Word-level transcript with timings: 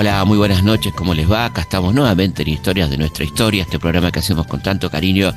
Hola, 0.00 0.24
muy 0.24 0.38
buenas 0.38 0.62
noches, 0.64 0.94
¿cómo 0.94 1.12
les 1.12 1.30
va? 1.30 1.44
Acá 1.44 1.60
estamos 1.60 1.92
nuevamente 1.92 2.40
en 2.40 2.48
Historias 2.48 2.88
de 2.88 2.96
nuestra 2.96 3.22
historia, 3.22 3.64
este 3.64 3.78
programa 3.78 4.10
que 4.10 4.20
hacemos 4.20 4.46
con 4.46 4.62
tanto 4.62 4.90
cariño 4.90 5.34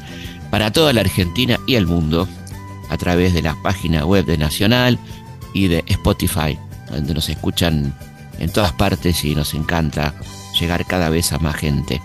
para 0.49 0.71
toda 0.71 0.94
la 0.94 1.01
Argentina 1.01 1.60
y 1.67 1.76
el 1.76 1.85
mundo, 1.85 2.29
a 2.88 2.96
través 2.96 3.34
de 3.34 3.42
la 3.42 3.62
página 3.62 4.06
web 4.06 4.24
de 4.24 4.38
Nacional 4.38 4.97
y 5.53 5.67
de 5.67 5.84
Spotify, 5.88 6.57
donde 6.89 7.13
nos 7.13 7.28
escuchan 7.28 7.94
en 8.39 8.53
todas 8.53 8.71
partes 8.71 9.26
y 9.26 9.35
nos 9.35 9.53
encanta 9.53 10.13
llegar 10.57 10.85
cada 10.85 11.10
vez 11.10 11.34
a 11.34 11.39
más 11.39 11.57
gente. 11.57 12.02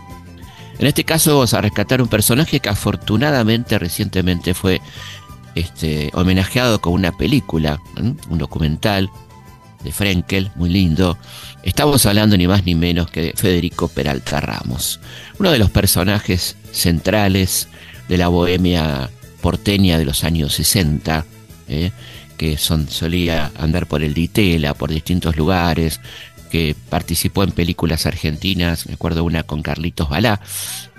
En 0.81 0.89
este 0.89 1.05
caso 1.05 1.35
vamos 1.35 1.55
a 1.55 1.61
rescatar 1.61 2.03
un 2.03 2.09
personaje 2.09 2.59
que 2.59 2.71
afortunadamente 2.71 3.79
recientemente 3.79 4.53
fue 4.53 4.83
este, 5.55 6.11
homenajeado 6.13 6.81
con 6.81 6.93
una 6.93 7.13
película, 7.17 7.81
un 7.97 8.39
documental 8.39 9.13
de 9.83 9.93
Frenkel, 9.93 10.51
muy 10.55 10.71
lindo. 10.71 11.19
Estamos 11.63 12.07
hablando 12.07 12.37
ni 12.37 12.47
más 12.47 12.65
ni 12.65 12.75
menos 12.75 13.11
que 13.11 13.23
de 13.23 13.33
Federico 13.35 13.89
Peralta 13.89 14.41
Ramos, 14.41 15.01
uno 15.39 15.51
de 15.51 15.59
los 15.59 15.71
personajes 15.71 16.57
centrales 16.73 17.69
de 18.09 18.19
la 18.19 18.29
bohemia 18.29 19.11
porteña 19.41 19.99
de 19.99 20.05
los 20.05 20.25
años 20.25 20.55
60, 20.55 21.25
¿eh? 21.69 21.93
que 22.37 22.57
son, 22.57 22.89
solía 22.89 23.51
andar 23.59 23.87
por 23.87 24.03
el 24.03 24.15
Ditela, 24.15 24.75
por 24.75 24.91
distintos 24.91 25.37
lugares, 25.37 26.01
que 26.51 26.75
participó 26.89 27.45
en 27.45 27.53
películas 27.53 28.07
argentinas, 28.07 28.87
me 28.87 28.95
acuerdo 28.95 29.25
una 29.25 29.43
con 29.43 29.63
Carlitos 29.63 30.09
Balá, 30.09 30.41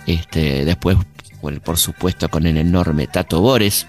este, 0.05 0.66
después, 0.66 0.97
por, 1.63 1.77
supuesto, 1.77 2.30
con 2.30 2.45
el 2.45 2.57
enorme 2.57 3.07
Tato 3.07 3.41
Bores, 3.41 3.88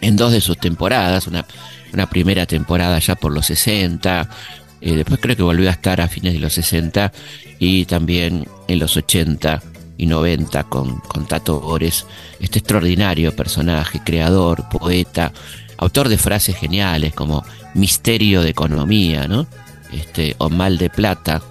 en 0.00 0.16
dos 0.16 0.32
de 0.32 0.40
sus 0.40 0.58
temporadas, 0.58 1.26
una, 1.26 1.44
una 1.92 2.08
primera 2.08 2.46
temporada 2.46 2.98
ya 2.98 3.14
por 3.14 3.32
los 3.32 3.46
60, 3.46 4.28
eh, 4.80 4.94
después 4.94 5.20
creo 5.20 5.36
que 5.36 5.42
volvió 5.42 5.68
a 5.68 5.72
estar 5.72 6.00
a 6.00 6.08
fines 6.08 6.34
de 6.34 6.38
los 6.38 6.52
60 6.54 7.12
y 7.58 7.86
también 7.86 8.46
en 8.68 8.78
los 8.78 8.96
80 8.96 9.62
y 9.98 10.06
90 10.06 10.64
con, 10.64 10.98
con 11.00 11.26
Tato 11.26 11.60
Bores, 11.60 12.06
este 12.40 12.58
extraordinario 12.58 13.34
personaje, 13.34 14.00
creador, 14.04 14.68
poeta, 14.68 15.32
autor 15.78 16.08
de 16.08 16.18
frases 16.18 16.56
geniales 16.56 17.14
como 17.14 17.44
misterio 17.74 18.42
de 18.42 18.50
economía, 18.50 19.26
¿no? 19.26 19.46
Este, 19.92 20.34
o 20.38 20.48
mal 20.50 20.78
de 20.78 20.90
plata. 20.90 21.42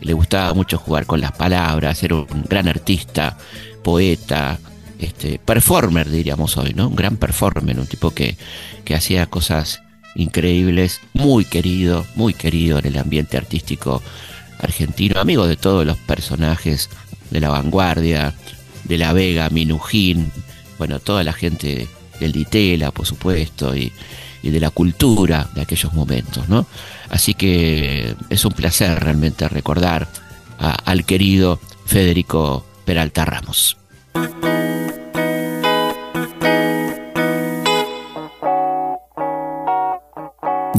Le 0.00 0.12
gustaba 0.12 0.54
mucho 0.54 0.78
jugar 0.78 1.06
con 1.06 1.20
las 1.20 1.32
palabras, 1.32 2.02
era 2.02 2.16
un 2.16 2.44
gran 2.48 2.68
artista, 2.68 3.36
poeta, 3.82 4.58
este, 5.02 5.38
performer 5.38 6.10
diríamos 6.10 6.56
hoy, 6.56 6.72
¿no? 6.74 6.88
Un 6.88 6.96
gran 6.96 7.16
performer, 7.16 7.78
un 7.78 7.86
tipo 7.86 8.12
que, 8.12 8.36
que 8.84 8.94
hacía 8.94 9.26
cosas 9.26 9.82
increíbles, 10.14 11.00
muy 11.14 11.44
querido, 11.44 12.06
muy 12.14 12.34
querido 12.34 12.78
en 12.78 12.86
el 12.86 12.98
ambiente 12.98 13.36
artístico 13.36 14.02
argentino, 14.58 15.20
amigo 15.20 15.46
de 15.46 15.56
todos 15.56 15.84
los 15.84 15.96
personajes 15.98 16.88
de 17.30 17.40
la 17.40 17.48
vanguardia, 17.48 18.34
de 18.84 18.98
la 18.98 19.12
Vega, 19.12 19.48
Minujín, 19.50 20.30
bueno, 20.78 21.00
toda 21.00 21.24
la 21.24 21.32
gente 21.32 21.88
del 22.20 22.32
Ditela, 22.32 22.90
por 22.90 23.06
supuesto, 23.06 23.74
y, 23.74 23.92
de 24.42 24.58
la 24.58 24.70
cultura 24.70 25.48
de 25.54 25.60
aquellos 25.60 25.92
momentos, 25.92 26.48
¿no? 26.48 26.66
Así 27.10 27.32
que 27.34 28.16
es 28.28 28.44
un 28.44 28.50
placer 28.50 28.98
realmente 28.98 29.48
recordar 29.48 30.08
al 30.58 31.04
querido 31.04 31.60
Federico 31.86 32.66
Peralta 32.84 33.24
Ramos. 33.24 33.76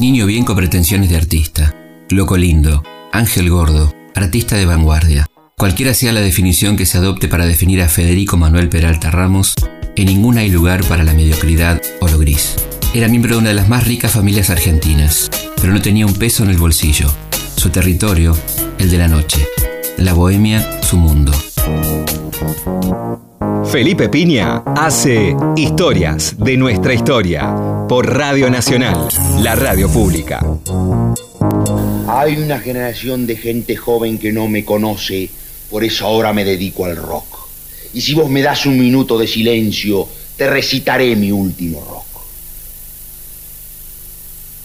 Niño 0.04 0.26
bien 0.26 0.44
con 0.44 0.54
pretensiones 0.54 1.08
de 1.08 1.16
artista, 1.16 1.74
loco 2.10 2.36
lindo, 2.36 2.84
ángel 3.10 3.48
gordo, 3.48 3.94
artista 4.14 4.54
de 4.54 4.66
vanguardia. 4.66 5.30
Cualquiera 5.56 5.94
sea 5.94 6.12
la 6.12 6.20
definición 6.20 6.76
que 6.76 6.84
se 6.84 6.98
adopte 6.98 7.26
para 7.26 7.46
definir 7.46 7.80
a 7.80 7.88
Federico 7.88 8.36
Manuel 8.36 8.68
Peralta 8.68 9.10
Ramos, 9.10 9.54
en 9.96 10.04
ninguna 10.04 10.42
hay 10.42 10.50
lugar 10.50 10.84
para 10.84 11.04
la 11.04 11.14
mediocridad 11.14 11.80
o 12.02 12.08
lo 12.08 12.18
gris. 12.18 12.54
Era 12.92 13.08
miembro 13.08 13.36
de 13.36 13.38
una 13.38 13.48
de 13.48 13.54
las 13.54 13.70
más 13.70 13.86
ricas 13.86 14.12
familias 14.12 14.50
argentinas, 14.50 15.30
pero 15.58 15.72
no 15.72 15.80
tenía 15.80 16.04
un 16.04 16.12
peso 16.12 16.44
en 16.44 16.50
el 16.50 16.58
bolsillo. 16.58 17.10
Su 17.56 17.70
territorio, 17.70 18.36
el 18.78 18.90
de 18.90 18.98
la 18.98 19.08
noche. 19.08 19.48
La 19.96 20.12
bohemia, 20.12 20.82
su 20.82 20.98
mundo. 20.98 21.32
Felipe 23.74 24.08
Piña 24.08 24.62
hace 24.76 25.34
Historias 25.56 26.36
de 26.38 26.56
nuestra 26.56 26.94
historia 26.94 27.86
por 27.88 28.06
Radio 28.06 28.48
Nacional, 28.48 29.08
la 29.40 29.56
radio 29.56 29.90
pública. 29.90 30.40
Hay 32.06 32.36
una 32.36 32.60
generación 32.60 33.26
de 33.26 33.36
gente 33.36 33.74
joven 33.76 34.18
que 34.18 34.32
no 34.32 34.46
me 34.46 34.64
conoce, 34.64 35.28
por 35.70 35.82
eso 35.82 36.06
ahora 36.06 36.32
me 36.32 36.44
dedico 36.44 36.84
al 36.84 36.96
rock. 36.96 37.48
Y 37.92 38.00
si 38.00 38.14
vos 38.14 38.30
me 38.30 38.42
das 38.42 38.64
un 38.66 38.78
minuto 38.78 39.18
de 39.18 39.26
silencio, 39.26 40.08
te 40.36 40.48
recitaré 40.48 41.16
mi 41.16 41.32
último 41.32 41.84
rock. 41.84 42.22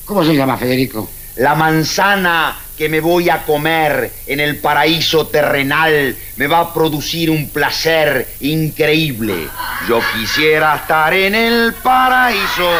¿Cómo 0.06 0.24
se 0.24 0.36
llama, 0.36 0.58
Federico? 0.58 1.10
La 1.38 1.56
manzana 1.56 2.56
que 2.79 2.88
me 2.88 3.01
voy 3.01 3.29
a 3.29 3.40
comer 3.40 4.09
en 4.25 4.40
el 4.40 4.56
paraíso 4.56 5.28
terrenal 5.28 6.16
me 6.38 6.47
va 6.47 6.59
a 6.59 6.73
producir 6.73 7.29
un 7.29 7.50
placer 7.50 8.25
increíble. 8.40 9.50
Yo 9.90 10.00
quisiera 10.13 10.78
estar 10.78 11.13
en 11.13 11.35
el 11.35 11.73
paraíso 11.84 12.72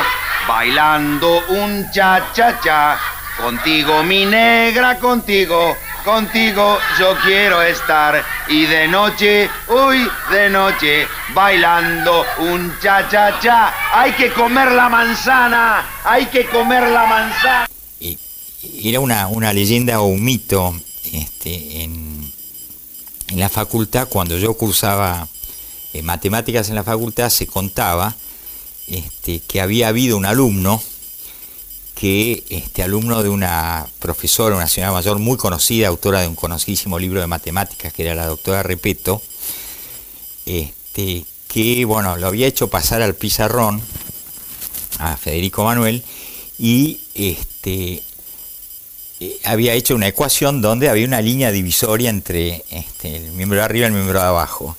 bailando 0.48 1.44
un 1.50 1.92
cha-cha-cha. 1.92 2.98
Contigo, 3.42 4.02
mi 4.04 4.26
negra, 4.26 4.98
contigo, 5.00 5.76
contigo 6.06 6.80
yo 6.98 7.18
quiero 7.26 7.62
estar. 7.62 8.24
Y 8.48 8.68
de 8.68 8.88
noche, 8.88 9.50
uy, 9.68 10.10
de 10.32 10.50
noche, 10.50 11.08
bailando 11.34 12.26
un 12.38 12.74
cha-cha-cha. 12.80 13.74
Hay 13.94 14.14
que 14.14 14.32
comer 14.32 14.72
la 14.72 14.88
manzana, 14.88 15.84
hay 16.06 16.28
que 16.28 16.46
comer 16.46 16.88
la 16.88 17.06
manzana. 17.06 17.70
Era 18.62 19.00
una, 19.00 19.28
una 19.28 19.54
leyenda 19.54 20.02
o 20.02 20.08
un 20.08 20.24
mito 20.24 20.76
este, 21.14 21.84
en, 21.84 22.32
en 23.30 23.40
la 23.40 23.50
facultad, 23.50 24.08
cuando 24.10 24.38
yo 24.38 24.54
cursaba 24.56 25.28
eh, 25.94 26.02
matemáticas 26.02 26.70
en 26.70 26.76
la 26.76 26.84
facultad, 26.84 27.30
se 27.30 27.48
contaba 27.48 28.16
este, 28.88 29.40
que 29.42 29.62
había 29.62 29.88
habido 29.88 30.18
un 30.18 30.26
alumno 30.26 30.82
que 31.96 32.46
este 32.50 32.82
alumno 32.82 33.22
de 33.24 33.30
una 33.30 33.86
profesora, 34.00 34.56
una 34.56 34.70
señora 34.70 34.94
mayor 34.94 35.20
muy 35.20 35.36
conocida, 35.36 35.90
autora 35.90 36.22
de 36.22 36.28
un 36.28 36.36
conocidísimo 36.36 36.98
libro 36.98 37.20
de 37.20 37.28
matemáticas, 37.28 37.92
que 37.92 38.04
era 38.04 38.16
la 38.16 38.26
doctora 38.26 38.64
Repeto, 38.64 39.22
este, 40.46 41.26
que 41.50 41.84
bueno, 41.84 42.16
lo 42.16 42.28
había 42.28 42.48
hecho 42.48 42.70
pasar 42.70 43.02
al 43.02 43.16
pizarrón 43.16 43.82
a 45.00 45.18
Federico 45.18 45.66
Manuel 45.66 46.04
y 46.58 47.00
este, 47.16 48.02
había 49.44 49.74
hecho 49.74 49.96
una 49.96 50.08
ecuación 50.08 50.62
donde 50.62 50.90
había 50.90 51.06
una 51.06 51.22
línea 51.22 51.52
divisoria 51.52 52.10
entre 52.10 52.64
este, 52.70 53.18
el 53.18 53.32
miembro 53.34 53.60
de 53.60 53.66
arriba 53.66 53.86
y 53.86 53.88
el 53.88 53.94
miembro 53.94 54.20
de 54.20 54.26
abajo. 54.26 54.78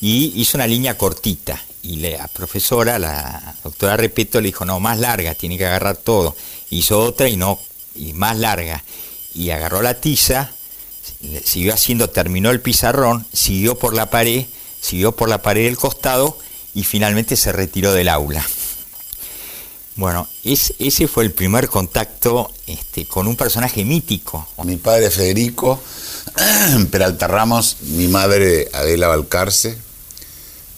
Y 0.00 0.32
hizo 0.40 0.58
una 0.58 0.66
línea 0.66 0.96
cortita 0.98 1.62
y 1.82 1.96
la 1.96 2.28
profesora, 2.28 2.98
la 2.98 3.54
doctora 3.64 3.96
Repeto, 3.96 4.40
le 4.40 4.48
dijo, 4.48 4.64
no, 4.64 4.80
más 4.80 4.98
larga, 4.98 5.34
tiene 5.34 5.56
que 5.56 5.66
agarrar 5.66 5.96
todo. 5.96 6.36
Hizo 6.70 7.00
otra 7.00 7.28
y 7.28 7.36
no, 7.36 7.58
y 7.94 8.12
más 8.12 8.36
larga. 8.38 8.84
Y 9.34 9.50
agarró 9.50 9.80
la 9.80 9.94
tiza, 9.94 10.52
siguió 11.44 11.72
haciendo, 11.72 12.10
terminó 12.10 12.50
el 12.50 12.60
pizarrón, 12.60 13.26
siguió 13.32 13.78
por 13.78 13.94
la 13.94 14.10
pared, 14.10 14.46
siguió 14.80 15.12
por 15.12 15.28
la 15.28 15.42
pared 15.42 15.64
del 15.64 15.76
costado 15.76 16.38
y 16.74 16.84
finalmente 16.84 17.36
se 17.36 17.52
retiró 17.52 17.92
del 17.92 18.08
aula. 18.08 18.44
Bueno, 20.00 20.26
ese 20.44 21.08
fue 21.08 21.24
el 21.24 21.32
primer 21.32 21.68
contacto 21.68 22.50
este, 22.66 23.04
con 23.04 23.26
un 23.26 23.36
personaje 23.36 23.84
mítico. 23.84 24.48
Mi 24.64 24.78
padre 24.78 25.10
Federico 25.10 25.78
Peralta 26.90 27.28
Ramos, 27.28 27.76
mi 27.82 28.08
madre 28.08 28.70
Adela 28.72 29.08
Balcarce, 29.08 29.76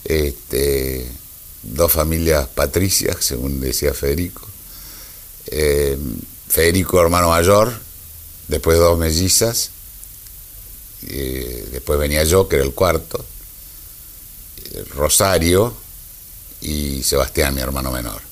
este, 0.03 1.09
dos 1.63 1.93
familias 1.93 2.49
patricias, 2.49 3.17
según 3.21 3.61
decía 3.61 3.95
Federico. 3.95 4.45
Eh, 5.47 5.97
Federico, 6.49 7.01
hermano 7.01 7.29
mayor, 7.29 7.73
después 8.49 8.77
dos 8.77 8.99
mellizas, 8.99 9.71
después 11.01 11.97
venía 11.97 12.25
yo, 12.25 12.49
que 12.49 12.57
era 12.57 12.65
el 12.65 12.75
cuarto, 12.75 13.25
Rosario 14.97 15.73
y 16.61 17.05
Sebastián, 17.05 17.55
mi 17.55 17.61
hermano 17.61 17.93
menor. 17.93 18.32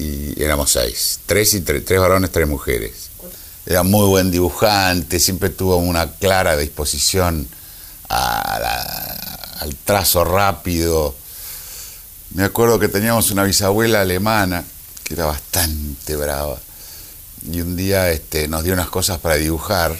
Y 0.00 0.42
éramos 0.42 0.70
seis, 0.70 1.20
tres, 1.26 1.52
y 1.54 1.60
tres, 1.60 1.84
tres 1.84 2.00
varones, 2.00 2.30
tres 2.30 2.48
mujeres. 2.48 3.10
Era 3.66 3.82
muy 3.82 4.06
buen 4.06 4.30
dibujante, 4.30 5.20
siempre 5.20 5.50
tuvo 5.50 5.76
una 5.76 6.10
clara 6.12 6.56
disposición 6.56 7.46
al 8.08 9.74
trazo 9.84 10.24
rápido. 10.24 11.14
Me 12.34 12.44
acuerdo 12.44 12.78
que 12.78 12.88
teníamos 12.88 13.30
una 13.30 13.44
bisabuela 13.44 14.00
alemana 14.00 14.64
que 15.04 15.14
era 15.14 15.26
bastante 15.26 16.16
brava 16.16 16.58
y 17.50 17.60
un 17.60 17.76
día 17.76 18.10
este, 18.10 18.48
nos 18.48 18.64
dio 18.64 18.74
unas 18.74 18.88
cosas 18.88 19.18
para 19.18 19.36
dibujar 19.36 19.96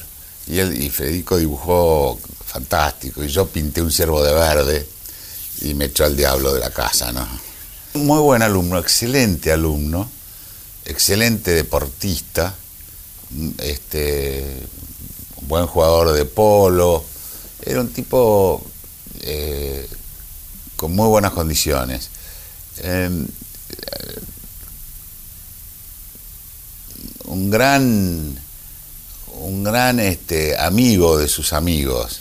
Y, 0.47 0.59
él, 0.59 0.83
y 0.83 0.91
Federico 0.91 1.37
dibujó 1.37 2.19
fantástico, 2.47 3.23
y 3.23 3.29
yo 3.29 3.47
pinté 3.47 3.83
un 3.83 3.93
ciervo 3.93 4.23
de 4.23 4.33
verde 4.33 4.89
y 5.63 5.75
me 5.75 5.87
echó 5.87 6.05
al 6.05 6.17
diablo 6.17 6.53
de 6.53 6.61
la 6.61 6.71
casa, 6.71 7.13
¿no? 7.13 7.50
Muy 7.95 8.21
buen 8.21 8.41
alumno, 8.43 8.79
excelente 8.79 9.51
alumno, 9.51 10.09
excelente 10.85 11.51
deportista, 11.51 12.55
este, 13.59 14.63
buen 15.43 15.67
jugador 15.67 16.13
de 16.13 16.25
polo, 16.25 17.05
era 17.61 17.81
un 17.81 17.89
tipo 17.89 18.65
eh, 19.23 19.89
con 20.77 20.95
muy 20.95 21.09
buenas 21.09 21.33
condiciones. 21.33 22.11
Em, 22.79 23.27
un 27.25 27.51
gran, 27.51 28.39
un 29.33 29.65
gran 29.65 29.99
este, 29.99 30.57
amigo 30.57 31.19
de 31.19 31.27
sus 31.27 31.53
amigos, 31.53 32.21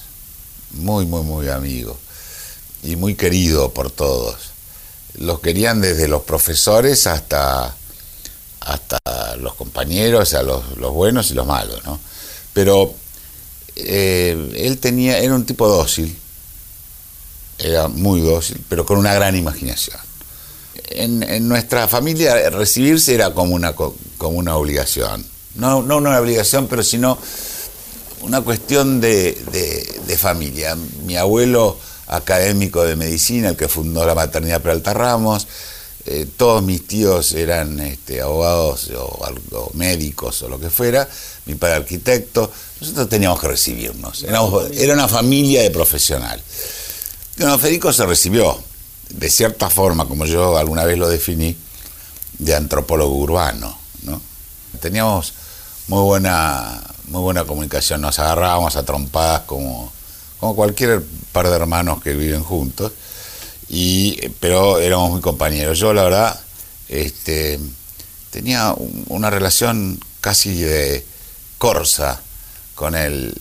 muy, 0.72 1.06
muy, 1.06 1.22
muy 1.22 1.48
amigo, 1.50 1.96
y 2.82 2.96
muy 2.96 3.14
querido 3.14 3.72
por 3.72 3.92
todos. 3.92 4.50
Los 5.20 5.40
querían 5.40 5.82
desde 5.82 6.08
los 6.08 6.24
profesores 6.24 7.08
hasta, 7.08 7.76
hasta 8.62 9.36
los 9.38 9.54
compañeros, 9.56 10.34
a 10.34 10.44
los, 10.44 10.78
los 10.78 10.94
buenos 10.94 11.32
y 11.32 11.34
los 11.34 11.46
malos, 11.46 11.84
¿no? 11.86 12.00
Pero 12.54 12.94
eh, 13.76 14.52
él 14.56 14.78
tenía, 14.80 15.20
era 15.20 15.36
un 15.36 15.46
tipo 15.46 15.68
dócil, 15.68 16.18
era 17.58 17.88
muy 17.88 18.22
dócil, 18.22 18.64
pero 18.68 18.86
con 18.86 18.98
una 18.98 19.14
gran 19.14 19.36
imaginación. 19.36 19.98
En, 20.92 21.48
nuestra 21.48 21.88
familia 21.88 22.50
recibirse 22.50 23.14
era 23.14 23.34
como 23.34 23.54
una, 23.54 23.74
como 23.74 24.38
una 24.38 24.56
obligación. 24.56 25.26
No, 25.56 25.82
no 25.82 25.98
una 25.98 26.20
obligación, 26.20 26.68
pero 26.68 26.84
sino 26.84 27.18
una 28.22 28.42
cuestión 28.42 29.00
de, 29.02 30.18
familia. 30.18 30.76
Mi 31.06 31.16
abuelo 31.16 31.78
académico 32.10 32.84
de 32.84 32.96
medicina, 32.96 33.50
el 33.50 33.56
que 33.56 33.68
fundó 33.68 34.06
la 34.06 34.16
maternidad 34.16 34.62
Peralta 34.62 34.94
Ramos, 34.94 35.48
eh, 36.06 36.28
todos 36.38 36.64
mis 36.64 36.88
tíos 36.88 37.34
eran 37.34 37.80
este, 37.80 38.22
abogados 38.22 38.90
o, 38.98 39.72
médicos 39.74 40.42
o 40.44 40.50
lo 40.50 40.60
que 40.60 40.70
fuera, 40.70 41.08
mi 41.46 41.56
padre 41.56 41.76
arquitecto, 41.76 42.52
nosotros 42.82 43.10
teníamos 43.10 43.40
que 43.40 43.48
recibirnos, 43.48 44.24
era 44.24 44.94
una 44.94 45.08
familia 45.08 45.62
de 45.62 45.72
profesional. 45.72 46.42
Federico 47.60 47.94
se 47.94 48.06
recibió, 48.06 48.58
de 49.10 49.30
cierta 49.30 49.70
forma, 49.70 50.06
como 50.06 50.26
yo 50.26 50.58
alguna 50.58 50.84
vez 50.84 50.98
lo 50.98 51.08
definí, 51.08 51.56
de 52.38 52.56
antropólogo 52.56 53.16
urbano. 53.16 53.78
¿no? 54.04 54.22
Teníamos 54.80 55.34
muy 55.88 56.02
buena, 56.04 56.82
muy 57.08 57.22
buena 57.22 57.46
comunicación, 57.46 58.02
nos 58.02 58.20
agarrábamos 58.20 58.76
a 58.76 58.84
trompadas 58.84 59.42
como, 59.42 59.92
como 60.40 60.56
cualquier 60.56 61.02
par 61.32 61.50
de 61.50 61.56
hermanos 61.56 62.02
que 62.02 62.14
viven 62.14 62.44
juntos, 62.44 62.92
y, 63.68 64.30
pero 64.40 64.80
éramos 64.80 65.12
muy 65.12 65.22
compañeros. 65.22 65.78
Yo, 65.78 65.94
la 65.94 66.04
verdad, 66.04 66.40
este, 66.88 67.60
tenía 68.32 68.74
una 69.08 69.30
relación 69.30 70.00
casi 70.22 70.62
de 70.62 71.06
corsa 71.58 72.20
con 72.76 72.96
él. 72.96 73.34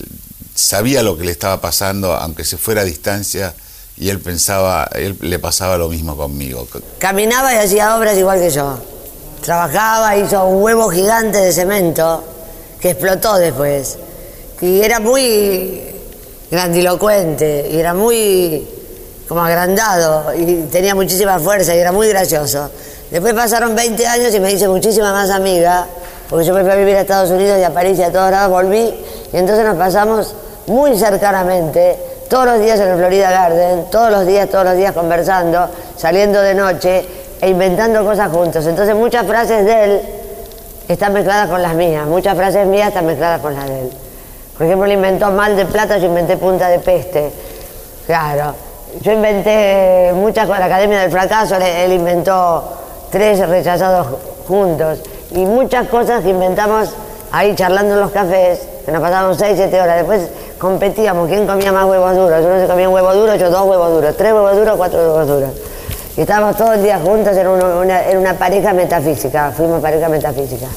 Sabía 0.53 1.03
lo 1.03 1.17
que 1.17 1.23
le 1.23 1.31
estaba 1.31 1.61
pasando, 1.61 2.13
aunque 2.13 2.43
se 2.43 2.57
fuera 2.57 2.81
a 2.81 2.85
distancia, 2.85 3.55
y 3.97 4.09
él 4.09 4.19
pensaba, 4.19 4.89
él 4.93 5.17
le 5.21 5.39
pasaba 5.39 5.77
lo 5.77 5.89
mismo 5.89 6.15
conmigo. 6.15 6.67
Caminaba 6.99 7.53
y 7.53 7.57
hacía 7.57 7.97
obras 7.97 8.17
igual 8.17 8.39
que 8.39 8.49
yo. 8.49 8.77
Trabajaba, 9.41 10.15
hizo 10.17 10.45
un 10.45 10.61
huevo 10.61 10.89
gigante 10.89 11.39
de 11.39 11.51
cemento 11.51 12.23
que 12.79 12.91
explotó 12.91 13.35
después. 13.35 13.97
Y 14.61 14.81
era 14.81 14.99
muy 14.99 15.88
grandilocuente, 16.51 17.69
y 17.71 17.79
era 17.79 17.93
muy 17.93 18.67
como 19.27 19.41
agrandado, 19.41 20.33
y 20.33 20.63
tenía 20.71 20.95
muchísima 20.95 21.39
fuerza, 21.39 21.75
y 21.75 21.79
era 21.79 21.91
muy 21.91 22.07
gracioso. 22.09 22.69
Después 23.11 23.33
pasaron 23.33 23.75
20 23.75 24.07
años 24.07 24.33
y 24.33 24.39
me 24.39 24.51
hice 24.51 24.67
muchísima 24.67 25.11
más 25.13 25.29
amiga, 25.29 25.85
porque 26.29 26.45
yo 26.45 26.53
me 26.53 26.61
fui 26.61 26.71
a 26.71 26.75
vivir 26.75 26.95
a 26.95 27.01
Estados 27.01 27.29
Unidos 27.29 27.57
y 27.59 27.63
a 27.63 27.73
París 27.73 27.97
y 27.99 28.03
a 28.03 28.11
todos 28.11 28.31
lados, 28.31 28.51
volví, 28.51 28.93
y 29.31 29.37
entonces 29.37 29.65
nos 29.65 29.77
pasamos 29.77 30.33
muy 30.67 30.97
cercanamente 30.97 31.97
todos 32.29 32.45
los 32.45 32.59
días 32.59 32.79
en 32.79 32.89
el 32.89 32.97
Florida 32.97 33.31
Garden, 33.31 33.85
todos 33.91 34.11
los 34.11 34.25
días, 34.25 34.47
todos 34.49 34.65
los 34.65 34.75
días 34.75 34.93
conversando, 34.93 35.67
saliendo 35.97 36.41
de 36.41 36.53
noche 36.53 37.05
e 37.41 37.49
inventando 37.49 38.03
cosas 38.05 38.31
juntos. 38.31 38.65
Entonces 38.67 38.95
muchas 38.95 39.25
frases 39.25 39.65
de 39.65 39.83
él 39.83 40.01
están 40.87 41.13
mezcladas 41.13 41.49
con 41.49 41.61
las 41.61 41.73
mías, 41.73 42.05
muchas 42.05 42.35
frases 42.35 42.67
mías 42.67 42.89
están 42.89 43.05
mezcladas 43.05 43.41
con 43.41 43.55
las 43.55 43.67
de 43.67 43.79
él. 43.81 43.89
Por 44.59 44.67
ejemplo, 44.67 44.85
él 44.85 44.91
inventó 44.91 45.31
mal 45.31 45.55
de 45.55 45.65
plata, 45.65 45.97
yo 45.97 46.05
inventé 46.05 46.37
punta 46.37 46.67
de 46.67 46.79
peste. 46.79 47.31
Claro, 48.05 48.53
yo 49.01 49.13
inventé 49.13 50.11
muchas 50.13 50.45
cosas, 50.45 50.59
la 50.59 50.65
Academia 50.65 50.99
del 50.99 51.09
Fracaso, 51.09 51.55
él 51.55 51.93
inventó 51.93 52.77
tres 53.09 53.39
rechazados 53.47 54.07
juntos 54.47 54.99
y 55.31 55.39
muchas 55.39 55.87
cosas 55.87 56.23
que 56.23 56.29
inventamos 56.29 56.89
ahí 57.31 57.55
charlando 57.55 57.93
en 57.95 58.01
los 58.01 58.11
cafés, 58.11 58.59
que 58.85 58.91
nos 58.91 59.01
pasábamos 59.01 59.37
seis, 59.37 59.53
siete 59.55 59.79
horas. 59.79 59.97
Después 59.97 60.27
competíamos 60.57 61.29
quién 61.29 61.47
comía 61.47 61.71
más 61.71 61.85
huevos 61.85 62.15
duros. 62.15 62.43
Uno 62.45 62.59
se 62.59 62.67
comía 62.67 62.89
un 62.89 62.95
huevo 62.95 63.13
duro, 63.13 63.35
yo 63.35 63.49
dos 63.49 63.65
huevos 63.65 63.91
duros, 63.93 64.17
tres 64.17 64.33
huevos 64.33 64.55
duros, 64.55 64.75
cuatro 64.75 64.99
huevos 64.99 65.27
duros. 65.27 65.49
Y 66.17 66.21
estábamos 66.21 66.57
todo 66.57 66.73
el 66.73 66.83
día 66.83 66.99
juntos, 66.99 67.37
era 67.37 67.49
una, 67.49 68.33
pareja 68.33 68.73
metafísica, 68.73 69.53
fuimos 69.55 69.81
pareja 69.81 70.09
metafísica. 70.09 70.67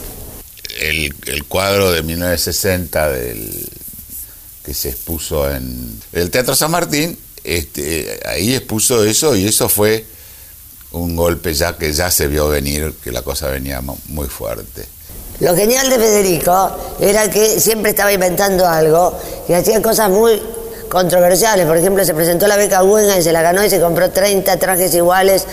El, 0.80 1.12
cuadro 1.48 1.90
de 1.90 2.02
1960 2.02 3.10
del, 3.10 3.68
que 4.64 4.74
se 4.74 4.90
expuso 4.90 5.50
en 5.50 6.00
el 6.12 6.30
Teatro 6.30 6.54
San 6.54 6.70
Martín, 6.70 7.18
este, 7.44 8.20
ahí 8.24 8.54
expuso 8.54 9.04
eso 9.04 9.34
y 9.34 9.46
eso 9.46 9.68
fue 9.68 10.04
un 10.92 11.16
golpe 11.16 11.54
ya 11.54 11.76
que 11.76 11.92
ya 11.92 12.10
se 12.10 12.28
vio 12.28 12.48
venir, 12.48 12.94
que 13.02 13.10
la 13.10 13.22
cosa 13.22 13.48
venía 13.48 13.80
muy 13.80 14.28
fuerte. 14.28 14.86
Lo 15.40 15.56
genial 15.56 15.90
de 15.90 15.96
Federico 15.96 16.96
era 17.00 17.28
que 17.30 17.58
siempre 17.58 17.90
estaba 17.90 18.12
inventando 18.12 18.66
algo 18.66 19.18
y 19.48 19.54
hacía 19.54 19.82
cosas 19.82 20.08
muy 20.10 20.40
controversiales. 20.88 21.66
Por 21.66 21.76
ejemplo, 21.76 22.04
se 22.04 22.14
presentó 22.14 22.46
la 22.46 22.56
beca 22.56 22.80
y 23.18 23.22
se 23.22 23.32
la 23.32 23.42
ganó 23.42 23.64
y 23.64 23.70
se 23.70 23.80
compró 23.80 24.10
30 24.10 24.56
trajes 24.58 24.94
iguales 24.94 25.46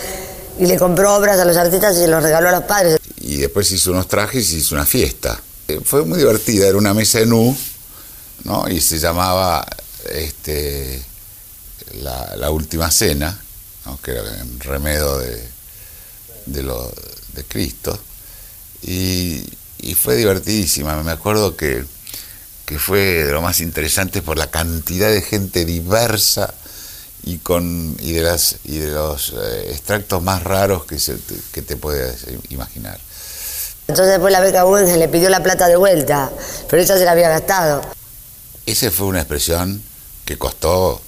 y 0.58 0.66
le 0.66 0.76
compró 0.76 1.16
obras 1.16 1.40
a 1.40 1.44
los 1.44 1.56
artistas 1.56 1.96
y 1.96 2.00
se 2.00 2.08
los 2.08 2.22
regaló 2.22 2.50
a 2.50 2.52
los 2.52 2.64
padres. 2.64 2.98
Y 3.18 3.38
después 3.38 3.72
hizo 3.72 3.90
unos 3.90 4.06
trajes 4.06 4.52
y 4.52 4.58
hizo 4.58 4.74
una 4.74 4.86
fiesta. 4.86 5.40
Eh, 5.66 5.80
fue 5.82 6.04
muy 6.04 6.18
divertida, 6.18 6.68
era 6.68 6.76
una 6.76 6.92
mesa 6.92 7.20
en 7.20 7.32
U, 7.32 7.56
Y 8.70 8.80
se 8.80 8.98
llamaba 8.98 9.66
este, 10.10 11.02
la, 12.02 12.50
Última 12.50 12.90
Cena, 12.90 13.38
que 14.02 14.12
era 14.12 14.40
en 14.40 14.60
remedo 14.60 15.18
de, 15.18 15.48
de, 16.46 16.62
lo, 16.62 16.92
de 17.34 17.44
Cristo. 17.44 17.98
Y 18.82 19.44
fue 19.94 20.16
divertidísima. 20.16 21.02
Me 21.02 21.12
acuerdo 21.12 21.56
que, 21.56 21.84
fue 22.78 23.24
de 23.24 23.32
lo 23.32 23.42
más 23.42 23.60
interesante 23.60 24.22
por 24.22 24.38
la 24.38 24.48
cantidad 24.48 25.10
de 25.10 25.22
gente 25.22 25.64
diversa 25.64 26.54
y 27.24 27.38
con 27.38 27.96
y 27.98 28.12
de 28.12 28.22
las 28.22 28.56
y 28.64 28.78
de 28.78 28.92
los 28.92 29.34
eh, 29.36 29.72
extractos 29.72 30.22
más 30.22 30.44
raros 30.44 30.84
que, 30.86 31.00
se, 31.00 31.16
que 31.52 31.62
te 31.62 31.76
puedes 31.76 32.26
imaginar. 32.48 32.98
Entonces 33.88 34.12
después 34.12 34.32
la 34.32 34.40
beca 34.40 34.64
se 34.86 34.96
le 34.98 35.08
pidió 35.08 35.28
la 35.30 35.42
plata 35.42 35.66
de 35.66 35.74
vuelta, 35.74 36.30
pero 36.68 36.80
ella 36.80 36.96
se 36.96 37.04
la 37.04 37.10
había 37.10 37.28
gastado. 37.28 37.82
Esa 38.70 38.88
fue 38.92 39.08
una 39.08 39.18
expresión 39.18 39.82
que 40.24 40.38
costó, 40.38 41.02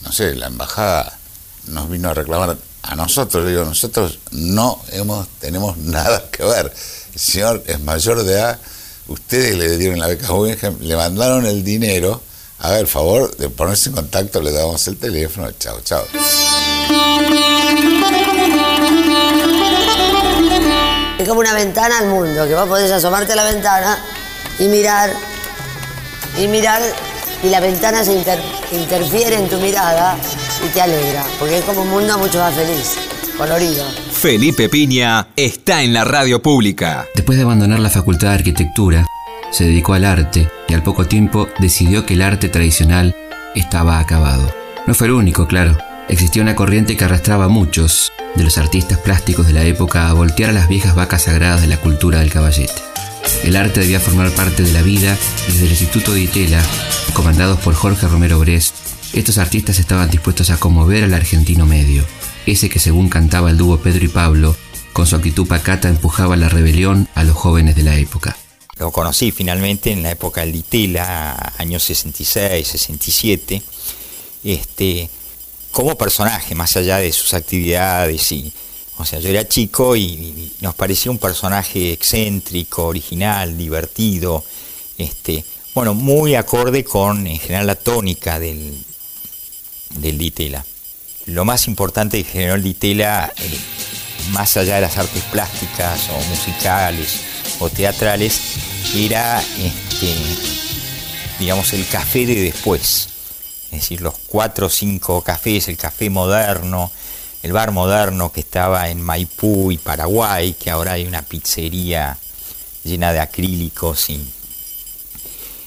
no 0.00 0.10
sé, 0.10 0.34
la 0.34 0.48
embajada 0.48 1.16
nos 1.68 1.88
vino 1.88 2.08
a 2.08 2.14
reclamar 2.14 2.56
a 2.82 2.96
nosotros, 2.96 3.46
digo, 3.46 3.64
nosotros 3.64 4.18
no 4.32 4.82
hemos, 4.90 5.28
tenemos 5.38 5.76
nada 5.76 6.28
que 6.32 6.42
ver. 6.42 6.74
El 7.14 7.20
señor 7.20 7.62
es 7.68 7.78
mayor 7.78 8.24
de 8.24 8.32
edad, 8.32 8.58
ustedes 9.06 9.56
le 9.56 9.78
dieron 9.78 10.00
la 10.00 10.08
beca 10.08 10.26
Guggenheim, 10.26 10.76
le 10.80 10.96
mandaron 10.96 11.46
el 11.46 11.62
dinero, 11.62 12.20
a 12.58 12.72
ver, 12.72 12.88
favor 12.88 13.36
de 13.36 13.48
ponerse 13.48 13.90
en 13.90 13.94
contacto, 13.94 14.42
le 14.42 14.50
damos 14.50 14.84
el 14.88 14.96
teléfono, 14.96 15.52
chao, 15.52 15.80
chao. 15.84 16.04
Es 21.16 21.28
como 21.28 21.38
una 21.38 21.54
ventana 21.54 21.98
al 21.98 22.08
mundo, 22.08 22.44
que 22.48 22.54
vos 22.56 22.68
podés 22.68 22.90
asomarte 22.90 23.34
a 23.34 23.36
la 23.36 23.44
ventana 23.44 24.04
y 24.58 24.64
mirar, 24.64 25.14
y 26.38 26.48
mirar, 26.48 26.82
y 27.42 27.48
la 27.48 27.60
ventana 27.60 28.04
se 28.04 28.14
interfiere 28.72 29.36
en 29.36 29.48
tu 29.48 29.58
mirada 29.58 30.16
y 30.64 30.68
te 30.68 30.80
alegra, 30.80 31.24
porque 31.38 31.58
es 31.58 31.64
como 31.64 31.82
un 31.82 31.90
mundo 31.90 32.18
mucho 32.18 32.38
más 32.38 32.54
feliz, 32.54 32.96
colorido. 33.36 33.84
Felipe 34.12 34.68
Piña 34.68 35.28
está 35.36 35.82
en 35.82 35.92
la 35.92 36.04
radio 36.04 36.40
pública. 36.40 37.06
Después 37.14 37.36
de 37.38 37.44
abandonar 37.44 37.80
la 37.80 37.90
Facultad 37.90 38.28
de 38.28 38.34
Arquitectura, 38.34 39.06
se 39.50 39.64
dedicó 39.64 39.94
al 39.94 40.04
arte 40.04 40.48
y 40.68 40.74
al 40.74 40.82
poco 40.82 41.06
tiempo 41.06 41.48
decidió 41.58 42.06
que 42.06 42.14
el 42.14 42.22
arte 42.22 42.48
tradicional 42.48 43.14
estaba 43.54 43.98
acabado. 43.98 44.54
No 44.86 44.94
fue 44.94 45.08
el 45.08 45.12
único, 45.12 45.46
claro. 45.46 45.76
Existía 46.08 46.42
una 46.42 46.56
corriente 46.56 46.96
que 46.96 47.04
arrastraba 47.04 47.46
a 47.46 47.48
muchos 47.48 48.12
de 48.34 48.44
los 48.44 48.58
artistas 48.58 48.98
plásticos 48.98 49.46
de 49.46 49.52
la 49.52 49.64
época 49.64 50.08
a 50.08 50.12
voltear 50.12 50.50
a 50.50 50.54
las 50.54 50.68
viejas 50.68 50.94
vacas 50.94 51.22
sagradas 51.22 51.60
de 51.60 51.66
la 51.66 51.76
cultura 51.76 52.20
del 52.20 52.32
caballete. 52.32 52.91
El 53.44 53.56
arte 53.56 53.80
debía 53.80 54.00
formar 54.00 54.30
parte 54.32 54.62
de 54.62 54.72
la 54.72 54.82
vida 54.82 55.16
y 55.48 55.52
desde 55.52 55.64
el 55.64 55.70
Instituto 55.70 56.12
de 56.12 56.22
Itela, 56.22 56.62
comandados 57.12 57.58
por 57.60 57.74
Jorge 57.74 58.06
Romero 58.06 58.38
Brest, 58.38 58.74
estos 59.12 59.38
artistas 59.38 59.78
estaban 59.78 60.10
dispuestos 60.10 60.50
a 60.50 60.58
conmover 60.58 61.04
al 61.04 61.14
argentino 61.14 61.66
medio, 61.66 62.04
ese 62.46 62.68
que 62.68 62.78
según 62.78 63.08
cantaba 63.08 63.50
el 63.50 63.58
dúo 63.58 63.78
Pedro 63.78 64.04
y 64.04 64.08
Pablo, 64.08 64.56
con 64.92 65.06
su 65.06 65.16
actitud 65.16 65.46
pacata 65.46 65.88
empujaba 65.88 66.36
la 66.36 66.48
rebelión 66.48 67.08
a 67.14 67.24
los 67.24 67.36
jóvenes 67.36 67.76
de 67.76 67.82
la 67.82 67.96
época. 67.96 68.36
Lo 68.78 68.90
conocí 68.90 69.30
finalmente 69.30 69.92
en 69.92 70.02
la 70.02 70.10
época 70.10 70.40
del 70.40 70.52
Ditela, 70.52 71.52
años 71.58 71.82
66, 71.84 72.66
67, 72.66 73.62
este, 74.44 75.10
como 75.70 75.96
personaje, 75.96 76.54
más 76.54 76.76
allá 76.76 76.98
de 76.98 77.12
sus 77.12 77.34
actividades 77.34 78.32
y, 78.32 78.52
o 78.98 79.04
sea, 79.04 79.18
yo 79.18 79.28
era 79.28 79.48
chico 79.48 79.96
y, 79.96 80.52
nos 80.60 80.74
parecía 80.74 81.10
un 81.10 81.18
personaje 81.18 81.92
excéntrico, 81.92 82.86
original, 82.86 83.56
divertido, 83.56 84.44
este, 84.98 85.44
bueno, 85.74 85.94
muy 85.94 86.34
acorde 86.34 86.84
con 86.84 87.26
en 87.26 87.38
general 87.38 87.66
la 87.66 87.74
tónica 87.74 88.38
del, 88.38 88.76
del 89.96 90.18
Ditela. 90.18 90.64
Lo 91.26 91.44
más 91.44 91.68
importante 91.68 92.22
que 92.22 92.30
generó 92.30 92.54
el 92.54 92.62
Ditela, 92.62 93.32
eh, 93.36 93.58
más 94.32 94.56
allá 94.56 94.76
de 94.76 94.82
las 94.82 94.98
artes 94.98 95.22
plásticas 95.24 96.08
o 96.10 96.28
musicales 96.28 97.20
o 97.60 97.70
teatrales, 97.70 98.40
era 98.94 99.40
este, 99.40 100.14
digamos 101.38 101.72
el 101.72 101.86
café 101.88 102.26
de 102.26 102.42
después. 102.42 103.08
Es 103.70 103.80
decir, 103.80 104.02
los 104.02 104.14
cuatro 104.26 104.66
o 104.66 104.70
cinco 104.70 105.22
cafés, 105.22 105.68
el 105.68 105.78
café 105.78 106.10
moderno, 106.10 106.92
el 107.42 107.52
bar 107.52 107.72
moderno 107.72 108.32
que 108.32 108.40
estaba 108.40 108.88
en 108.88 109.02
Maipú 109.02 109.72
y 109.72 109.78
Paraguay, 109.78 110.54
que 110.54 110.70
ahora 110.70 110.92
hay 110.92 111.06
una 111.06 111.22
pizzería 111.22 112.16
llena 112.84 113.12
de 113.12 113.20
acrílicos 113.20 114.10
y 114.10 114.24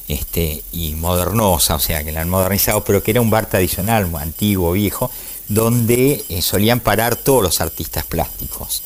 este, 0.08 0.64
y 0.72 0.94
modernosa, 0.94 1.76
o 1.76 1.80
sea, 1.80 2.04
que 2.04 2.12
la 2.12 2.22
han 2.22 2.30
modernizado, 2.30 2.84
pero 2.84 3.02
que 3.02 3.12
era 3.12 3.22
un 3.22 3.30
bar 3.30 3.50
tradicional, 3.50 4.08
antiguo, 4.16 4.72
viejo, 4.74 5.10
donde 5.48 6.24
eh, 6.30 6.42
solían 6.42 6.80
parar 6.80 7.16
todos 7.16 7.42
los 7.42 7.62
artistas 7.62 8.06
plásticos. 8.06 8.84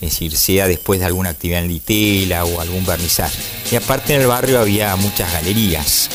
Es 0.00 0.10
decir, 0.10 0.36
sea 0.36 0.66
después 0.66 1.00
de 1.00 1.06
alguna 1.06 1.30
actividad 1.30 1.62
en 1.62 1.68
litela 1.68 2.44
o 2.44 2.60
algún 2.60 2.84
vernizaje. 2.84 3.38
Y 3.70 3.76
aparte 3.76 4.14
en 4.14 4.22
el 4.22 4.26
barrio 4.26 4.60
había 4.60 4.94
muchas 4.96 5.32
galerías, 5.32 6.10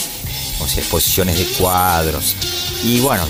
o 0.59 0.67
sea, 0.67 0.79
exposiciones 0.79 1.37
de 1.37 1.45
cuadros. 1.57 2.35
Y 2.83 2.99
bueno, 2.99 3.25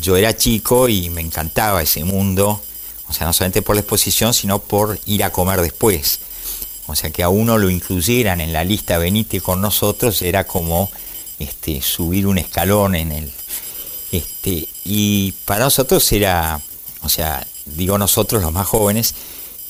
yo 0.00 0.16
era 0.16 0.36
chico 0.36 0.88
y 0.88 1.10
me 1.10 1.20
encantaba 1.20 1.82
ese 1.82 2.04
mundo, 2.04 2.62
o 3.08 3.12
sea, 3.12 3.26
no 3.26 3.32
solamente 3.32 3.62
por 3.62 3.74
la 3.74 3.80
exposición, 3.80 4.34
sino 4.34 4.58
por 4.58 4.98
ir 5.06 5.24
a 5.24 5.32
comer 5.32 5.60
después. 5.60 6.20
O 6.86 6.94
sea, 6.94 7.10
que 7.10 7.22
a 7.22 7.28
uno 7.28 7.58
lo 7.58 7.68
incluyeran 7.68 8.40
en 8.40 8.52
la 8.52 8.64
lista 8.64 8.98
Venite 8.98 9.40
con 9.40 9.60
nosotros 9.60 10.22
era 10.22 10.44
como 10.44 10.90
este, 11.38 11.82
subir 11.82 12.26
un 12.26 12.38
escalón 12.38 12.94
en 12.94 13.12
el... 13.12 13.32
Este, 14.10 14.66
y 14.84 15.32
para 15.44 15.64
nosotros 15.64 16.10
era, 16.12 16.60
o 17.02 17.08
sea, 17.10 17.46
digo 17.66 17.98
nosotros 17.98 18.42
los 18.42 18.52
más 18.52 18.66
jóvenes, 18.66 19.14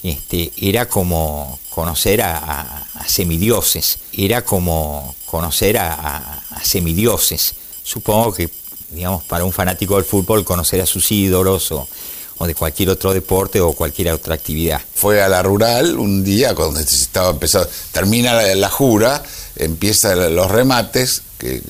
este, 0.05 0.53
era 0.57 0.89
como 0.89 1.59
conocer 1.71 2.23
a, 2.23 2.87
semidioses, 3.07 3.99
era 4.13 4.45
como 4.45 5.15
conocer 5.27 5.79
a, 5.79 6.41
a, 6.51 6.65
semidioses. 6.65 7.55
Supongo 7.83 8.33
que, 8.33 8.49
digamos, 8.91 9.25
para 9.25 9.45
un 9.45 9.53
fanático 9.53 9.97
del 9.97 10.05
fútbol, 10.05 10.45
conocer 10.45 10.81
a 10.81 10.87
sus 10.87 11.11
ídolos 11.13 11.73
o, 11.73 11.89
de 12.47 12.55
cualquier 12.55 12.91
otro 12.91 13.13
deporte 13.13 13.61
o 13.61 13.73
cualquier 13.73 14.11
otra 14.11 14.35
actividad. 14.35 14.81
Fue 14.95 15.23
a 15.23 15.29
la 15.29 15.43
rural 15.43 15.99
un 15.99 16.23
día 16.23 16.55
cuando 16.55 16.79
estaba 16.81 17.31
empezando, 17.31 17.69
termina 17.93 18.55
la, 18.55 18.71
jura, 18.71 19.23
empiezan 19.57 20.35
los 20.35 20.51
remates, 20.51 21.23
que, 21.37 21.63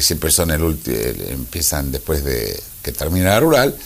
siempre 0.00 0.30
son 0.30 0.50
el 0.50 0.62
último, 0.62 0.96
empiezan 1.28 1.92
después 1.92 2.24
de 2.24 2.62
que 2.82 2.92
termina 2.92 3.30
la 3.30 3.40
rural, 3.40 3.76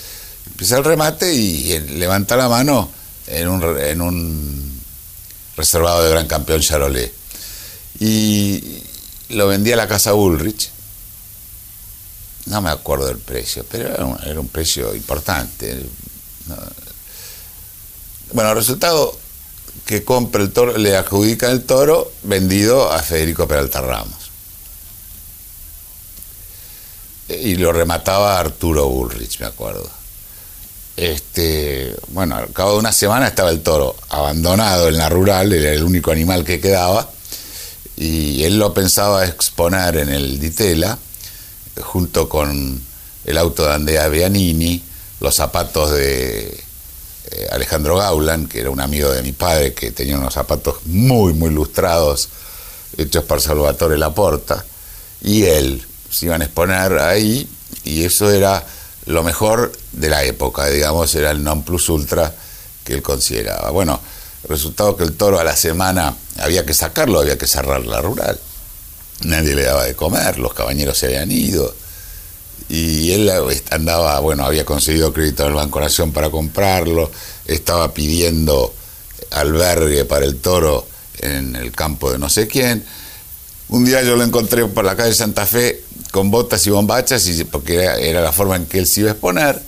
empieza 0.47 0.79
el 0.79 0.85
remate 0.85 1.35
y, 1.35 1.79
levanta 1.97 2.37
la 2.37 2.49
mano 2.49 2.91
en 3.27 3.49
un, 3.49 3.79
en 3.79 4.01
un 4.01 4.81
reservado 5.57 6.05
de 6.05 6.11
gran 6.11 6.27
campeón 6.27 6.61
Charolais. 6.61 7.11
Y 7.99 8.83
lo 9.31 9.47
vendía 9.47 9.75
a 9.75 9.77
la 9.77 9.89
casa 9.89 10.13
Bullrich. 10.13 10.71
No 12.51 12.61
me 12.61 12.71
acuerdo 12.71 13.07
del 13.07 13.19
precio, 13.19 13.65
pero 13.71 14.19
era 14.25 14.41
un, 14.41 14.49
precio 14.49 14.95
importante, 14.95 15.85
bueno, 18.33 18.51
el 18.51 18.57
resultado 18.57 19.17
que 19.87 20.05
compra 20.05 20.43
el 20.43 20.53
toro, 20.53 20.77
le 20.77 20.97
adjudica 20.97 21.51
el 21.51 21.63
toro 21.63 22.11
vendido 22.25 22.91
a 22.91 23.03
Federico 23.03 23.47
Peralta 23.47 23.81
Ramos. 23.81 24.31
Y 27.29 27.55
lo 27.55 27.73
remataba 27.73 28.41
Arturo 28.41 28.89
Bullrich, 28.89 29.39
me 29.39 29.47
acuerdo. 29.47 29.89
Este, 30.97 31.97
bueno, 32.09 32.35
al 32.35 32.53
cabo 32.53 32.73
de 32.73 32.79
una 32.79 32.93
semana 32.93 33.29
estaba 33.29 33.51
el 33.51 33.63
toro 33.63 33.95
abandonado 34.09 34.89
en 34.89 34.99
la 34.99 35.09
rural, 35.09 35.53
era 35.53 35.73
el 35.73 35.85
único 35.85 36.11
animal 36.11 36.45
que 36.45 36.61
quedaba, 36.61 37.09
y 37.97 38.43
él 38.43 38.59
lo 38.59 38.75
pensaba 38.75 39.25
exponer 39.25 39.97
en 39.97 40.09
el 40.09 40.41
Ditela, 40.41 40.99
junto 41.83 42.29
con 42.29 42.81
el 43.25 43.39
auto 43.39 43.65
de 43.65 43.75
Andrea 43.75 44.09
Bianini, 44.09 44.83
los 45.21 45.35
zapatos 45.35 45.93
de 45.93 46.65
eh, 47.31 47.49
Alejandro 47.53 47.97
Gaulan, 47.97 48.47
que 48.47 48.61
era 48.61 48.71
un 48.71 48.81
amigo 48.81 49.11
de 49.11 49.23
mi 49.23 49.33
padre, 49.33 49.75
que 49.75 49.93
tenía 49.93 50.19
unos 50.19 50.35
zapatos 50.35 50.77
muy, 50.87 51.33
muy 51.35 51.51
lustrados, 51.51 52.29
hechos 52.97 53.25
por 53.25 53.41
Salvatore 53.41 53.99
Laporta, 53.99 54.65
y 55.21 55.45
él 55.45 55.87
se 56.11 56.27
iban 56.27 56.43
a 56.43 56.47
exponer 56.47 56.99
ahí, 56.99 57.49
y 57.85 58.05
eso 58.05 58.31
era 58.31 58.65
lo 59.07 59.23
mejor 59.23 59.73
de 59.93 60.09
la 60.09 60.25
época, 60.25 60.67
digamos, 60.67 61.15
era 61.15 61.31
el 61.31 61.43
non 61.43 61.63
plus 61.63 61.89
ultra 61.89 62.33
que 62.85 62.95
él 62.95 63.03
consideraba. 63.03 63.71
Bueno, 63.71 64.01
resultado 64.49 64.97
que 64.97 65.05
el 65.05 65.17
toro 65.17 65.39
a 65.39 65.45
la 65.45 65.57
semana 65.57 66.15
había 66.39 66.65
que 66.65 66.75
sacarlo, 66.75 67.21
había 67.21 67.39
que 67.39 67.47
cerrar 67.47 67.85
la 67.87 68.01
rural. 68.01 68.39
Nadie 69.23 69.55
le 69.55 69.63
daba 69.63 69.85
de 69.85 69.95
comer, 69.95 70.39
los 70.39 70.55
cabañeros 70.55 70.97
se 70.99 71.07
habían 71.07 71.31
ido 71.31 71.75
y 72.71 73.13
él 73.13 73.31
andaba, 73.71 74.21
bueno, 74.21 74.45
había 74.45 74.65
conseguido 74.65 75.13
crédito 75.13 75.43
del 75.43 75.55
Banco 75.55 75.81
Nación 75.81 76.13
para 76.13 76.31
comprarlo, 76.31 77.11
estaba 77.47 77.93
pidiendo 77.93 78.73
albergue 79.33 80.05
para 80.05 80.25
el 80.25 80.37
toro 80.37 80.87
en 81.19 81.57
el 81.57 81.73
campo 81.73 82.13
de 82.13 82.19
no 82.19 82.29
sé 82.29 82.47
quién. 82.47 82.85
Un 83.69 83.85
día 83.85 84.03
yo 84.03 84.15
lo 84.17 84.23
encontré 84.23 84.65
por 84.67 84.85
la 84.85 84.97
calle 84.97 85.13
Santa 85.15 85.47
Fe 85.47 85.83
con 86.13 86.31
botas 86.31 86.65
y 86.67 86.71
bombachas, 86.71 87.27
y, 87.27 87.43
porque 87.45 87.75
era, 87.75 88.21
la 88.21 88.33
forma 88.33 88.55
en 88.55 88.67
que 88.67 88.79
él 88.79 88.87
se 88.87 89.01
iba 89.01 89.11
a 89.11 89.13
exponer. 89.13 89.61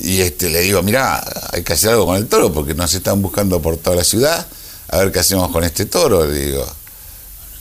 Y 0.00 0.20
este, 0.20 0.48
le 0.48 0.60
digo, 0.60 0.82
mira, 0.82 1.22
hay 1.52 1.62
que 1.62 1.74
hacer 1.74 1.90
algo 1.90 2.06
con 2.06 2.16
el 2.16 2.26
toro 2.26 2.52
porque 2.52 2.74
nos 2.74 2.92
están 2.94 3.20
buscando 3.20 3.60
por 3.60 3.76
toda 3.76 3.96
la 3.96 4.04
ciudad, 4.04 4.46
a 4.88 4.98
ver 4.98 5.12
qué 5.12 5.20
hacemos 5.20 5.50
con 5.50 5.62
este 5.62 5.86
toro. 5.86 6.26
Le 6.26 6.46
digo, 6.46 6.66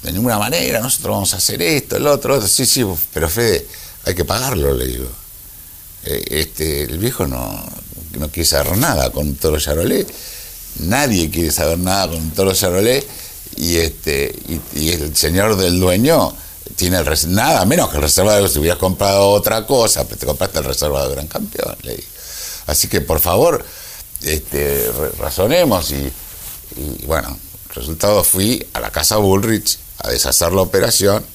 de 0.03 0.11
ninguna 0.11 0.37
manera, 0.37 0.81
nosotros 0.81 1.13
vamos 1.13 1.33
a 1.33 1.37
hacer 1.37 1.61
esto, 1.61 1.95
el 1.95 2.05
otro, 2.07 2.35
otro. 2.35 2.47
Sí, 2.47 2.65
sí, 2.65 2.85
pero 3.13 3.29
Fede, 3.29 3.65
hay 4.05 4.13
que 4.13 4.25
pagarlo, 4.25 4.73
le 4.73 4.85
digo. 4.85 5.07
Eh, 6.05 6.25
este, 6.29 6.83
el 6.83 6.97
viejo 6.97 7.25
no, 7.25 7.63
no 8.19 8.27
quiere 8.29 8.47
saber 8.47 8.77
nada 8.77 9.11
con 9.11 9.35
toro 9.35 9.57
charolé, 9.57 10.05
nadie 10.79 11.29
quiere 11.29 11.51
saber 11.51 11.79
nada 11.79 12.09
con 12.09 12.31
toro 12.31 12.53
charolé, 12.53 13.05
y, 13.55 13.77
este, 13.77 14.35
y, 14.75 14.89
el 14.89 15.15
señor 15.15 15.55
del 15.55 15.79
dueño 15.79 16.35
tiene 16.75 16.97
el 16.97 17.33
nada 17.33 17.63
menos 17.65 17.89
que 17.89 17.97
el 17.97 18.01
reservado, 18.01 18.45
si 18.49 18.59
hubieras 18.59 18.79
comprado 18.79 19.29
otra 19.29 19.65
cosa, 19.65 20.03
pero 20.03 20.17
te 20.17 20.25
compraste 20.25 20.59
el 20.59 20.65
reservado 20.65 21.07
de 21.07 21.15
gran 21.15 21.27
campeón, 21.27 21.77
le 21.83 21.95
digo. 21.95 22.07
Así 22.67 22.89
que 22.89 22.99
por 22.99 23.21
favor, 23.21 23.63
este, 24.21 24.91
razonemos 25.17 25.91
y, 25.91 26.11
y 26.75 27.05
bueno, 27.05 27.37
resultado 27.73 28.23
fui 28.23 28.65
a 28.73 28.79
la 28.79 28.91
casa 28.91 29.17
Bullrich 29.17 29.77
a 29.99 30.09
deshacer 30.09 30.51
la 30.51 30.61
operación 30.61 31.25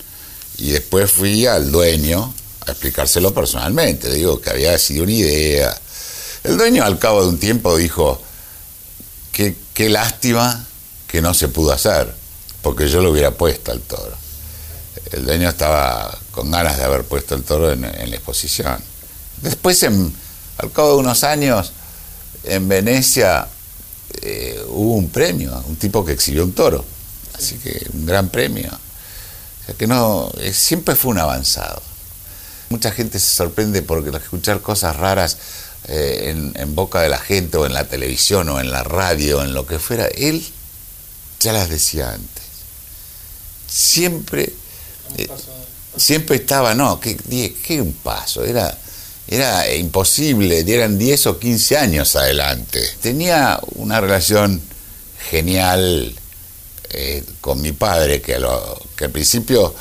y 0.58 0.70
después 0.70 1.10
fui 1.10 1.46
al 1.46 1.70
dueño 1.70 2.34
explicárselo 2.70 3.32
personalmente. 3.32 4.12
Digo 4.12 4.40
que 4.40 4.50
había 4.50 4.78
sido 4.78 5.04
una 5.04 5.12
idea. 5.12 5.78
El 6.44 6.56
dueño 6.56 6.84
al 6.84 6.98
cabo 6.98 7.22
de 7.22 7.28
un 7.28 7.38
tiempo 7.38 7.76
dijo, 7.76 8.20
qué, 9.32 9.56
qué 9.74 9.88
lástima 9.88 10.66
que 11.06 11.20
no 11.22 11.34
se 11.34 11.48
pudo 11.48 11.72
hacer, 11.72 12.14
porque 12.62 12.88
yo 12.88 13.02
lo 13.02 13.10
hubiera 13.10 13.30
puesto 13.30 13.72
al 13.72 13.80
toro. 13.80 14.16
El 15.12 15.24
dueño 15.24 15.48
estaba 15.48 16.16
con 16.30 16.50
ganas 16.50 16.76
de 16.76 16.84
haber 16.84 17.04
puesto 17.04 17.34
el 17.34 17.42
toro 17.42 17.72
en, 17.72 17.82
la 17.82 18.16
exposición. 18.16 18.78
Después, 19.42 19.82
al 19.82 20.72
cabo 20.72 20.94
de 20.94 20.96
unos 20.98 21.24
años, 21.24 21.72
en 22.44 22.68
Venecia 22.68 23.48
eh, 24.22 24.62
hubo 24.68 24.94
un 24.94 25.08
premio, 25.08 25.62
un 25.66 25.76
tipo 25.76 26.04
que 26.04 26.12
exhibió 26.12 26.44
un 26.44 26.52
toro. 26.52 26.84
Así 27.38 27.56
que 27.56 27.86
un 27.94 28.06
gran 28.06 28.28
premio. 28.28 28.68
O 28.68 29.66
sea 29.66 29.74
que 29.74 29.86
no, 29.86 30.30
eh, 30.38 30.52
siempre 30.52 30.96
fue 30.96 31.12
un 31.12 31.18
avanzado. 31.18 31.82
Mucha 32.68 32.90
gente 32.90 33.18
se 33.18 33.34
sorprende 33.34 33.82
por 33.82 34.06
escuchar 34.16 34.60
cosas 34.60 34.96
raras 34.96 35.38
eh, 35.88 36.34
en, 36.54 36.74
boca 36.74 37.00
de 37.00 37.08
la 37.08 37.18
gente 37.18 37.56
o 37.56 37.64
en 37.64 37.72
la 37.72 37.84
televisión 37.84 38.48
o 38.50 38.60
en 38.60 38.70
la 38.70 38.82
radio 38.82 39.38
o 39.38 39.42
en 39.42 39.54
lo 39.54 39.66
que 39.66 39.78
fuera. 39.78 40.06
Él 40.06 40.44
ya 41.40 41.52
las 41.52 41.70
decía 41.70 42.12
antes. 42.12 42.44
Siempre, 43.66 44.52
eh, 45.16 45.28
siempre 45.96 46.36
estaba, 46.36 46.74
no, 46.74 47.00
¿qué, 47.00 47.16
qué 47.16 47.80
un 47.80 47.92
paso? 47.92 48.44
Era, 48.44 48.76
era 49.28 49.72
imposible, 49.74 50.64
eran 50.66 50.98
10 50.98 51.26
o 51.28 51.38
15 51.38 51.78
años 51.78 52.16
adelante. 52.16 52.82
Tenía 53.00 53.60
una 53.76 54.00
relación 54.00 54.60
genial 55.30 56.14
eh, 56.90 57.22
con 57.40 57.60
mi 57.60 57.72
padre, 57.72 58.22
que, 58.22 58.42
que 58.96 59.04
al 59.04 59.10
principio 59.10 59.74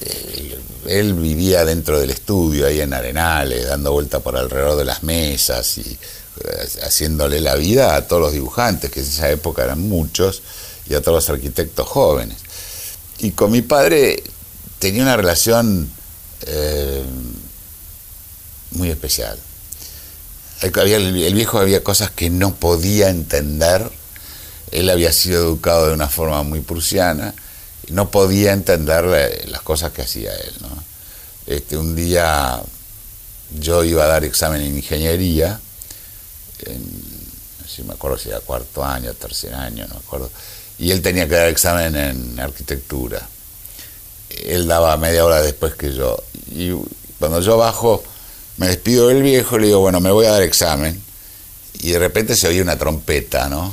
eh, 0.00 0.58
él 0.86 1.12
vivía 1.12 1.64
dentro 1.64 2.00
del 2.00 2.10
estudio, 2.10 2.66
ahí 2.66 2.80
en 2.80 2.94
Arenales, 2.94 3.66
dando 3.66 3.92
vuelta 3.92 4.20
por 4.20 4.36
alrededor 4.36 4.78
de 4.78 4.86
las 4.86 5.02
mesas 5.02 5.76
y 5.76 5.82
eh, 5.82 6.68
haciéndole 6.82 7.40
la 7.40 7.54
vida 7.56 7.96
a 7.96 8.06
todos 8.08 8.22
los 8.22 8.32
dibujantes, 8.32 8.90
que 8.90 9.00
en 9.00 9.06
esa 9.06 9.30
época 9.30 9.64
eran 9.64 9.80
muchos, 9.80 10.42
y 10.88 10.94
a 10.94 11.02
todos 11.02 11.16
los 11.16 11.30
arquitectos 11.30 11.86
jóvenes. 11.86 12.38
Y 13.18 13.32
con 13.32 13.50
mi 13.50 13.60
padre 13.60 14.22
tenía 14.78 15.02
una 15.02 15.16
relación 15.16 15.90
muy 18.70 18.90
especial. 18.90 19.38
el 20.62 21.34
viejo 21.34 21.58
había 21.58 21.82
cosas 21.82 22.10
que 22.10 22.30
no 22.30 22.54
podía 22.54 23.08
entender 23.08 23.90
él 24.70 24.90
había 24.90 25.12
sido 25.12 25.42
educado 25.42 25.88
de 25.88 25.94
una 25.94 26.08
forma 26.08 26.42
muy 26.42 26.60
prusiana 26.60 27.34
y 27.86 27.92
no 27.92 28.10
podía 28.10 28.52
entender 28.52 29.04
las 29.48 29.62
cosas 29.62 29.92
que 29.92 30.02
hacía 30.02 30.34
él. 30.34 30.54
Este, 31.46 31.76
un 31.76 31.94
día 31.94 32.60
yo 33.58 33.84
iba 33.84 34.04
a 34.04 34.08
dar 34.08 34.24
examen 34.24 34.60
en 34.62 34.76
ingeniería, 34.76 35.60
no 36.66 37.68
sé 37.68 37.84
me 37.84 37.94
acuerdo 37.94 38.18
si 38.18 38.28
era 38.28 38.40
cuarto 38.40 38.84
año, 38.84 39.12
tercer 39.14 39.54
año, 39.54 39.86
no 39.86 39.94
me 39.94 40.00
acuerdo, 40.00 40.30
y 40.78 40.90
él 40.90 41.02
tenía 41.02 41.28
que 41.28 41.34
dar 41.36 41.48
examen 41.48 41.94
en 41.96 42.40
arquitectura. 42.40 43.26
Él 44.28 44.66
daba 44.66 44.96
media 44.96 45.24
hora 45.24 45.40
después 45.40 45.74
que 45.74 45.94
yo. 45.94 46.22
Y 46.50 46.72
cuando 47.18 47.40
yo 47.40 47.56
bajo, 47.56 48.02
me 48.58 48.66
despido 48.66 49.08
del 49.08 49.22
viejo 49.22 49.58
le 49.58 49.68
digo, 49.68 49.80
bueno, 49.80 50.00
me 50.00 50.10
voy 50.10 50.26
a 50.26 50.32
dar 50.32 50.42
examen. 50.42 51.00
Y 51.74 51.90
de 51.90 51.98
repente 51.98 52.36
se 52.36 52.48
oye 52.48 52.60
una 52.60 52.76
trompeta, 52.76 53.48
¿no? 53.48 53.72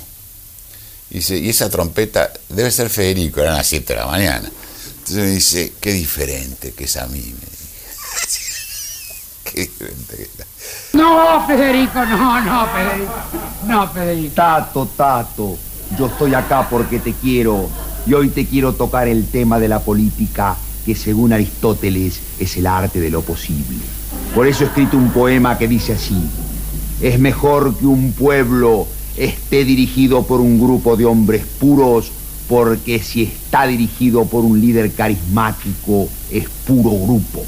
Y 1.14 1.18
dice, 1.18 1.38
y 1.38 1.50
esa 1.50 1.70
trompeta 1.70 2.34
debe 2.50 2.72
ser 2.72 2.90
Federico, 2.90 3.40
eran 3.40 3.56
las 3.56 3.68
7 3.68 3.94
de 3.94 4.00
la 4.00 4.08
mañana. 4.08 4.50
Entonces 4.50 5.16
me 5.16 5.30
dice, 5.30 5.74
qué 5.80 5.94
diferente 5.94 6.72
que 6.72 6.86
es 6.86 6.98
a 6.98 7.06
mí, 7.06 7.20
me 7.20 7.48
qué 9.52 9.62
diferente 9.62 10.16
que 10.18 10.24
está. 10.24 10.46
No, 10.94 11.46
Federico, 11.46 12.04
no, 12.06 12.42
no, 12.42 12.68
Federico. 12.68 13.14
No, 13.68 13.88
Federico. 13.92 14.34
Tato, 14.34 14.90
Tato, 14.98 15.58
yo 16.00 16.08
estoy 16.08 16.34
acá 16.34 16.68
porque 16.68 16.98
te 16.98 17.14
quiero. 17.14 17.70
Y 18.08 18.14
hoy 18.16 18.30
te 18.30 18.48
quiero 18.48 18.74
tocar 18.74 19.08
el 19.08 19.28
tema 19.28 19.60
de 19.60 19.68
la 19.68 19.80
política, 19.80 20.56
que 20.84 20.96
según 20.96 21.32
Aristóteles 21.32 22.20
es 22.40 22.58
el 22.58 22.66
arte 22.66 23.00
de 23.00 23.12
lo 23.12 23.22
posible. 23.22 23.78
Por 24.34 24.48
eso 24.48 24.64
he 24.64 24.68
escrito 24.68 24.98
un 24.98 25.12
poema 25.12 25.60
que 25.60 25.68
dice 25.68 25.94
así. 25.94 26.18
Es 27.02 27.20
mejor 27.20 27.78
que 27.78 27.86
un 27.86 28.14
pueblo 28.14 28.88
esté 29.18 29.66
dirigido 29.66 30.24
por 30.24 30.42
un 30.42 30.60
grupo 30.60 30.96
de 30.96 31.06
hombres 31.06 31.46
puros, 31.60 32.12
porque 32.48 33.00
si 33.00 33.24
está 33.24 33.66
dirigido 33.68 34.26
por 34.26 34.44
un 34.44 34.60
líder 34.60 34.92
carismático, 34.94 36.08
es 36.32 36.48
puro 36.66 36.92
grupo. 36.92 37.44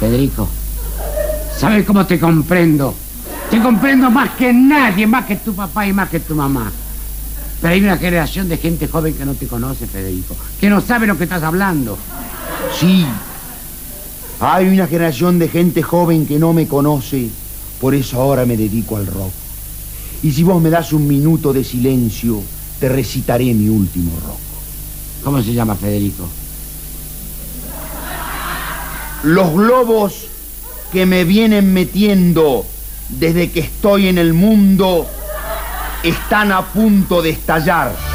Federico, 0.00 0.48
¿sabes 1.56 1.84
cómo 1.84 2.06
te 2.06 2.18
comprendo? 2.18 2.94
Te 3.50 3.60
comprendo 3.60 4.10
más 4.10 4.30
que 4.30 4.52
nadie, 4.52 5.06
más 5.06 5.24
que 5.24 5.36
tu 5.36 5.54
papá 5.54 5.86
y 5.86 5.92
más 5.92 6.08
que 6.08 6.20
tu 6.20 6.34
mamá. 6.34 6.70
Pero 7.60 7.74
hay 7.74 7.82
una 7.82 7.96
generación 7.96 8.48
de 8.48 8.58
gente 8.58 8.86
joven 8.86 9.14
que 9.14 9.24
no 9.24 9.34
te 9.34 9.46
conoce, 9.46 9.86
Federico, 9.86 10.36
que 10.60 10.70
no 10.70 10.80
sabe 10.80 11.06
lo 11.06 11.18
que 11.18 11.24
estás 11.24 11.42
hablando. 11.42 11.98
Sí, 12.78 13.04
hay 14.40 14.68
una 14.68 14.86
generación 14.86 15.38
de 15.38 15.48
gente 15.48 15.82
joven 15.82 16.26
que 16.26 16.38
no 16.38 16.52
me 16.52 16.68
conoce 16.68 17.28
por 17.80 17.94
eso 17.94 18.20
ahora 18.20 18.44
me 18.44 18.56
dedico 18.56 18.96
al 18.96 19.06
rock. 19.06 19.32
Y 20.22 20.32
si 20.32 20.42
vos 20.42 20.60
me 20.60 20.70
das 20.70 20.92
un 20.92 21.06
minuto 21.06 21.52
de 21.52 21.62
silencio, 21.62 22.42
te 22.80 22.88
recitaré 22.88 23.54
mi 23.54 23.68
último 23.68 24.12
rock. 24.26 24.38
¿Cómo 25.24 25.42
se 25.42 25.52
llama 25.52 25.74
Federico? 25.74 26.28
Los 29.24 29.52
globos 29.52 30.26
que 30.92 31.06
me 31.06 31.24
vienen 31.24 31.72
metiendo 31.72 32.64
desde 33.08 33.50
que 33.50 33.60
estoy 33.60 34.08
en 34.08 34.18
el 34.18 34.32
mundo 34.32 35.06
están 36.02 36.52
a 36.52 36.62
punto 36.66 37.22
de 37.22 37.30
estallar. 37.30 38.07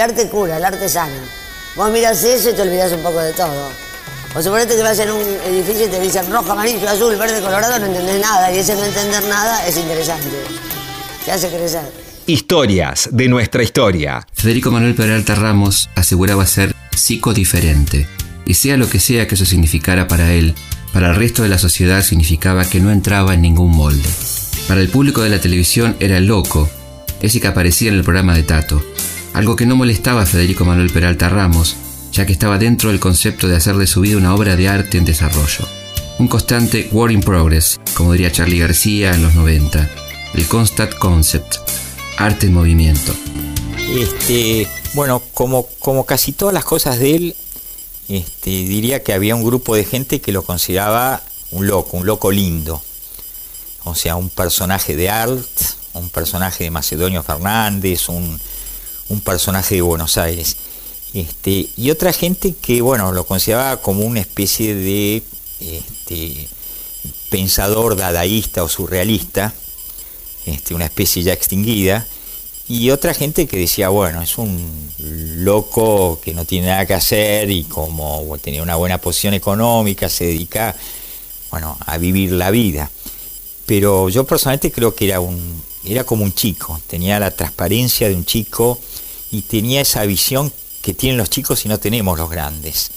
El 0.00 0.12
arte 0.12 0.30
cura, 0.30 0.56
el 0.56 0.64
arte 0.64 0.88
sana. 0.88 1.12
Vos 1.76 1.90
miras 1.92 2.24
eso 2.24 2.48
y 2.48 2.54
te 2.54 2.62
olvidas 2.62 2.90
un 2.92 3.02
poco 3.02 3.18
de 3.18 3.34
todo. 3.34 3.68
O 4.34 4.42
suponete 4.42 4.74
que 4.74 4.82
vas 4.82 4.98
en 4.98 5.10
un 5.10 5.20
edificio 5.20 5.88
y 5.88 5.90
te 5.90 6.00
dicen 6.00 6.32
rojo, 6.32 6.52
amarillo, 6.52 6.88
azul, 6.88 7.14
verde, 7.16 7.42
colorado, 7.42 7.78
no 7.78 7.84
entendés 7.84 8.18
nada. 8.18 8.50
Y 8.50 8.60
ese 8.60 8.74
no 8.76 8.82
entender 8.82 9.22
nada 9.24 9.66
es 9.66 9.76
interesante. 9.76 10.38
Te 11.22 11.32
hace 11.32 11.50
crecer. 11.50 11.82
Historias 12.26 13.10
de 13.12 13.28
nuestra 13.28 13.62
historia. 13.62 14.26
Federico 14.32 14.70
Manuel 14.70 14.94
Peralta 14.94 15.34
Ramos 15.34 15.90
aseguraba 15.94 16.46
ser 16.46 16.74
psicodiferente. 16.96 18.08
Y 18.46 18.54
sea 18.54 18.78
lo 18.78 18.88
que 18.88 19.00
sea 19.00 19.28
que 19.28 19.34
eso 19.34 19.44
significara 19.44 20.08
para 20.08 20.32
él, 20.32 20.54
para 20.94 21.10
el 21.10 21.16
resto 21.16 21.42
de 21.42 21.50
la 21.50 21.58
sociedad 21.58 22.02
significaba 22.02 22.64
que 22.64 22.80
no 22.80 22.90
entraba 22.90 23.34
en 23.34 23.42
ningún 23.42 23.76
molde. 23.76 24.08
Para 24.66 24.80
el 24.80 24.88
público 24.88 25.20
de 25.20 25.28
la 25.28 25.42
televisión 25.42 25.94
era 26.00 26.16
el 26.16 26.24
loco, 26.24 26.70
ese 27.20 27.38
que 27.38 27.48
aparecía 27.48 27.90
en 27.90 27.96
el 27.96 28.02
programa 28.02 28.34
de 28.34 28.44
Tato, 28.44 28.82
algo 29.32 29.56
que 29.56 29.66
no 29.66 29.76
molestaba 29.76 30.22
a 30.22 30.26
Federico 30.26 30.64
Manuel 30.64 30.90
Peralta 30.90 31.28
Ramos, 31.28 31.76
ya 32.12 32.26
que 32.26 32.32
estaba 32.32 32.58
dentro 32.58 32.90
del 32.90 33.00
concepto 33.00 33.48
de 33.48 33.56
hacer 33.56 33.76
de 33.76 33.86
su 33.86 34.00
vida 34.00 34.16
una 34.16 34.34
obra 34.34 34.56
de 34.56 34.68
arte 34.68 34.98
en 34.98 35.04
desarrollo. 35.04 35.66
Un 36.18 36.28
constante 36.28 36.88
work 36.92 37.12
in 37.12 37.20
progress, 37.20 37.80
como 37.96 38.12
diría 38.12 38.32
Charlie 38.32 38.58
García 38.58 39.14
en 39.14 39.22
los 39.22 39.34
90, 39.34 39.88
el 40.34 40.46
constant 40.46 40.94
concept, 40.94 41.56
arte 42.18 42.46
en 42.46 42.54
movimiento. 42.54 43.14
Este, 43.96 44.68
bueno, 44.94 45.22
como, 45.32 45.66
como 45.78 46.04
casi 46.04 46.32
todas 46.32 46.52
las 46.52 46.64
cosas 46.64 46.98
de 46.98 47.14
él, 47.14 47.36
este, 48.08 48.50
diría 48.50 49.02
que 49.02 49.12
había 49.12 49.34
un 49.34 49.44
grupo 49.44 49.76
de 49.76 49.84
gente 49.84 50.20
que 50.20 50.32
lo 50.32 50.42
consideraba 50.42 51.22
un 51.52 51.66
loco, 51.66 51.96
un 51.96 52.06
loco 52.06 52.30
lindo. 52.30 52.82
O 53.84 53.94
sea, 53.94 54.16
un 54.16 54.28
personaje 54.28 54.94
de 54.94 55.08
art, 55.08 55.48
un 55.94 56.10
personaje 56.10 56.64
de 56.64 56.70
Macedonio 56.70 57.22
Fernández, 57.22 58.08
un, 58.08 58.38
un 59.10 59.20
personaje 59.20 59.74
de 59.74 59.82
Buenos 59.82 60.16
Aires. 60.16 60.56
Este, 61.12 61.68
y 61.76 61.90
otra 61.90 62.12
gente 62.12 62.54
que, 62.54 62.80
bueno, 62.80 63.12
lo 63.12 63.24
consideraba 63.24 63.82
como 63.82 64.04
una 64.04 64.20
especie 64.20 64.74
de 64.74 65.22
este, 65.60 66.48
pensador 67.28 67.96
dadaísta 67.96 68.62
o 68.62 68.68
surrealista, 68.68 69.52
este, 70.46 70.74
una 70.74 70.86
especie 70.86 71.22
ya 71.22 71.32
extinguida, 71.32 72.06
y 72.68 72.90
otra 72.90 73.14
gente 73.14 73.48
que 73.48 73.58
decía, 73.58 73.88
bueno, 73.88 74.22
es 74.22 74.38
un 74.38 74.88
loco 75.38 76.20
que 76.22 76.32
no 76.32 76.44
tiene 76.44 76.68
nada 76.68 76.86
que 76.86 76.94
hacer 76.94 77.50
y 77.50 77.64
como 77.64 78.38
tenía 78.40 78.62
una 78.62 78.76
buena 78.76 78.98
posición 78.98 79.34
económica, 79.34 80.08
se 80.08 80.26
dedica, 80.26 80.76
bueno, 81.50 81.76
a 81.84 81.98
vivir 81.98 82.30
la 82.30 82.52
vida. 82.52 82.88
Pero 83.66 84.08
yo 84.08 84.24
personalmente 84.24 84.70
creo 84.70 84.94
que 84.94 85.06
era 85.06 85.18
un, 85.18 85.60
era 85.84 86.04
como 86.04 86.24
un 86.24 86.34
chico, 86.34 86.80
tenía 86.86 87.18
la 87.18 87.30
transparencia 87.30 88.08
de 88.08 88.14
un 88.14 88.24
chico 88.24 88.78
y 89.30 89.42
tenía 89.42 89.80
esa 89.80 90.04
visión 90.04 90.52
que 90.82 90.94
tienen 90.94 91.18
los 91.18 91.30
chicos 91.30 91.64
y 91.64 91.68
no 91.68 91.78
tenemos 91.78 92.18
los 92.18 92.30
grandes. 92.30 92.90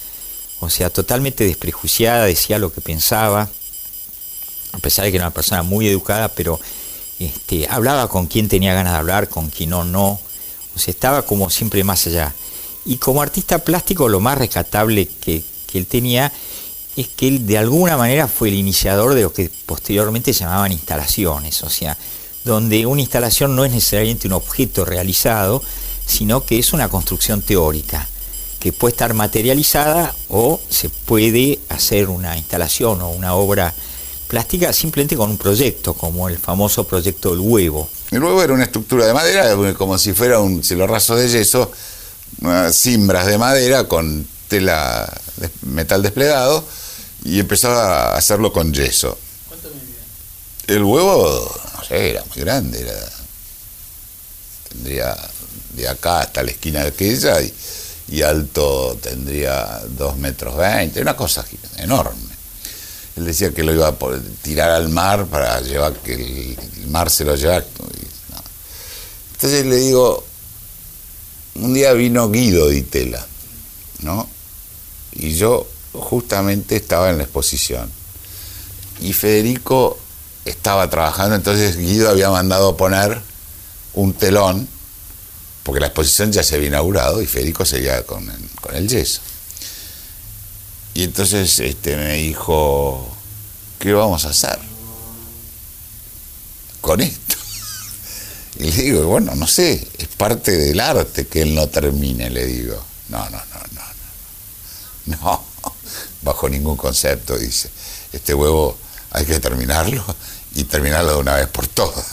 O 0.59 0.69
sea, 0.69 0.89
totalmente 0.89 1.45
desprejuiciada, 1.45 2.25
decía 2.25 2.59
lo 2.59 2.71
que 2.71 2.81
pensaba, 2.81 3.49
a 4.71 4.77
pesar 4.79 5.05
de 5.05 5.11
que 5.11 5.17
era 5.17 5.27
una 5.27 5.33
persona 5.33 5.63
muy 5.63 5.87
educada, 5.87 6.29
pero 6.29 6.59
este, 7.19 7.67
hablaba 7.69 8.07
con 8.09 8.27
quien 8.27 8.47
tenía 8.47 8.73
ganas 8.73 8.93
de 8.93 8.99
hablar, 8.99 9.29
con 9.29 9.49
quien 9.49 9.69
no, 9.69 9.83
no. 9.83 10.19
O 10.75 10.79
sea, 10.79 10.91
estaba 10.91 11.23
como 11.23 11.49
siempre 11.49 11.83
más 11.83 12.07
allá. 12.07 12.33
Y 12.85 12.97
como 12.97 13.21
artista 13.21 13.59
plástico, 13.59 14.09
lo 14.09 14.19
más 14.19 14.37
rescatable 14.37 15.07
que, 15.07 15.43
que 15.67 15.77
él 15.77 15.85
tenía 15.85 16.31
es 16.95 17.07
que 17.07 17.27
él 17.27 17.45
de 17.45 17.57
alguna 17.57 17.97
manera 17.97 18.27
fue 18.27 18.49
el 18.49 18.55
iniciador 18.55 19.13
de 19.13 19.23
lo 19.23 19.33
que 19.33 19.49
posteriormente 19.65 20.33
llamaban 20.33 20.71
instalaciones. 20.71 21.61
O 21.63 21.69
sea, 21.69 21.97
donde 22.43 22.85
una 22.85 23.01
instalación 23.01 23.55
no 23.55 23.65
es 23.65 23.71
necesariamente 23.71 24.27
un 24.27 24.33
objeto 24.33 24.85
realizado, 24.85 25.63
sino 26.05 26.45
que 26.45 26.59
es 26.59 26.73
una 26.73 26.89
construcción 26.89 27.41
teórica 27.41 28.07
que 28.59 28.71
puede 28.71 28.93
estar 28.93 29.13
materializada 29.13 30.15
o 30.29 30.59
se 30.69 30.89
puede 30.89 31.59
hacer 31.69 32.09
una 32.09 32.37
instalación 32.37 33.01
o 33.01 33.09
una 33.09 33.35
obra 33.35 33.73
plastica 34.27 34.73
simplemente 34.73 35.15
con 35.15 35.29
un 35.29 35.37
proyecto, 35.37 35.93
como 35.93 36.29
el 36.29 36.37
famoso 36.37 36.85
proyecto 36.85 37.31
del 37.31 37.39
huevo. 37.39 37.89
El 38.09 38.23
huevo 38.23 38.41
era 38.41 38.53
una 38.53 38.63
estructura 38.63 39.05
de 39.05 39.13
madera, 39.13 39.73
como 39.75 39.97
si 39.97 40.13
fuera 40.13 40.39
un 40.39 40.63
cielo 40.63 40.87
raso 40.87 41.15
de 41.15 41.27
yeso, 41.27 41.71
cimbras 42.71 43.27
de 43.27 43.37
madera 43.37 43.87
con 43.87 44.25
tela 44.47 45.11
de 45.37 45.49
metal 45.63 46.01
desplegado, 46.01 46.63
y 47.25 47.39
empezaba 47.39 48.13
a 48.13 48.17
hacerlo 48.17 48.51
con 48.51 48.73
yeso. 48.73 49.17
El 50.67 50.83
huevo, 50.83 51.61
no 51.77 51.83
sé, 51.83 52.11
era 52.11 52.23
muy 52.23 52.43
grande, 52.43 52.81
era, 52.81 53.09
tendría 54.69 55.17
de 55.75 55.87
acá 55.87 56.21
hasta 56.21 56.43
la 56.43 56.51
esquina 56.51 56.81
de 56.81 56.87
aquella 56.87 57.41
y, 57.41 57.53
y 58.09 58.21
alto 58.21 58.97
tendría 59.01 59.81
dos 59.89 60.17
metros 60.17 60.55
veinte, 60.55 61.01
una 61.01 61.15
cosa 61.15 61.45
enorme. 61.77 62.33
Él 63.15 63.25
decía 63.25 63.51
que 63.53 63.63
lo 63.63 63.73
iba 63.73 63.87
a 63.87 63.95
tirar 64.41 64.71
al 64.71 64.89
mar 64.89 65.27
para 65.27 65.61
llevar 65.61 65.93
que 65.97 66.13
el, 66.13 66.87
mar 66.87 67.09
se 67.09 67.25
lo 67.25 67.35
llevara. 67.35 67.65
Entonces 69.33 69.65
le 69.65 69.75
digo, 69.75 70.25
un 71.55 71.73
día 71.73 71.93
vino 71.93 72.29
Guido 72.29 72.69
Di 72.69 72.81
Tela, 72.81 73.25
¿no? 73.99 74.27
Y 75.11 75.35
yo 75.35 75.67
justamente 75.93 76.75
estaba 76.75 77.09
en 77.09 77.17
la 77.17 77.23
exposición. 77.23 77.91
Y 79.01 79.13
Federico 79.13 79.99
estaba 80.45 80.89
trabajando, 80.89 81.35
entonces 81.35 81.77
Guido 81.77 82.09
había 82.09 82.29
mandado 82.29 82.75
poner 82.75 83.21
un 83.93 84.13
telón, 84.13 84.67
porque 85.63 85.79
la 85.79 85.87
exposición 85.87 86.31
ya 86.31 86.43
se 86.43 86.55
había 86.55 86.67
inaugurado 86.67 87.21
y 87.21 87.25
Federico 87.25 87.65
seguía 87.65 88.05
con, 88.05 88.25
con 88.61 88.75
el 88.75 88.87
yeso. 88.87 89.21
Y 90.93 91.03
entonces 91.03 91.59
este, 91.59 91.95
me 91.95 92.13
dijo, 92.15 93.07
¿qué 93.79 93.93
vamos 93.93 94.25
a 94.25 94.29
hacer 94.29 94.59
con 96.81 97.01
esto? 97.01 97.19
Y 98.55 98.69
le 98.69 98.83
digo, 98.83 99.07
bueno, 99.07 99.33
no 99.33 99.47
sé, 99.47 99.87
es 99.97 100.07
parte 100.09 100.51
del 100.51 100.79
arte 100.79 101.25
que 101.25 101.41
él 101.41 101.55
no 101.55 101.67
termine, 101.69 102.29
le 102.29 102.45
digo. 102.45 102.79
No, 103.09 103.17
no, 103.31 103.37
no, 103.37 103.59
no, 103.71 103.81
no. 105.05 105.17
No, 105.17 105.43
bajo 106.21 106.47
ningún 106.47 106.77
concepto, 106.77 107.35
dice. 107.35 107.71
Este 108.11 108.35
huevo 108.35 108.77
hay 109.13 109.25
que 109.25 109.39
terminarlo 109.39 110.03
y 110.55 110.63
terminarlo 110.65 111.13
de 111.13 111.19
una 111.19 111.35
vez 111.35 111.47
por 111.47 111.67
todas. 111.67 112.05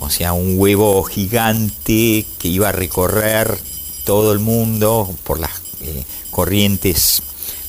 O 0.00 0.10
sea, 0.10 0.32
un 0.32 0.58
huevo 0.58 1.02
gigante 1.04 2.26
que 2.38 2.48
iba 2.48 2.70
a 2.70 2.72
recorrer 2.72 3.56
todo 4.04 4.32
el 4.32 4.38
mundo 4.38 5.14
por 5.22 5.38
las 5.38 5.50
eh, 5.80 6.04
corrientes 6.30 7.22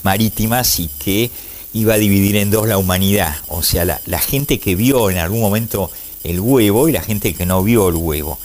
marítimas 0.03 0.79
y 0.79 0.87
que 0.87 1.31
iba 1.73 1.93
a 1.93 1.97
dividir 1.97 2.37
en 2.37 2.51
dos 2.51 2.67
la 2.67 2.77
humanidad. 2.77 3.35
O 3.47 3.61
sea, 3.63 3.85
la, 3.85 4.19
gente 4.19 4.59
que 4.59 4.75
vio 4.75 5.09
en 5.09 5.17
algún 5.17 5.41
momento 5.41 5.91
el 6.23 6.39
huevo 6.39 6.87
y 6.87 6.93
la 6.93 7.01
gente 7.01 7.33
que 7.33 7.45
no 7.45 7.63
vio 7.63 7.89
el 7.89 7.95
huevo. 7.95 8.39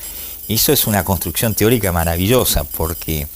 Eso 0.49 0.73
es 0.73 0.87
una 0.87 1.05
construcción 1.05 1.55
teórica 1.55 1.93
maravillosa 1.93 2.65
porque 2.65 3.29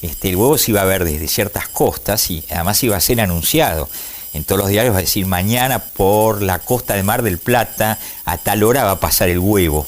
este, 0.00 0.30
el 0.30 0.36
huevo 0.36 0.56
se 0.56 0.70
iba 0.70 0.80
a 0.80 0.86
ver 0.86 1.04
desde 1.04 1.28
ciertas 1.28 1.68
costas 1.68 2.30
y 2.30 2.42
además 2.50 2.82
iba 2.82 2.96
a 2.96 3.00
ser 3.00 3.20
anunciado. 3.20 3.88
En 4.34 4.42
todos 4.42 4.60
los 4.60 4.68
diarios 4.68 4.92
va 4.92 4.98
a 4.98 5.02
decir 5.02 5.26
mañana 5.26 5.78
por 5.78 6.42
la 6.42 6.58
costa 6.58 6.94
de 6.94 7.04
Mar 7.04 7.22
del 7.22 7.38
Plata 7.38 8.00
a 8.24 8.36
tal 8.36 8.64
hora 8.64 8.82
va 8.82 8.90
a 8.92 9.00
pasar 9.00 9.28
el 9.28 9.38
huevo. 9.38 9.86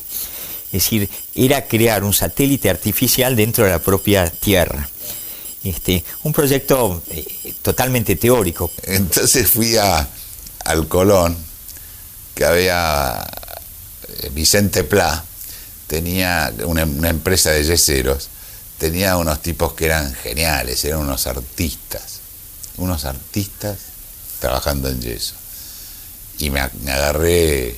Es 0.67 0.85
decir, 0.85 1.11
era 1.35 1.67
crear 1.67 2.05
un 2.05 2.15
satélite 2.15 2.71
artificial 2.71 3.35
dentro 3.35 3.65
de 3.65 3.71
la 3.73 3.81
propia 3.81 4.31
Tierra. 4.31 4.89
Este, 5.65 6.05
un 6.23 6.33
proyecto 6.33 7.03
eh, 7.11 7.55
totalmente 7.61 8.15
teórico. 8.15 8.71
Entonces 8.85 9.51
fui 9.51 9.77
a, 9.77 10.09
al 10.65 10.87
Colón, 10.87 11.37
que 12.37 12.45
había 12.45 13.27
eh, 14.21 14.31
Vicente 14.33 14.85
Pla, 14.85 15.25
tenía 15.89 16.53
una, 16.65 16.83
empresa 16.83 17.51
de 17.51 17.65
yeseros, 17.65 18.29
tenía 18.79 19.17
unos 19.17 19.43
tipos 19.43 19.73
que 19.73 19.87
eran 19.87 20.15
geniales, 20.15 20.85
eran 20.85 21.01
unos 21.01 21.27
artistas, 21.27 22.21
unos 22.77 23.05
artistas 23.05 23.96
trabajando 24.47 24.89
en 24.89 25.01
yeso. 25.01 25.35
Y 26.39 26.51
me, 26.51 26.61
agarré 26.61 27.77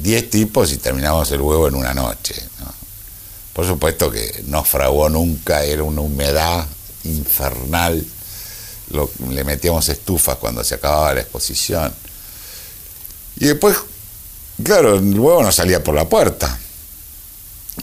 10 0.00 0.30
tipos 0.30 0.72
y 0.72 0.78
terminamos 0.78 1.30
el 1.32 1.42
huevo 1.42 1.68
en 1.68 1.74
una 1.74 1.92
noche. 1.92 2.34
Por 3.52 3.66
supuesto 3.66 4.10
que 4.10 4.44
no 4.46 4.64
fraguó 4.64 5.10
nunca, 5.10 5.64
era 5.64 5.82
una 5.82 6.00
humedad 6.00 6.66
infernal. 7.04 8.02
le 9.30 9.44
metíamos 9.44 9.86
estufas 9.90 10.36
cuando 10.36 10.64
se 10.64 10.76
acababa 10.76 11.12
la 11.12 11.20
exposición. 11.20 11.92
Y 13.36 13.46
después, 13.46 13.76
claro, 14.62 14.96
el 14.96 15.18
huevo 15.18 15.42
no 15.42 15.52
salía 15.52 15.84
por 15.84 15.94
la 15.94 16.08
puerta. 16.08 16.58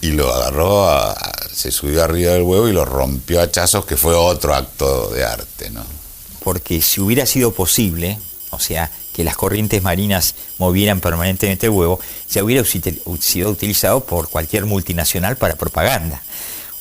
Y 0.02 0.12
lo 0.12 0.34
agarró, 0.34 1.14
se 1.54 1.72
subió 1.72 2.04
arriba 2.04 2.34
del 2.34 2.42
huevo 2.42 2.68
y 2.68 2.74
lo 2.74 2.86
rompió 2.86 3.40
a 3.40 3.44
hachazos, 3.44 3.86
que 3.86 3.96
fue 3.96 4.16
otro 4.16 4.56
acto 4.56 5.10
de 5.10 5.24
arte, 5.24 5.70
¿no? 5.70 6.05
Porque 6.45 6.79
si 6.79 7.01
hubiera 7.01 7.25
sido 7.25 7.55
posible, 7.55 8.19
o 8.51 8.60
sea, 8.60 8.91
que 9.13 9.23
las 9.23 9.36
corrientes 9.36 9.81
marinas 9.81 10.36
movieran 10.60 10.99
permanentemente 11.01 11.65
el 11.65 11.71
huevo, 11.71 11.99
ya 12.29 12.43
hubiera 12.43 12.63
sido 12.63 13.49
utilizado 13.49 14.05
por 14.05 14.29
cualquier 14.29 14.67
multinacional 14.67 15.38
para 15.38 15.55
propaganda. 15.55 16.21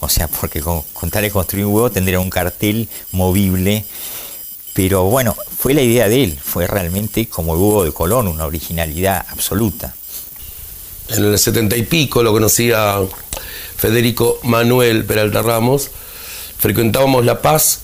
O 0.00 0.10
sea, 0.10 0.28
porque 0.28 0.60
con, 0.60 0.84
tal 1.10 1.22
de 1.22 1.30
construir 1.30 1.64
un 1.64 1.72
huevo 1.72 1.90
tendría 1.90 2.20
un 2.20 2.28
cartel 2.28 2.90
movible. 3.12 3.86
Pero 4.74 5.04
bueno, 5.04 5.34
fue 5.56 5.72
la 5.72 5.80
idea 5.80 6.10
de 6.10 6.24
él, 6.24 6.38
fue 6.38 6.66
realmente 6.66 7.26
como 7.30 7.54
el 7.54 7.60
huevo 7.60 7.84
de 7.84 7.92
Colón, 7.92 8.28
una 8.28 8.44
originalidad 8.44 9.24
absoluta. 9.30 9.94
En 11.08 11.24
el 11.24 11.38
setenta 11.38 11.74
y 11.74 11.84
pico 11.84 12.22
lo 12.22 12.32
conocía 12.32 12.98
Federico 13.78 14.40
Manuel 14.42 15.06
Peralta 15.06 15.40
Ramos. 15.40 15.90
Frecuentábamos 16.58 17.24
La 17.24 17.40
Paz 17.40 17.83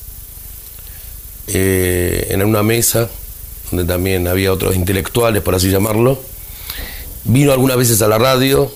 eh, 1.46 2.28
en 2.30 2.42
una 2.42 2.62
mesa 2.62 3.08
donde 3.70 3.84
también 3.84 4.26
había 4.28 4.52
otros 4.52 4.74
intelectuales, 4.74 5.42
por 5.42 5.54
así 5.54 5.70
llamarlo. 5.70 6.20
Vino 7.24 7.52
algunas 7.52 7.76
veces 7.76 8.02
a 8.02 8.08
la 8.08 8.18
radio. 8.18 8.70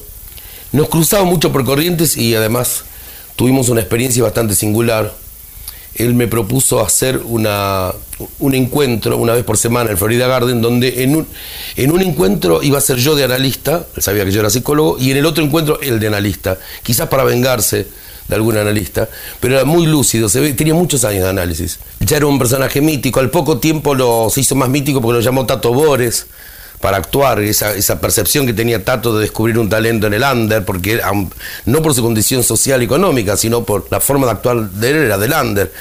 Nos 0.72 0.88
cruzaba 0.88 1.24
mucho 1.24 1.52
por 1.52 1.64
corrientes 1.64 2.16
y 2.16 2.34
además 2.34 2.84
tuvimos 3.36 3.68
una 3.68 3.80
experiencia 3.80 4.22
bastante 4.22 4.54
singular. 4.54 5.12
Él 5.94 6.14
me 6.14 6.26
propuso 6.26 6.80
hacer 6.80 7.20
una, 7.24 7.92
un 8.40 8.54
encuentro 8.54 9.16
una 9.16 9.32
vez 9.34 9.44
por 9.44 9.56
semana 9.56 9.90
en 9.90 9.98
Florida 9.98 10.26
Garden, 10.26 10.60
donde 10.60 11.04
en 11.04 11.16
un, 11.16 11.26
en 11.76 11.92
un 11.92 12.02
encuentro 12.02 12.62
iba 12.62 12.78
a 12.78 12.80
ser 12.80 12.96
yo 12.96 13.14
de 13.14 13.22
analista, 13.22 13.86
él 13.94 14.02
sabía 14.02 14.24
que 14.24 14.32
yo 14.32 14.40
era 14.40 14.50
psicólogo, 14.50 14.96
y 14.98 15.12
en 15.12 15.18
el 15.18 15.26
otro 15.26 15.44
encuentro 15.44 15.80
él 15.80 16.00
de 16.00 16.08
analista, 16.08 16.58
quizás 16.82 17.08
para 17.08 17.22
vengarse 17.22 17.86
de 18.28 18.34
algún 18.34 18.56
analista, 18.56 19.08
pero 19.40 19.56
era 19.56 19.64
muy 19.64 19.86
lúcido, 19.86 20.28
se 20.28 20.40
ve, 20.40 20.52
tenía 20.54 20.74
muchos 20.74 21.04
años 21.04 21.24
de 21.24 21.30
análisis. 21.30 21.78
Ya 22.00 22.16
era 22.16 22.26
un 22.26 22.38
personaje 22.38 22.80
mítico, 22.80 23.20
al 23.20 23.30
poco 23.30 23.58
tiempo 23.58 23.94
lo, 23.94 24.28
se 24.30 24.40
hizo 24.40 24.54
más 24.54 24.68
mítico 24.68 25.00
porque 25.00 25.18
lo 25.18 25.20
llamó 25.20 25.46
Tato 25.46 25.72
Bores, 25.72 26.26
para 26.84 26.98
actuar, 26.98 27.40
esa, 27.40 27.72
esa, 27.72 27.98
percepción 27.98 28.44
que 28.44 28.52
tenía 28.52 28.84
Tato 28.84 29.16
de 29.16 29.22
descubrir 29.22 29.58
un 29.58 29.70
talento 29.70 30.06
en 30.06 30.12
el 30.12 30.22
under, 30.22 30.66
porque 30.66 31.00
no 31.64 31.80
por 31.80 31.94
su 31.94 32.02
condición 32.02 32.42
social 32.42 32.82
y 32.82 32.84
económica, 32.84 33.38
sino 33.38 33.64
por 33.64 33.90
la 33.90 34.00
forma 34.00 34.26
de 34.26 34.32
actuar 34.32 34.68
de 34.68 34.90
él, 34.90 34.96
era 34.96 35.16
del 35.16 35.32
under. 35.32 35.72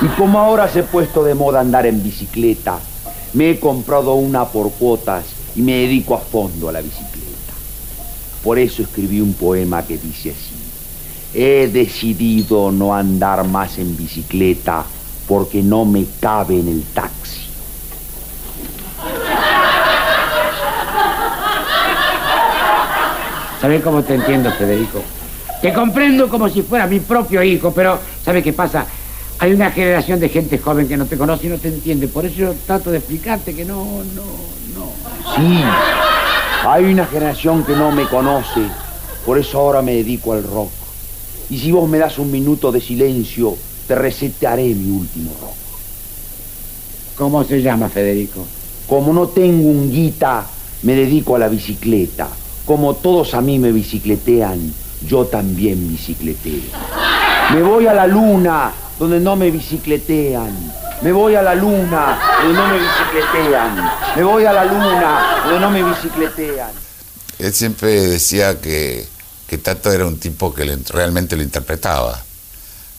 Y 0.00 0.06
como 0.16 0.38
ahora 0.38 0.72
se 0.72 0.80
ha 0.80 0.86
puesto 0.86 1.22
de 1.22 1.34
moda 1.34 1.60
andar 1.60 1.84
en 1.84 2.02
bicicleta, 2.02 2.78
me 3.34 3.50
he 3.50 3.60
comprado 3.60 4.14
una 4.14 4.46
por 4.46 4.72
cuotas 4.72 5.24
y 5.54 5.60
me 5.60 5.72
dedico 5.72 6.14
a 6.14 6.20
fondo 6.20 6.70
a 6.70 6.72
la 6.72 6.80
bicicleta. 6.80 7.12
Por 8.42 8.58
eso 8.58 8.82
escribí 8.82 9.20
un 9.20 9.34
poema 9.34 9.86
que 9.86 9.98
dice 9.98 10.30
así. 10.30 10.51
He 11.34 11.68
decidido 11.72 12.70
no 12.70 12.94
andar 12.94 13.44
más 13.44 13.78
en 13.78 13.96
bicicleta 13.96 14.84
porque 15.26 15.62
no 15.62 15.84
me 15.84 16.04
cabe 16.20 16.60
en 16.60 16.68
el 16.68 16.82
taxi. 16.82 17.40
¿Sabes 23.60 23.82
cómo 23.82 24.02
te 24.02 24.14
entiendo, 24.14 24.50
Federico? 24.52 25.00
Te 25.62 25.72
comprendo 25.72 26.28
como 26.28 26.48
si 26.48 26.62
fuera 26.62 26.86
mi 26.86 26.98
propio 26.98 27.42
hijo, 27.42 27.72
pero 27.72 27.98
¿sabes 28.24 28.42
qué 28.42 28.52
pasa? 28.52 28.84
Hay 29.38 29.52
una 29.52 29.70
generación 29.70 30.18
de 30.18 30.28
gente 30.28 30.58
joven 30.58 30.88
que 30.88 30.96
no 30.96 31.06
te 31.06 31.16
conoce 31.16 31.46
y 31.46 31.50
no 31.50 31.58
te 31.58 31.68
entiende. 31.68 32.08
Por 32.08 32.26
eso 32.26 32.34
yo 32.34 32.54
trato 32.66 32.90
de 32.90 32.98
explicarte 32.98 33.54
que 33.54 33.64
no, 33.64 33.84
no, 33.84 34.24
no. 34.74 34.92
Sí, 35.36 35.62
hay 36.66 36.84
una 36.84 37.06
generación 37.06 37.64
que 37.64 37.74
no 37.74 37.92
me 37.92 38.04
conoce. 38.06 38.62
Por 39.24 39.38
eso 39.38 39.60
ahora 39.60 39.80
me 39.80 39.94
dedico 39.94 40.32
al 40.32 40.42
rock. 40.42 40.81
Y 41.52 41.58
si 41.58 41.70
vos 41.70 41.86
me 41.86 41.98
das 41.98 42.18
un 42.18 42.30
minuto 42.30 42.72
de 42.72 42.80
silencio, 42.80 43.54
te 43.86 43.94
recetaré 43.94 44.74
mi 44.74 44.90
último 44.90 45.32
rock. 45.38 45.54
¿Cómo 47.14 47.44
se 47.44 47.60
llama, 47.60 47.90
Federico? 47.90 48.46
Como 48.88 49.12
no 49.12 49.28
tengo 49.28 49.68
un 49.68 49.92
guita, 49.92 50.46
me 50.82 50.94
dedico 50.94 51.36
a 51.36 51.40
la 51.40 51.48
bicicleta. 51.48 52.26
Como 52.64 52.94
todos 52.94 53.34
a 53.34 53.42
mí 53.42 53.58
me 53.58 53.70
bicicletean, 53.70 54.72
yo 55.06 55.26
también 55.26 55.90
bicicleteo. 55.90 56.72
Me 57.52 57.62
voy 57.62 57.86
a 57.86 57.92
la 57.92 58.06
luna 58.06 58.72
donde 58.98 59.20
no 59.20 59.36
me 59.36 59.50
bicicletean. 59.50 60.72
Me 61.02 61.12
voy 61.12 61.34
a 61.34 61.42
la 61.42 61.54
luna, 61.54 62.18
donde 62.42 62.58
no 62.58 62.66
me 62.66 62.78
bicicletean. 62.78 63.90
Me 64.16 64.24
voy 64.24 64.44
a 64.46 64.54
la 64.54 64.64
luna, 64.64 65.42
donde 65.44 65.60
no 65.60 65.70
me 65.70 65.82
bicicletean. 65.82 66.70
Él 67.38 67.52
siempre 67.52 68.08
decía 68.08 68.58
que, 68.58 69.11
que 69.52 69.58
Tato 69.58 69.92
era 69.92 70.06
un 70.06 70.18
tipo 70.18 70.54
que 70.54 70.64
realmente 70.88 71.36
lo 71.36 71.42
interpretaba. 71.42 72.18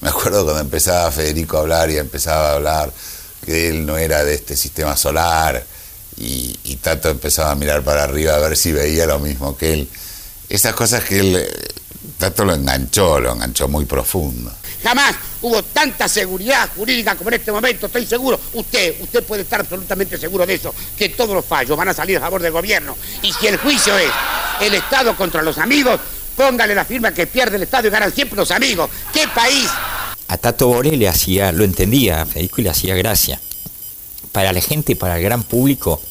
Me 0.02 0.10
acuerdo 0.10 0.44
cuando 0.44 0.62
empezaba 0.62 1.12
Federico 1.12 1.58
a 1.58 1.62
hablar 1.62 1.90
y 1.90 1.98
empezaba 1.98 2.52
a 2.52 2.54
hablar 2.54 2.94
que 3.44 3.70
él 3.70 3.88
no 3.88 3.98
era 3.98 4.24
de 4.24 4.36
este 4.36 4.56
sistema 4.56 4.96
solar 4.96 5.66
y, 6.16 6.56
y 6.66 6.76
Tato 6.76 7.10
empezaba 7.10 7.50
a 7.50 7.56
mirar 7.56 7.82
para 7.82 8.04
arriba 8.04 8.36
a 8.36 8.38
ver 8.38 8.56
si 8.56 8.72
veía 8.72 9.08
lo 9.08 9.18
mismo 9.18 9.58
que 9.58 9.74
él. 9.74 9.90
Esas 10.48 10.76
cosas 10.76 11.04
que 11.04 11.22
él, 11.22 11.38
eh, 11.38 11.68
Tato 12.20 12.46
lo 12.46 12.54
enganchó, 12.54 13.20
lo 13.20 13.34
enganchó 13.34 13.68
muy 13.68 13.86
profundo. 13.86 14.54
Jamás 14.84 15.16
hubo 15.42 15.64
tanta 15.64 16.08
seguridad 16.08 16.70
jurídica 16.76 17.16
como 17.16 17.32
en 17.32 17.36
este 17.36 17.52
momento, 17.52 17.88
estoy 17.88 18.06
seguro. 18.06 18.40
Usted, 18.54 19.02
usted 19.02 19.24
puede 19.24 19.42
estar 19.42 19.62
absolutamente 19.62 20.20
seguro 20.20 20.46
de 20.46 20.54
eso, 20.54 20.72
que 20.96 21.10
todos 21.10 21.34
los 21.34 21.46
fallos 21.46 21.76
van 21.76 21.88
a 21.88 21.96
salir 21.96 22.18
a 22.18 22.20
favor 22.20 22.44
del 22.44 22.52
gobierno. 22.52 22.96
Y 23.24 23.34
si 23.34 23.48
el 23.48 23.58
juicio 23.58 23.98
es 23.98 24.12
el 24.62 24.76
Estado 24.76 25.18
contra 25.18 25.42
los 25.42 25.58
amigos, 25.58 26.00
póngale 26.36 26.76
la 26.76 26.86
firma 26.86 27.14
que 27.14 27.28
pierde 27.28 27.58
el 27.58 27.64
Estado 27.64 27.88
y 27.88 27.92
ganan 27.92 28.14
siempre 28.14 28.38
los 28.38 28.52
amigos. 28.52 28.90
¿Qué 29.12 29.28
país? 29.28 29.70
A 30.28 30.38
Tato 30.38 30.68
Bores 30.68 30.98
le 30.98 31.08
hacía, 31.08 31.52
lo 31.52 31.64
entendía 31.64 32.22
a 32.22 32.26
Federico 32.26 32.62
y 32.62 32.64
le 32.64 32.70
hacía 32.70 32.96
gracia. 32.96 33.40
Para 34.32 34.52
la 34.52 34.62
gente, 34.62 34.96
para 34.96 35.18
el 35.18 35.24
gran 35.24 35.44
público, 35.44 36.02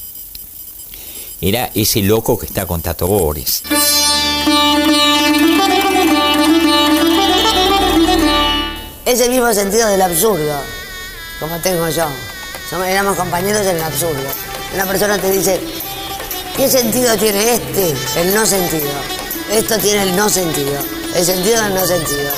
era 1.41 1.71
ese 1.75 2.03
loco 2.03 2.39
que 2.39 2.47
está 2.47 2.67
con 2.67 2.81
Tato 2.83 3.07
Bores. 3.07 3.65
Ese 9.05 9.29
mismo 9.29 9.53
sentido 9.53 9.89
del 9.89 10.01
absurdo, 10.01 10.63
como 11.41 11.59
tengo 11.59 11.89
yo. 11.89 12.07
Somos, 12.71 12.87
éramos 12.87 13.17
compañeros 13.17 13.67
en 13.67 13.77
el 13.77 13.83
absurdo. 13.83 14.23
Una 14.73 14.87
persona 14.87 15.19
te 15.19 15.31
dice, 15.31 15.61
¿qué 16.57 16.69
sentido 16.69 17.17
tiene 17.19 17.55
este? 17.55 17.93
El 18.17 18.35
no 18.35 18.47
sentido. 18.47 18.89
Esto 19.53 19.79
tiene 19.79 20.03
el 20.05 20.17
no 20.17 20.29
sentido. 20.29 20.79
El 21.15 21.25
sentido 21.25 21.63
del 21.63 21.75
no 21.75 21.87
sentido. 21.87 22.31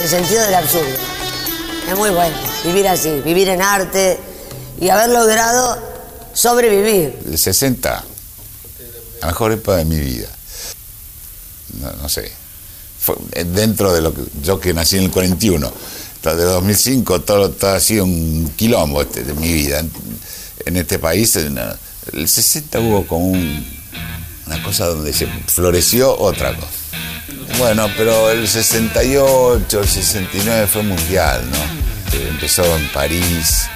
El 0.00 0.08
sentido 0.08 0.42
del 0.42 0.54
absurdo. 0.54 0.96
Es 1.90 1.96
muy 1.96 2.10
bueno 2.10 2.36
vivir 2.64 2.88
así, 2.88 3.10
vivir 3.24 3.48
en 3.48 3.62
arte 3.62 4.18
y 4.80 4.88
haber 4.90 5.10
logrado 5.10 5.78
sobrevivir. 6.34 7.18
El 7.26 7.38
60, 7.38 8.04
la 9.20 9.26
mejor 9.26 9.52
época 9.52 9.76
de 9.78 9.84
mi 9.84 9.96
vida. 9.98 10.28
No, 12.02 12.08
sé. 12.08 12.30
Eh, 13.32 13.44
dentro 13.44 13.92
de 13.94 14.02
lo 14.02 14.12
que 14.12 14.22
yo 14.42 14.60
que 14.60 14.74
nací 14.74 14.96
en 14.98 15.04
el 15.04 15.10
41, 15.10 15.72
de 16.22 16.34
2005, 16.44 17.20
todo, 17.22 17.50
todo 17.50 17.70
ha 17.70 17.80
sido 17.80 18.04
un 18.04 18.52
quilombo 18.56 19.00
este, 19.00 19.22
de 19.22 19.32
mi 19.34 19.50
vida. 19.52 19.78
En, 19.78 19.90
en 20.66 20.76
este 20.76 20.98
país, 20.98 21.34
en 21.36 21.56
eh, 21.56 21.62
el 22.12 22.28
60 22.28 22.80
hubo 22.80 23.06
como 23.06 23.28
un- 23.28 23.77
una 24.48 24.62
cosa 24.62 24.86
donde 24.86 25.12
se 25.12 25.26
floreció 25.46 26.18
otra 26.18 26.54
cosa. 26.54 26.68
Bueno, 27.58 27.88
pero 27.96 28.30
el 28.30 28.48
68, 28.48 29.80
el 29.80 29.88
69 29.88 30.66
fue 30.66 30.82
mundial, 30.82 31.42
¿no? 31.50 32.18
Eh, 32.18 32.28
Empezó 32.30 32.64
en 32.76 32.88
París, 32.88 33.68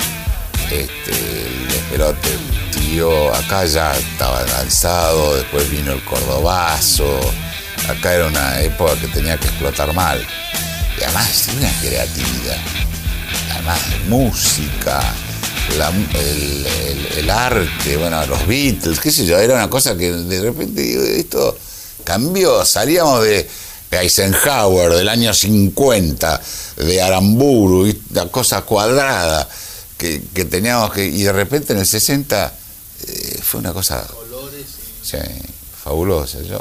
este, 0.71 1.11
el 1.11 1.69
despelote 1.69 2.39
siguió, 2.73 3.35
acá 3.35 3.67
ya 3.67 3.95
estaba 3.95 4.43
lanzado, 4.45 5.37
después 5.37 5.71
vino 5.71 5.93
el 5.93 6.03
cordobazo, 6.05 7.21
acá 7.89 8.15
era 8.15 8.27
una 8.29 8.61
época 8.61 8.95
que 8.97 9.09
tenía 9.09 9.37
que 9.37 9.49
explotar 9.49 9.93
mal. 9.93 10.25
Y 10.99 11.05
además 11.05 11.49
una 11.59 11.71
creatividad, 11.81 12.59
además 13.53 13.81
música, 14.09 15.03
la- 15.79 15.89
el, 15.91 16.67
el- 16.67 17.07
el 17.19 17.31
arte, 17.31 17.97
bueno, 17.97 18.25
los 18.27 18.47
Beatles, 18.47 18.99
qué 19.01 19.11
sé 19.11 19.25
yo, 19.27 19.39
era 19.39 19.55
una 19.55 19.69
cosa 19.71 19.97
que 19.97 20.11
de 20.13 20.41
repente 20.41 20.81
digo, 20.83 21.03
esto 21.03 21.57
cambió, 22.05 22.65
salíamos 22.65 23.23
de, 23.25 23.49
Eisenhower 23.91 24.95
del 24.95 25.09
año 25.09 25.35
50, 25.35 26.41
de 26.79 27.03
Aramburu, 27.03 27.87
y 27.87 28.03
la 28.13 28.27
cosa 28.27 28.63
cuadrada 28.63 29.47
que, 29.99 30.23
que 30.33 30.47
teníamos 30.47 30.93
que, 30.93 31.05
y 31.05 31.23
de 31.23 31.33
repente 31.33 31.75
en 31.75 31.81
el 31.81 31.87
60 31.87 32.53
eh, 33.07 33.39
fue 33.43 33.61
una 33.61 33.73
cosa 33.75 34.05
sí, 35.03 35.19
fabulosa. 35.85 36.39
Yo, 36.41 36.59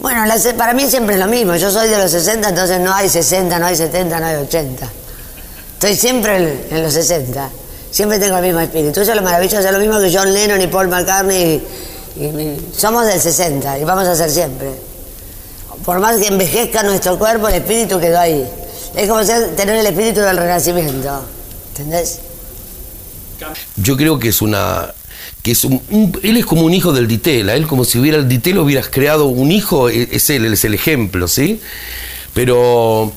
Bueno, 0.00 0.24
la 0.24 0.36
para 0.56 0.72
mí 0.72 0.88
siempre 0.88 1.14
es 1.16 1.20
lo 1.20 1.26
mismo. 1.26 1.56
Yo 1.56 1.70
soy 1.70 1.88
de 1.88 1.98
los 1.98 2.10
60, 2.12 2.48
entonces 2.50 2.80
no 2.80 2.94
hay 2.94 3.08
60, 3.08 3.58
no 3.58 3.66
hay 3.66 3.76
70, 3.76 4.20
no 4.20 4.26
hay 4.26 4.36
80. 4.36 4.88
Estoy 5.74 5.96
siempre 5.96 6.36
en, 6.36 6.66
en 6.76 6.82
los 6.84 6.92
60. 6.94 7.50
Siempre 7.92 8.18
tengo 8.18 8.38
el 8.38 8.42
mismo 8.42 8.58
espíritu. 8.60 9.00
Eso 9.00 9.12
es 9.12 9.16
lo 9.16 9.22
maravilloso. 9.22 9.60
Es 9.60 9.70
lo 9.72 9.78
mismo 9.78 10.00
que 10.00 10.10
John 10.12 10.32
Lennon 10.34 10.60
y 10.60 10.66
Paul 10.66 10.88
McCartney. 10.88 11.62
y- 12.16 12.56
somos 12.76 13.06
del 13.06 13.20
60 13.20 13.78
y 13.78 13.84
vamos 13.84 14.06
a 14.08 14.14
ser 14.16 14.30
siempre. 14.30 14.68
Por 15.84 15.98
más 16.00 16.16
que 16.20 16.26
envejezca 16.28 16.82
nuestro 16.82 17.18
cuerpo, 17.18 17.48
el 17.48 17.54
espíritu 17.54 17.98
quedó 18.00 18.18
ahí. 18.18 18.44
Es 18.96 19.08
como 19.08 19.22
tener 19.24 19.76
el 19.76 19.86
espíritu 19.86 20.20
del 20.20 20.36
renacimiento. 20.36 21.24
¿Entendés? 21.70 22.18
Yo 23.76 23.96
creo 23.96 24.18
que 24.18 24.28
es 24.28 24.42
una 24.42 24.92
que 25.42 25.52
es 25.52 25.64
él 25.64 26.36
es 26.36 26.46
como 26.46 26.62
un 26.62 26.72
hijo 26.74 26.92
del 26.92 27.08
Ditela, 27.08 27.54
él 27.54 27.66
como 27.66 27.84
si 27.84 27.98
hubiera 27.98 28.16
el 28.18 28.28
Ditela 28.28 28.60
hubieras 28.60 28.88
creado 28.88 29.26
un 29.26 29.50
hijo, 29.50 29.88
e- 29.88 30.08
es 30.12 30.30
él, 30.30 30.44
él 30.44 30.52
es 30.52 30.64
el 30.64 30.74
ejemplo, 30.74 31.26
¿sí? 31.26 31.60
Pero 32.34 33.10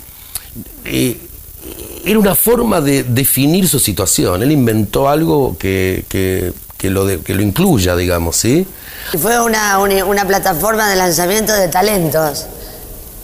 eh, 0.85 1.17
era 2.05 2.19
una 2.19 2.35
forma 2.35 2.81
de 2.81 3.03
definir 3.03 3.67
su 3.67 3.79
situación, 3.79 4.43
él 4.43 4.51
inventó 4.51 5.09
algo 5.09 5.57
que, 5.57 6.05
que, 6.09 6.53
que 6.77 6.89
lo, 6.89 7.05
de- 7.05 7.19
que 7.19 7.33
lo 7.33 7.41
incluya, 7.41 7.95
digamos, 7.95 8.35
¿sí? 8.37 8.65
Y 9.13 9.17
fue 9.17 9.39
una, 9.41 9.79
una, 9.79 10.05
una 10.05 10.25
plataforma 10.25 10.89
de 10.89 10.95
lanzamiento 10.95 11.53
de 11.53 11.67
talentos. 11.67 12.45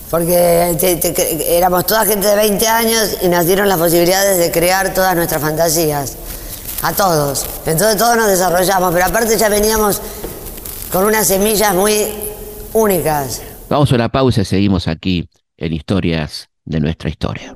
Porque 0.10 0.76
te- 0.80 0.98
te 0.98 1.58
éramos 1.58 1.86
toda 1.86 2.06
gente 2.06 2.28
de 2.28 2.36
20 2.36 2.68
años 2.68 3.18
y 3.22 3.30
nos 3.30 3.46
dieron 3.46 3.70
las 3.70 3.78
posibilidades 3.78 4.38
de 4.40 4.52
crear 4.52 4.94
todas 4.94 5.16
nuestras 5.16 5.42
fantasías. 5.42 6.18
A 6.84 6.92
todos. 6.94 7.46
Entonces 7.66 7.96
todos 7.98 8.18
nos 8.18 8.28
desarrollamos, 8.28 8.92
pero 8.94 9.06
aparte 9.06 9.38
ya 9.38 9.48
veníamos 9.48 10.02
con 10.92 11.06
unas 11.06 11.28
semillas 11.28 11.74
muy 11.76 12.08
únicas. 12.74 13.42
Vamos 13.70 13.92
a 13.92 13.96
una 13.96 14.10
pausa 14.10 14.42
y 14.42 14.46
seguimos 14.46 14.88
aquí 14.88 15.30
en 15.58 15.72
Historias 15.74 16.50
de 16.66 16.80
nuestra 16.82 17.10
historia. 17.10 17.56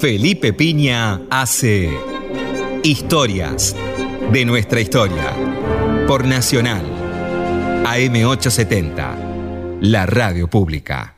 Felipe 0.00 0.52
Piña 0.54 1.20
hace 1.28 1.90
Historias 2.82 3.76
de 4.32 4.46
nuestra 4.46 4.80
historia 4.80 5.34
por 6.08 6.24
Nacional 6.24 6.82
AM870, 7.84 9.78
la 9.82 10.06
radio 10.06 10.48
pública. 10.48 11.14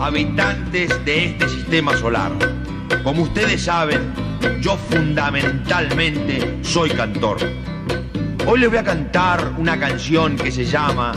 Habitantes 0.00 1.04
de 1.04 1.26
este 1.26 1.48
sistema 1.48 1.96
solar, 1.96 2.32
como 3.04 3.22
ustedes 3.22 3.62
saben, 3.62 4.12
yo 4.60 4.76
fundamentalmente 4.76 6.58
soy 6.62 6.90
cantor. 6.90 7.38
Hoy 8.46 8.60
les 8.60 8.68
voy 8.68 8.78
a 8.78 8.84
cantar 8.84 9.54
una 9.58 9.78
canción 9.78 10.36
que 10.36 10.50
se 10.50 10.64
llama 10.64 11.12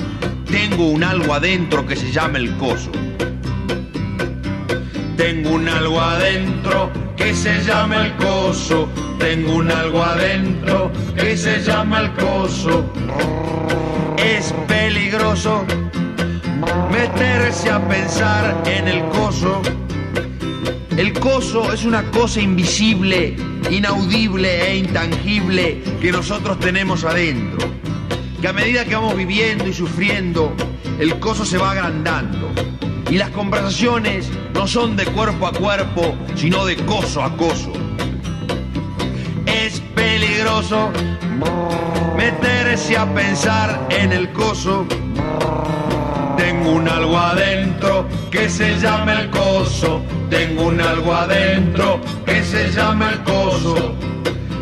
tengo 0.53 0.85
un 0.91 1.03
algo 1.03 1.33
adentro 1.33 1.83
que 1.83 1.95
se 1.95 2.11
llama 2.11 2.37
el 2.37 2.55
coso. 2.57 2.91
Tengo 5.17 5.49
un 5.49 5.67
algo 5.67 5.99
adentro 5.99 6.91
que 7.17 7.33
se 7.33 7.63
llama 7.63 8.05
el 8.05 8.15
coso. 8.17 8.87
Tengo 9.17 9.55
un 9.55 9.71
algo 9.71 10.03
adentro 10.03 10.91
que 11.15 11.35
se 11.35 11.59
llama 11.63 12.01
el 12.01 12.13
coso. 12.13 12.85
Es 14.15 14.53
peligroso 14.67 15.65
meterse 16.91 17.71
a 17.71 17.79
pensar 17.87 18.61
en 18.67 18.87
el 18.87 19.03
coso. 19.05 19.59
El 20.95 21.13
coso 21.13 21.73
es 21.73 21.83
una 21.83 22.03
cosa 22.11 22.39
invisible, 22.39 23.35
inaudible 23.71 24.69
e 24.69 24.77
intangible 24.77 25.81
que 25.99 26.11
nosotros 26.11 26.59
tenemos 26.59 27.03
adentro. 27.05 27.72
Que 28.43 28.49
a 28.49 28.51
medida 28.51 28.83
que 28.83 28.93
vamos 28.93 29.15
viviendo 29.15 29.65
y 29.69 29.73
sufriendo, 29.73 30.53
el 30.99 31.17
coso 31.17 31.45
se 31.45 31.57
va 31.57 31.71
agrandando. 31.71 32.51
Y 33.09 33.15
las 33.15 33.29
conversaciones 33.29 34.29
no 34.53 34.67
son 34.67 34.97
de 34.97 35.05
cuerpo 35.05 35.47
a 35.47 35.53
cuerpo, 35.53 36.13
sino 36.35 36.65
de 36.65 36.75
coso 36.75 37.23
a 37.23 37.37
coso. 37.37 37.71
Es 39.45 39.79
peligroso 39.95 40.91
meterse 42.17 42.97
a 42.97 43.05
pensar 43.13 43.87
en 43.89 44.11
el 44.11 44.33
coso. 44.33 44.85
Tengo 46.35 46.71
un 46.71 46.89
algo 46.89 47.17
adentro 47.17 48.09
que 48.29 48.49
se 48.49 48.77
llama 48.77 49.21
el 49.21 49.29
coso. 49.29 50.01
Tengo 50.29 50.63
un 50.63 50.81
algo 50.81 51.13
adentro 51.13 52.01
que 52.25 52.43
se 52.43 52.69
llama 52.73 53.11
el 53.11 53.23
coso. 53.23 53.95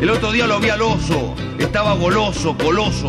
El 0.00 0.08
otro 0.08 0.30
día 0.30 0.46
lo 0.46 0.60
vi 0.60 0.68
al 0.68 0.82
oso, 0.82 1.34
estaba 1.58 1.94
goloso, 1.94 2.54
goloso. 2.54 3.08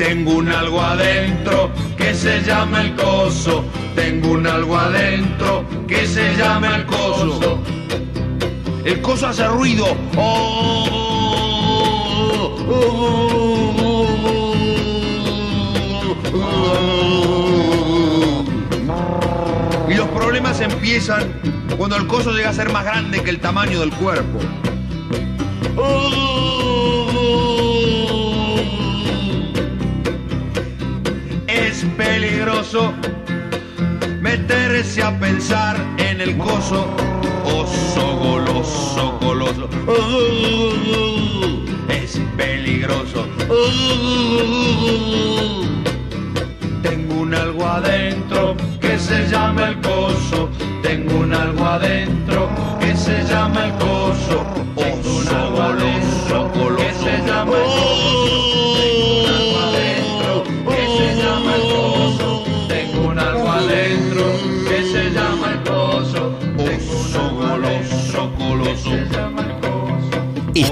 Tengo 0.00 0.36
un 0.36 0.48
algo 0.48 0.80
adentro 0.80 1.70
que 1.98 2.14
se 2.14 2.40
llama 2.40 2.80
el 2.80 2.94
coso. 2.94 3.62
Tengo 3.94 4.30
un 4.30 4.46
algo 4.46 4.74
adentro 4.74 5.62
que 5.86 6.06
se 6.06 6.34
llama 6.36 6.76
el 6.76 6.86
coso. 6.86 7.58
El 8.82 9.02
coso 9.02 9.26
hace 9.26 9.46
ruido. 9.46 9.94
Oh, 10.16 10.86
y 19.86 19.94
los 19.94 20.08
problemas 20.08 20.62
empiezan 20.62 21.30
cuando 21.76 21.96
el 21.96 22.06
coso 22.06 22.32
llega 22.32 22.48
a 22.48 22.54
ser 22.54 22.72
más 22.72 22.86
grande 22.86 23.22
que 23.22 23.28
el 23.28 23.38
tamaño 23.38 23.80
del 23.80 23.90
cuerpo. 23.90 24.38
Peligroso 32.70 32.92
meterse 34.20 35.02
a 35.02 35.18
pensar 35.18 35.76
en 35.98 36.20
el 36.20 36.36
coso. 36.38 36.86
Oso 37.44 38.16
goloso, 38.16 39.18
goloso. 39.20 39.68
Es 41.88 42.20
peligroso. 42.36 43.26
Tengo 46.82 47.14
un 47.22 47.34
algo 47.34 47.66
adentro 47.66 48.56
que 48.80 48.98
se 48.98 49.26
llama 49.28 49.68
el 49.68 49.80
coso. 49.80 50.48
Tengo 50.82 51.18
un 51.20 51.34
algo 51.34 51.64
adentro 51.64 52.48
que 52.80 52.96
se 52.96 53.24
llama 53.24 53.66
el 53.66 53.72
coso. 53.72 54.69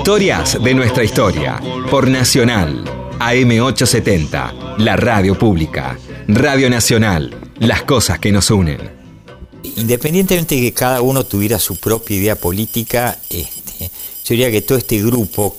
Historias 0.08 0.56
de 0.64 0.72
nuestra 0.72 1.04
historia. 1.04 1.60
Por 1.90 2.08
Nacional. 2.08 2.82
AM870. 3.18 4.78
La 4.78 4.96
radio 4.96 5.38
pública. 5.38 5.98
Radio 6.28 6.70
Nacional. 6.70 7.52
Las 7.58 7.82
cosas 7.82 8.18
que 8.18 8.32
nos 8.32 8.50
unen. 8.50 8.90
Independientemente 9.76 10.54
de 10.54 10.62
que 10.62 10.72
cada 10.72 11.02
uno 11.02 11.24
tuviera 11.24 11.58
su 11.58 11.76
propia 11.76 12.16
idea 12.16 12.36
política, 12.36 13.18
este, 13.28 13.90
yo 14.24 14.30
diría 14.30 14.50
que 14.50 14.62
todo 14.62 14.78
este 14.78 14.98
grupo, 15.02 15.54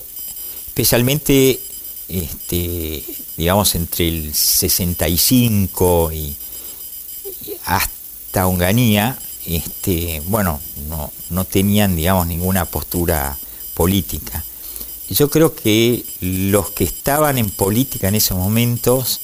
especialmente 0.66 1.60
este, 2.08 3.04
digamos 3.38 3.76
entre 3.76 4.08
el 4.08 4.34
65 4.34 6.12
y, 6.12 6.36
hasta 7.66 8.48
Onganía, 8.48 9.16
este, 9.46 10.24
bueno, 10.26 10.60
no, 10.88 11.14
no 11.30 11.46
tenían 11.46 11.96
digamos 11.96 12.26
ninguna 12.26 12.66
postura 12.66 13.38
política. 13.80 14.44
Yo 15.10 15.30
creo 15.30 15.56
que 15.56 16.04
los 16.20 16.72
que 16.72 16.84
estaban 16.84 17.38
en 17.38 17.50
política 17.50 18.10
en 18.10 18.16
esos 18.16 18.38
momentos, 18.38 19.22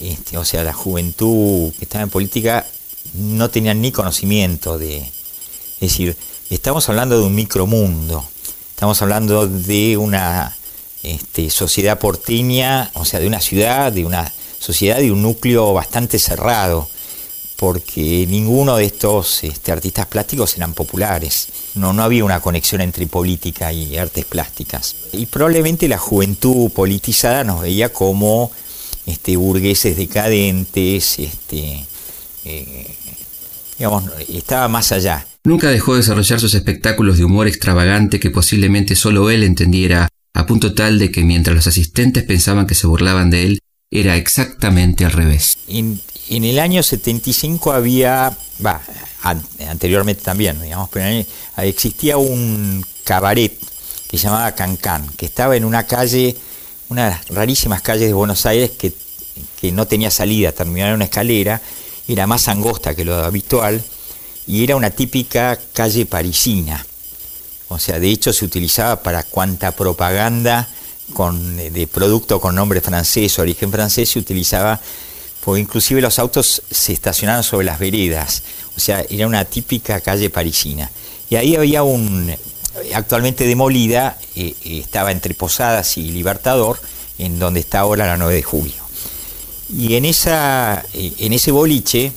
este, 0.00 0.38
o 0.38 0.44
sea, 0.46 0.64
la 0.64 0.72
juventud 0.72 1.70
que 1.74 1.84
estaba 1.84 2.02
en 2.02 2.08
política, 2.08 2.66
no 3.12 3.50
tenían 3.50 3.82
ni 3.82 3.92
conocimiento 3.92 4.78
de... 4.78 5.00
Es 5.00 5.80
decir, 5.80 6.16
estamos 6.48 6.88
hablando 6.88 7.18
de 7.18 7.24
un 7.24 7.34
micromundo, 7.34 8.26
estamos 8.70 9.02
hablando 9.02 9.46
de 9.46 9.98
una 9.98 10.56
este, 11.02 11.50
sociedad 11.50 11.98
porteña, 11.98 12.90
o 12.94 13.04
sea, 13.04 13.20
de 13.20 13.26
una 13.26 13.42
ciudad, 13.42 13.92
de 13.92 14.06
una 14.06 14.32
sociedad 14.58 14.96
de 14.96 15.12
un 15.12 15.20
núcleo 15.20 15.74
bastante 15.74 16.18
cerrado, 16.18 16.88
porque 17.56 18.26
ninguno 18.28 18.76
de 18.76 18.84
estos 18.84 19.44
este, 19.44 19.72
artistas 19.72 20.06
plásticos 20.06 20.56
eran 20.56 20.74
populares. 20.74 21.48
No, 21.74 21.92
no 21.92 22.02
había 22.02 22.24
una 22.24 22.40
conexión 22.40 22.80
entre 22.80 23.06
política 23.06 23.72
y 23.72 23.96
artes 23.96 24.24
plásticas. 24.24 24.96
Y 25.12 25.26
probablemente 25.26 25.88
la 25.88 25.98
juventud 25.98 26.70
politizada 26.70 27.44
nos 27.44 27.62
veía 27.62 27.92
como 27.92 28.50
este, 29.06 29.36
burgueses 29.36 29.96
decadentes, 29.96 31.18
este, 31.18 31.84
eh, 32.44 32.94
digamos, 33.78 34.04
estaba 34.28 34.68
más 34.68 34.92
allá. 34.92 35.26
Nunca 35.44 35.68
dejó 35.70 35.92
de 35.92 36.00
desarrollar 36.00 36.40
sus 36.40 36.54
espectáculos 36.54 37.18
de 37.18 37.24
humor 37.24 37.46
extravagante 37.46 38.18
que 38.18 38.30
posiblemente 38.30 38.96
solo 38.96 39.30
él 39.30 39.42
entendiera, 39.42 40.08
a 40.32 40.46
punto 40.46 40.74
tal 40.74 40.98
de 40.98 41.12
que 41.12 41.22
mientras 41.22 41.54
los 41.54 41.66
asistentes 41.66 42.24
pensaban 42.24 42.66
que 42.66 42.74
se 42.74 42.86
burlaban 42.86 43.30
de 43.30 43.46
él, 43.46 43.58
era 43.90 44.16
exactamente 44.16 45.04
al 45.04 45.12
revés. 45.12 45.56
En, 45.68 46.00
en 46.28 46.44
el 46.44 46.58
año 46.58 46.82
75 46.82 47.72
había, 47.72 48.36
anteriormente 49.68 50.22
también, 50.22 50.60
digamos, 50.60 50.88
pero 50.90 51.06
en 51.06 51.26
existía 51.58 52.16
un 52.16 52.84
cabaret 53.04 53.52
que 54.08 54.18
se 54.18 54.26
llamaba 54.26 54.52
Cancán, 54.52 55.08
que 55.16 55.26
estaba 55.26 55.56
en 55.56 55.64
una 55.64 55.86
calle, 55.86 56.36
una 56.88 57.04
de 57.04 57.10
las 57.10 57.28
rarísimas 57.28 57.82
calles 57.82 58.08
de 58.08 58.12
Buenos 58.12 58.46
Aires 58.46 58.70
que, 58.70 58.92
no 59.72 59.86
tenía 59.86 60.10
salida, 60.10 60.52
terminaba 60.52 60.90
en 60.90 60.96
una 60.96 61.06
escalera, 61.06 61.60
era 62.06 62.26
más 62.26 62.48
angosta 62.48 62.94
que 62.94 63.04
lo 63.04 63.16
habitual 63.16 63.82
y 64.46 64.62
era 64.62 64.76
una 64.76 64.90
típica 64.90 65.58
calle 65.72 66.04
parisina. 66.04 66.84
O 67.68 67.78
sea, 67.78 67.98
de 67.98 68.10
hecho 68.10 68.32
se 68.32 68.44
utilizaba 68.44 69.02
para 69.02 69.22
cuanta 69.22 69.72
propaganda 69.72 70.68
de 71.72 71.86
producto 71.86 72.40
con 72.40 72.54
nombre 72.54 72.80
francés, 72.80 73.38
origen 73.38 73.72
francés, 73.72 74.10
se 74.10 74.18
utilizaba, 74.18 74.80
porque 75.44 75.60
inclusive 75.60 76.00
los 76.00 76.18
autos 76.18 76.62
se 76.70 76.94
estacionaban 76.94 77.42
sobre 77.42 77.66
las 77.66 77.78
veredas. 77.78 78.42
O 78.76 78.80
sea, 78.80 79.04
era 79.10 79.26
una 79.26 79.44
típica 79.44 80.00
calle 80.00 80.30
parisina. 80.30 80.90
Y 81.28 81.36
ahí 81.36 81.54
había 81.54 81.82
un, 81.82 82.34
actualmente 82.94 83.46
demolida, 83.46 84.18
eh, 84.34 84.54
eh, 84.64 84.78
estaba 84.78 85.12
entre 85.12 85.34
Posadas 85.34 85.98
y 85.98 86.10
Libertador, 86.10 86.80
en 87.18 87.38
donde 87.38 87.60
está 87.60 87.80
ahora 87.80 88.06
la 88.06 88.16
9 88.16 88.34
de 88.36 88.42
julio. 88.42 88.84
Y 89.68 89.94
en, 89.96 90.06
esa, 90.06 90.84
eh, 90.94 91.12
en 91.18 91.32
ese 91.34 91.50
boliche, 91.50 92.10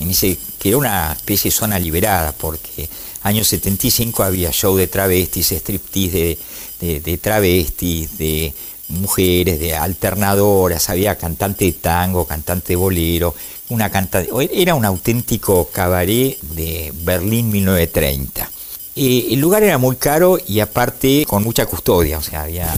en 0.00 0.10
ese, 0.10 0.38
que 0.58 0.70
era 0.70 0.78
una 0.78 1.12
especie 1.12 1.50
de 1.50 1.56
zona 1.56 1.78
liberada, 1.78 2.32
porque 2.32 2.88
años 3.22 3.46
75 3.48 4.22
había 4.22 4.52
show 4.52 4.74
de 4.76 4.86
travestis, 4.86 5.52
striptease 5.52 6.10
de, 6.18 6.38
de, 6.80 7.00
de 7.00 7.18
travestis, 7.18 8.16
de 8.16 8.54
mujeres, 8.90 9.58
de 9.58 9.74
alternadoras, 9.74 10.90
había 10.90 11.16
cantante 11.16 11.64
de 11.64 11.72
tango, 11.72 12.26
cantante 12.26 12.74
de 12.74 12.76
bolero, 12.76 13.34
una 13.70 13.88
canta 13.90 14.24
era 14.52 14.74
un 14.74 14.84
auténtico 14.84 15.68
cabaret 15.72 16.40
de 16.40 16.92
Berlín 17.02 17.50
1930. 17.50 18.50
Eh, 18.96 19.28
el 19.30 19.40
lugar 19.40 19.62
era 19.62 19.78
muy 19.78 19.96
caro 19.96 20.38
y 20.46 20.60
aparte 20.60 21.24
con 21.26 21.44
mucha 21.44 21.66
custodia, 21.66 22.18
o 22.18 22.22
sea, 22.22 22.42
había 22.42 22.74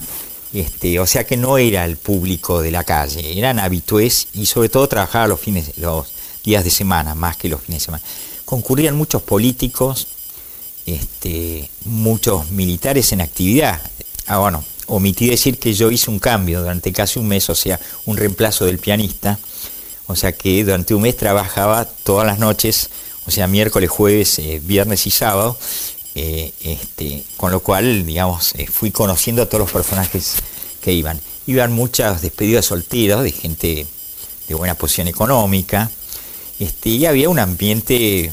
este, 0.53 1.01
o 1.01 1.07
sea 1.07 1.25
que 1.25 1.39
no 1.39 1.57
era 1.57 1.85
el 1.87 1.97
público 1.97 2.61
de 2.61 2.71
la 2.71 2.85
calle, 2.85 3.39
eran 3.39 3.59
habitués 3.59 4.29
y 4.35 4.45
sobre 4.45 4.69
todo 4.69 4.87
trabajaba 4.87 5.27
los 5.27 5.41
fines, 5.41 5.79
los 5.79 6.09
días 6.45 6.63
de 6.63 6.71
semana, 6.71 7.15
más 7.15 7.39
que 7.39 7.49
los 7.49 7.63
fines 7.63 7.81
de 7.81 7.85
semana. 7.87 8.05
Concurrían 8.45 8.95
muchos 8.95 9.23
políticos, 9.23 10.09
este, 10.85 11.71
muchos 11.87 12.51
militares 12.51 13.13
en 13.13 13.23
actividad. 13.23 13.81
Ah, 14.27 14.39
bueno, 14.39 14.63
omití 14.87 15.31
decir 15.31 15.59
que 15.59 15.75
yo 15.75 15.91
hice 15.91 16.11
un 16.11 16.19
cambio 16.19 16.61
durante 16.61 16.93
casi 16.93 17.19
un 17.19 17.29
mes, 17.29 17.49
o 17.51 17.55
sea, 17.55 17.79
un 18.07 18.17
reemplazo 18.17 18.65
del 18.65 18.79
pianista. 18.79 19.39
O 20.07 20.17
sea 20.17 20.33
que 20.33 20.65
durante 20.65 20.95
un 20.95 21.03
mes 21.03 21.17
trabajaba 21.17 21.85
todas 21.85 22.27
las 22.27 22.39
noches, 22.39 22.91
o 23.27 23.31
sea, 23.31 23.47
miércoles, 23.47 23.89
jueves, 23.89 24.39
eh, 24.39 24.61
viernes 24.63 25.07
y 25.07 25.11
sábado. 25.11 25.57
eh, 26.15 26.53
este, 26.61 27.25
con 27.39 27.53
lo 27.53 27.61
cual, 27.61 28.05
digamos, 28.05 28.55
eh, 28.57 28.67
fui 28.67 28.91
conociendo 28.91 29.41
a 29.41 29.47
todos 29.47 29.61
los 29.61 29.71
personajes 29.71 30.35
que 30.83 30.93
iban. 30.93 31.19
Iban 31.47 31.73
muchas 31.73 32.21
despedidas 32.21 32.67
solteras 32.67 33.23
de 33.23 33.33
gente 33.33 33.87
de 34.47 34.55
buena 34.55 34.75
posición 34.75 35.09
económica. 35.09 35.91
Este, 36.59 36.91
y 36.91 37.07
había 37.07 37.31
un 37.31 37.39
ambiente, 37.39 38.31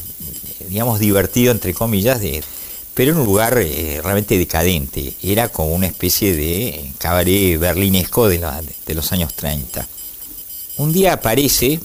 digamos, 0.68 1.00
divertido, 1.00 1.52
entre 1.52 1.72
comillas, 1.72 2.20
de, 2.20 2.44
pero 2.94 3.12
en 3.12 3.18
un 3.18 3.24
lugar 3.26 3.56
eh, 3.58 4.00
realmente 4.02 4.36
decadente. 4.38 5.14
Era 5.22 5.48
como 5.48 5.74
una 5.74 5.86
especie 5.86 6.34
de 6.34 6.92
cabaret 6.98 7.58
berlinesco 7.58 8.28
de, 8.28 8.38
la- 8.38 8.62
de 8.86 8.94
los 8.94 9.12
años 9.12 9.34
30. 9.34 9.86
Un 10.76 10.92
día 10.92 11.12
aparece, 11.14 11.78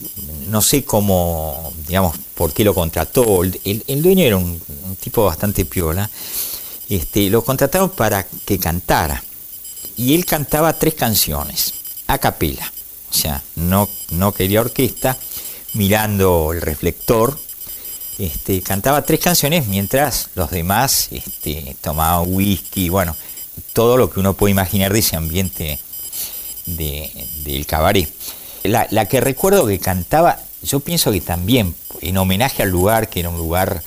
no 0.50 0.62
sé 0.62 0.84
cómo, 0.86 1.74
digamos, 1.88 2.18
por 2.34 2.54
qué 2.54 2.64
lo 2.64 2.74
contrató, 2.74 3.44
el, 3.44 4.02
dueño 4.02 4.24
era 4.24 4.38
un, 4.38 4.62
un 4.84 4.96
tipo 4.96 5.26
bastante 5.26 5.66
piola, 5.66 6.10
este, 6.90 7.30
lo 7.30 7.44
contrataron 7.44 7.90
para 7.90 8.26
que 8.46 8.58
cantara. 8.58 9.22
Y 9.98 10.14
él 10.16 10.26
cantaba 10.26 10.74
tres 10.78 10.94
canciones, 10.94 11.74
a 12.08 12.18
capela, 12.20 12.72
o 13.10 13.14
sea, 13.14 13.44
no, 13.56 13.90
no 14.12 14.34
quería 14.34 14.62
orquesta, 14.62 15.18
mirando 15.74 16.52
el 16.54 16.62
reflector, 16.62 17.38
este, 18.18 18.62
cantaba 18.62 19.02
tres 19.04 19.20
canciones 19.20 19.68
mientras 19.68 20.30
los 20.36 20.50
demás 20.52 21.10
este, 21.12 21.76
tomaban 21.82 22.26
whisky, 22.28 22.90
bueno, 22.90 23.16
todo 23.74 23.98
lo 23.98 24.10
que 24.10 24.20
uno 24.20 24.34
puede 24.34 24.52
imaginar 24.52 24.94
de 24.94 25.00
ese 25.00 25.16
ambiente 25.16 25.80
de- 26.66 27.28
del 27.44 27.66
cabaret. 27.66 28.10
La, 28.64 29.06
que 29.08 29.22
recuerdo 29.22 29.68
que 29.68 29.80
cantaba, 29.80 30.40
yo 30.64 30.80
pienso 30.80 31.12
que 31.12 31.22
también 31.22 31.76
en 32.02 32.18
homenaje 32.18 32.64
al 32.64 32.70
lugar, 32.70 33.10
que 33.10 33.20
era 33.20 33.30
un 33.30 33.38
lugar, 33.38 33.84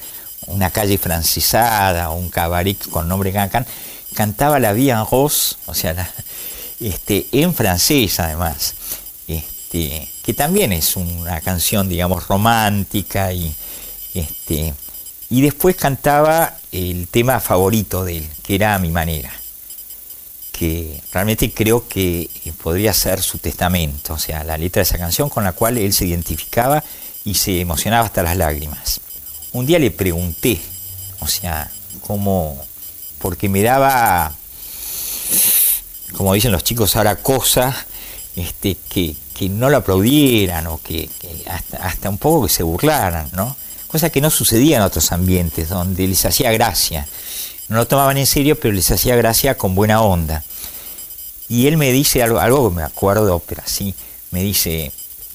una 0.47 0.71
calle 0.71 0.99
francesada, 0.99 2.11
un 2.11 2.29
cabaret 2.29 2.79
con 2.91 3.09
nombre 3.09 3.33
Cancan, 3.33 3.67
cantaba 4.15 4.59
la 4.61 4.73
Vie 4.73 4.93
en 4.93 5.05
Rose, 5.11 5.57
o 5.67 5.75
sea, 5.75 6.11
este, 6.81 7.27
en 7.33 7.53
francés 7.55 8.21
además, 8.21 8.75
este, 9.27 10.09
que 10.23 10.33
también 10.35 10.73
es 10.73 10.95
una 10.97 11.41
canción, 11.41 11.89
digamos, 11.89 12.29
romántica 12.29 13.33
y, 13.33 13.53
este, 14.19 14.75
y 15.31 15.43
después 15.43 15.77
cantaba 15.77 16.59
el 16.73 17.09
tema 17.09 17.41
favorito 17.41 18.05
de 18.05 18.19
él, 18.19 18.29
que 18.43 18.55
era 18.55 18.75
A 18.75 18.79
mi 18.79 18.91
manera 18.91 19.33
que 20.59 21.01
realmente 21.13 21.53
creo 21.53 21.87
que 21.87 22.29
eh, 22.45 22.53
podría 22.61 22.93
ser 22.93 23.23
su 23.23 23.39
testamento, 23.39 24.15
o 24.15 24.19
sea, 24.19 24.43
la 24.43 24.59
letra 24.59 24.81
de 24.81 24.85
esa 24.85 24.99
canción 24.99 25.29
con 25.29 25.45
la 25.45 25.53
cual 25.53 25.79
él 25.79 25.93
se 25.93 26.05
identificaba 26.05 26.83
y 27.25 27.35
se 27.35 27.61
emocionaba 27.61 28.07
hasta 28.07 28.25
las 28.25 28.37
lágrimas. 28.37 29.01
Un 29.53 29.67
día 29.67 29.79
le 29.79 29.93
pregunté, 29.93 30.61
o 31.21 31.29
sea, 31.29 31.71
cómo, 32.01 32.61
porque 33.21 33.49
me 33.49 33.63
daba, 33.63 34.35
como 36.17 36.35
dicen 36.35 36.51
los 36.51 36.65
chicos 36.65 36.97
ahora, 36.97 37.15
cosa 37.23 37.87
este, 38.35 38.77
que, 38.89 39.15
que 39.35 39.49
no 39.49 39.71
lo 39.71 39.77
aplaudieran 39.77 40.67
o 40.67 40.81
que, 40.83 41.09
que 41.21 41.45
hasta, 41.49 41.77
hasta 41.77 42.11
un 42.11 42.19
poco 42.19 42.49
que 42.49 42.53
se 42.53 42.65
burlaran, 42.65 43.31
¿no? 43.33 43.57
Cosa 43.89 44.11
que 44.11 44.21
no 44.21 44.31
sucedía 44.31 44.77
en 44.77 44.83
otros 44.83 45.13
ambientes, 45.13 45.71
donde 45.71 46.07
les 46.07 46.25
hacía 46.25 46.53
gracia. 46.53 47.09
No 47.69 47.79
lo 47.79 47.87
tomaban 47.87 48.19
en 48.19 48.27
serio, 48.27 48.59
pero 48.61 48.73
les 48.73 48.91
hacía 48.91 49.17
gracia 49.17 49.57
con 49.57 49.75
buena 49.75 50.03
onda. 50.03 50.45
Y 51.49 51.67
él 51.67 51.79
me 51.79 51.91
dice 51.91 52.23
algo, 52.23 52.39
algo 52.39 52.69
que 52.69 52.77
me 52.77 52.83
acuerdo, 52.83 53.43
pero 53.47 53.63
así, 53.65 53.95
me 54.31 54.43
dice, 54.43 54.93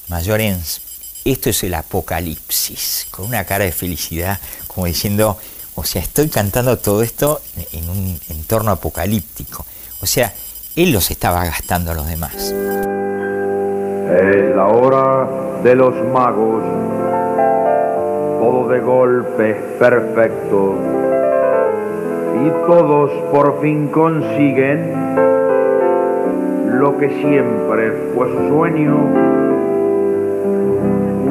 Mayorens, 0.08 0.82
esto 1.26 1.50
es 1.50 1.64
el 1.64 1.74
apocalipsis, 1.74 3.08
con 3.10 3.26
una 3.26 3.44
cara 3.46 3.66
de 3.66 3.72
felicidad, 3.72 4.40
como 4.68 4.86
diciendo, 4.86 5.38
o 5.76 5.84
sea, 5.84 6.02
estoy 6.02 6.30
cantando 6.30 6.78
todo 6.78 7.02
esto 7.02 7.42
en 7.72 7.90
un 7.90 8.20
entorno 8.30 8.72
apocalíptico. 8.72 9.66
O 10.02 10.06
sea, 10.06 10.34
él 10.76 10.92
los 10.92 11.10
estaba 11.10 11.46
gastando 11.46 11.92
a 11.92 11.96
los 11.96 12.08
demás. 12.08 12.36
Es 12.36 12.54
la 14.56 14.68
hora 14.68 15.62
de 15.64 15.76
los 15.76 15.96
magos, 16.12 16.64
todo 18.44 18.68
de 18.68 18.80
golpe 18.82 19.56
perfecto 19.80 20.76
y 22.44 22.50
todos 22.68 23.10
por 23.32 23.62
fin 23.62 23.88
consiguen 23.88 24.92
lo 26.78 26.98
que 26.98 27.10
siempre 27.22 27.94
fue 28.14 28.28
su 28.28 28.50
sueño, 28.50 28.98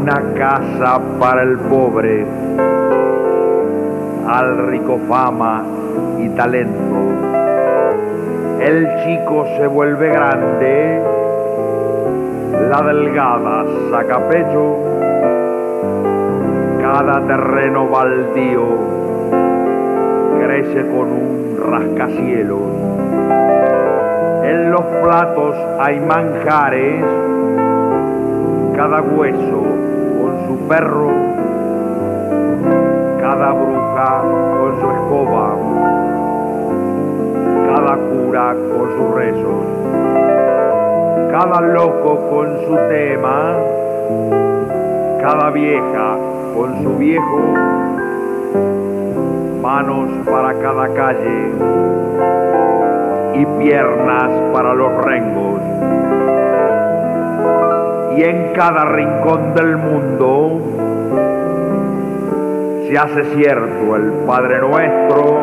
una 0.01 0.23
casa 0.39 1.03
para 1.21 1.43
el 1.43 1.59
pobre, 1.59 2.25
al 4.27 4.69
rico 4.69 4.99
fama 5.07 5.65
y 6.19 6.31
talento. 6.31 6.97
El 8.59 8.89
chico 9.05 9.45
se 9.59 9.67
vuelve 9.67 10.09
grande, 10.09 11.03
la 12.71 12.81
delgada 12.81 13.67
saca 13.91 14.29
pecho, 14.31 14.92
cada 16.83 17.25
terreno 17.25 17.87
baldío 17.89 18.65
crece 20.41 20.81
con 20.89 21.13
un 21.13 21.57
rascacielos. 21.71 22.61
En 24.43 24.73
los 24.73 24.83
platos 25.01 25.55
hay 25.79 26.01
manjares, 26.01 27.05
cada 28.75 29.01
hueso 29.01 29.63
con 30.21 30.47
su 30.49 30.59
perro, 30.67 31.11
cada 33.21 33.53
bruja 33.53 34.23
con 34.59 34.81
su 34.81 34.91
escoba, 34.91 35.55
cada 37.69 37.97
cura 37.97 38.57
con 38.77 38.91
sus 38.97 39.15
rezos, 39.15 39.67
cada 41.31 41.61
loco 41.61 42.29
con 42.29 42.59
su 42.67 42.75
tema, 42.89 43.57
cada 45.21 45.51
vieja 45.51 46.32
con 46.55 46.83
su 46.83 46.97
viejo, 46.99 47.41
manos 49.63 50.11
para 50.27 50.55
cada 50.55 50.89
calle 50.95 51.53
y 53.35 53.47
piernas 53.63 54.31
para 54.53 54.75
los 54.75 55.05
rengos. 55.05 55.61
Y 58.17 58.23
en 58.23 58.53
cada 58.53 58.85
rincón 58.85 59.55
del 59.55 59.77
mundo 59.79 60.61
se 62.89 62.99
hace 62.99 63.25
cierto 63.37 63.97
el 63.97 64.13
Padre 64.27 64.61
Nuestro, 64.61 65.39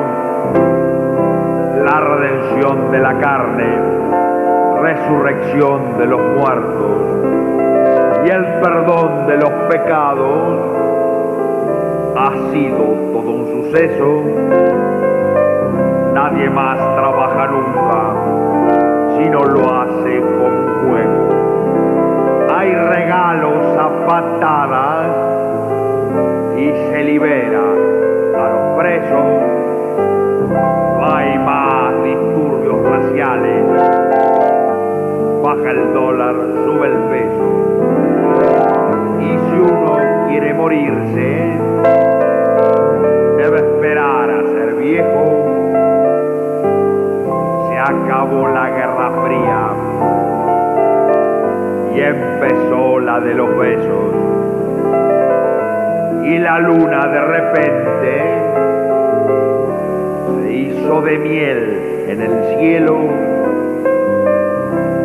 la 1.84 2.00
redención 2.00 2.92
de 2.92 3.00
la 3.00 3.18
carne, 3.20 3.78
resurrección 4.82 5.98
de 5.98 6.06
los 6.06 6.22
muertos 6.38 7.20
y 8.26 8.30
el 8.30 8.44
perdón 8.62 9.28
de 9.28 9.38
los 9.38 9.52
pecados 9.70 10.79
ha 12.20 12.32
sido 12.52 12.84
todo 13.14 13.32
un 13.32 13.48
suceso. 13.48 14.24
Nadie 16.14 16.50
más 16.50 16.78
trabaja 16.96 17.48
nunca 17.48 18.14
si 19.16 19.30
no 19.30 19.46
lo 19.46 19.74
hace 19.74 20.20
con 20.20 20.54
juego. 20.82 21.30
Hay 22.54 22.76
regalos 22.76 23.78
a 23.78 24.06
patadas 24.06 25.08
y 26.58 26.68
se 26.92 27.04
libera 27.06 27.64
a 28.36 28.50
los 28.50 28.78
presos. 28.78 29.28
Hay 31.02 31.40
más 31.40 32.04
disturbios 32.04 32.84
raciales. 32.84 33.64
Baja 35.42 35.72
el 35.72 35.94
dólar, 35.94 36.36
sube 36.66 36.88
el 36.88 36.98
peso. 37.14 37.48
Y 39.22 39.30
si 39.30 39.56
uno 39.58 40.28
quiere 40.28 40.54
morirse, 40.54 41.60
esperar 43.80 44.30
a 44.30 44.42
ser 44.44 44.76
viejo. 44.76 45.24
Se 47.70 47.78
acabó 47.80 48.50
la 48.50 48.70
Guerra 48.72 49.12
Fría 49.24 49.70
y 51.96 52.02
empezó 52.02 53.00
la 53.00 53.22
de 53.22 53.34
los 53.36 53.58
besos. 53.58 54.16
Y 56.26 56.38
la 56.40 56.60
luna 56.60 57.08
de 57.08 57.22
repente 57.22 58.24
se 60.42 60.52
hizo 60.52 61.02
de 61.02 61.18
miel 61.18 62.06
en 62.10 62.22
el 62.22 62.58
cielo. 62.58 62.98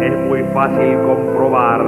Es 0.01 0.19
muy 0.29 0.43
fácil 0.53 0.99
comprobar 1.07 1.81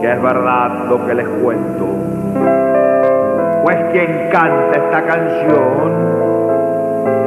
que 0.00 0.12
es 0.12 0.22
verdad 0.22 0.86
lo 0.88 1.06
que 1.06 1.14
les 1.14 1.28
cuento. 1.28 2.63
Pues 3.64 3.78
quien 3.92 4.28
canta 4.30 4.76
esta 4.76 5.06
canción 5.06 5.90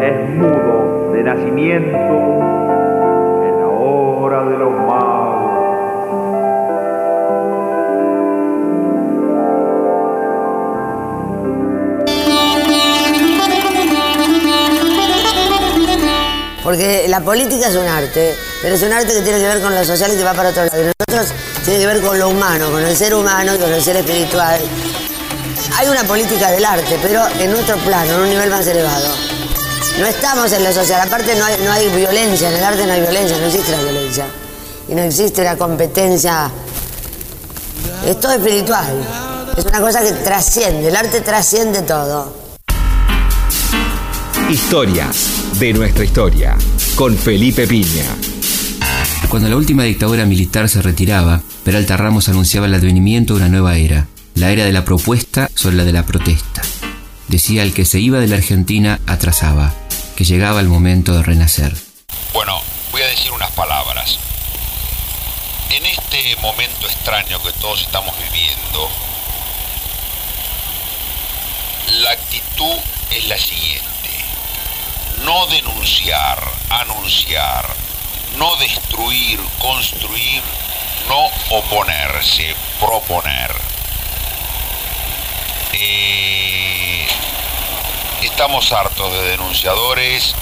es 0.03 0.29
mudo 0.35 1.11
de 1.13 1.23
nacimiento 1.23 1.97
en 3.43 3.59
la 3.59 3.67
hora 3.67 4.43
de 4.43 4.57
los 4.59 4.71
magos. 4.71 5.47
Porque 16.63 17.07
la 17.07 17.19
política 17.21 17.69
es 17.69 17.75
un 17.75 17.87
arte, 17.87 18.35
pero 18.61 18.75
es 18.75 18.83
un 18.83 18.93
arte 18.93 19.11
que 19.11 19.21
tiene 19.21 19.39
que 19.39 19.47
ver 19.47 19.59
con 19.59 19.73
lo 19.73 19.83
social 19.83 20.11
y 20.13 20.17
que 20.17 20.23
va 20.23 20.35
para 20.35 20.49
otro 20.49 20.65
lado. 20.65 20.83
Y 20.83 20.85
nosotros 20.85 21.33
tiene 21.65 21.79
que 21.79 21.87
ver 21.87 22.01
con 22.01 22.19
lo 22.19 22.29
humano, 22.29 22.69
con 22.69 22.83
el 22.83 22.95
ser 22.95 23.15
humano 23.15 23.55
y 23.55 23.57
con 23.57 23.73
el 23.73 23.81
ser 23.81 23.95
espiritual. 23.95 24.59
Hay 25.79 25.87
una 25.89 26.03
política 26.05 26.49
del 26.49 26.65
arte, 26.65 26.97
pero 27.03 27.21
en 27.39 27.53
otro 27.53 27.77
plano, 27.77 28.15
en 28.15 28.21
un 28.21 28.29
nivel 28.29 28.49
más 28.49 28.65
elevado. 28.65 29.13
No 29.99 30.07
estamos 30.07 30.51
en 30.51 30.63
lo 30.63 30.73
social, 30.73 31.01
aparte 31.01 31.35
no 31.35 31.45
hay, 31.45 31.55
no 31.63 31.71
hay 31.71 31.87
violencia, 31.89 32.49
en 32.49 32.57
el 32.57 32.63
arte 32.63 32.87
no 32.87 32.93
hay 32.93 33.01
violencia, 33.01 33.37
no 33.37 33.45
existe 33.45 33.71
la 33.73 33.83
violencia. 33.83 34.25
Y 34.89 34.95
no 34.95 35.03
existe 35.03 35.43
la 35.43 35.55
competencia. 35.55 36.49
Es 38.07 38.19
todo 38.19 38.33
espiritual. 38.33 39.05
Es 39.55 39.65
una 39.65 39.79
cosa 39.79 40.01
que 40.01 40.13
trasciende, 40.13 40.87
el 40.87 40.95
arte 40.95 41.21
trasciende 41.21 41.83
todo. 41.83 42.33
Historias 44.49 45.59
de 45.59 45.73
nuestra 45.73 46.03
historia 46.03 46.57
con 46.95 47.15
Felipe 47.15 47.67
Piña. 47.67 48.05
Cuando 49.29 49.47
la 49.47 49.55
última 49.55 49.83
dictadura 49.83 50.25
militar 50.25 50.69
se 50.69 50.81
retiraba, 50.81 51.39
Peralta 51.63 51.97
Ramos 51.97 52.29
anunciaba 52.29 52.65
el 52.65 52.73
advenimiento 52.73 53.35
de 53.35 53.41
una 53.41 53.49
nueva 53.49 53.77
era, 53.77 54.07
la 54.37 54.51
era 54.51 54.65
de 54.65 54.71
la 54.71 54.85
propuesta 54.85 55.49
sobre 55.55 55.77
la 55.77 55.83
de 55.83 55.93
la 55.93 56.05
protesta. 56.05 56.61
Decía 57.27 57.63
el 57.63 57.73
que 57.73 57.85
se 57.85 57.99
iba 57.99 58.19
de 58.19 58.27
la 58.27 58.35
Argentina 58.35 58.99
atrasaba, 59.07 59.73
que 60.15 60.25
llegaba 60.25 60.59
el 60.59 60.67
momento 60.67 61.13
de 61.13 61.23
renacer. 61.23 61.75
Bueno, 62.33 62.61
voy 62.91 63.01
a 63.01 63.07
decir 63.07 63.31
unas 63.31 63.51
palabras. 63.51 64.19
En 65.71 65.83
este 65.87 66.35
momento 66.41 66.85
extraño 66.85 67.41
que 67.41 67.51
todos 67.53 67.81
estamos 67.81 68.13
viviendo, 68.19 68.89
la 72.03 72.11
actitud 72.11 72.77
es 73.09 73.27
la 73.27 73.37
siguiente. 73.39 73.85
No 75.25 75.47
denunciar, 75.47 76.39
anunciar, 76.69 77.65
no 78.37 78.55
destruir, 78.57 79.39
construir, 79.59 80.43
no 81.09 81.25
oponerse, 81.57 82.55
proponer. 82.79 83.76
Estamos 88.21 88.71
hartos 88.71 89.11
de 89.11 89.21
denunciadores, 89.31 90.33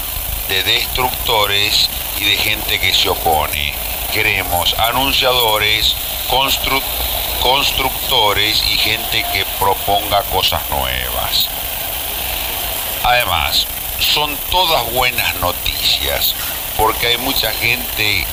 de 0.48 0.62
destructores 0.62 1.88
y 2.18 2.24
de 2.24 2.36
gente 2.36 2.78
que 2.80 2.94
se 2.94 3.08
opone. 3.08 3.74
Queremos 4.12 4.74
anunciadores, 4.78 5.94
constru- 6.30 6.82
constructores 7.42 8.62
y 8.70 8.78
gente 8.78 9.24
que 9.32 9.44
proponga 9.58 10.22
cosas 10.24 10.62
nuevas. 10.70 11.48
Además, 13.04 13.66
son 13.98 14.36
todas 14.50 14.90
buenas 14.92 15.34
noticias, 15.36 16.34
porque 16.76 17.08
hay 17.08 17.18
mucha 17.18 17.52
gente 17.52 18.26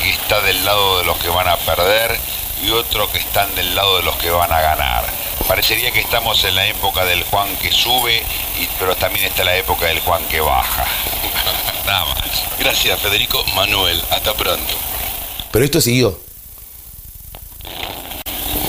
que 0.00 0.10
está 0.10 0.40
del 0.40 0.64
lado 0.64 0.98
de 0.98 1.04
los 1.04 1.16
que 1.18 1.28
van 1.28 1.48
a 1.48 1.56
perder 1.56 2.18
y 2.62 2.70
otro 2.70 3.10
que 3.10 3.18
están 3.18 3.54
del 3.54 3.74
lado 3.74 3.96
de 3.96 4.04
los 4.04 4.16
que 4.16 4.30
van 4.30 4.52
a 4.52 4.60
ganar. 4.60 5.04
Parecería 5.48 5.90
que 5.90 6.00
estamos 6.00 6.42
en 6.44 6.54
la 6.54 6.66
época 6.66 7.04
del 7.04 7.24
Juan 7.24 7.56
que 7.56 7.72
sube, 7.72 8.22
y, 8.58 8.68
pero 8.78 8.96
también 8.96 9.26
está 9.26 9.44
la 9.44 9.56
época 9.56 9.86
del 9.86 10.00
Juan 10.00 10.24
que 10.28 10.40
baja. 10.40 10.86
Nada 11.86 12.04
más. 12.06 12.58
Gracias, 12.58 13.00
Federico 13.00 13.44
Manuel. 13.54 14.00
Hasta 14.10 14.34
pronto. 14.34 14.74
Pero 15.50 15.64
esto 15.64 15.80
siguió. 15.80 16.18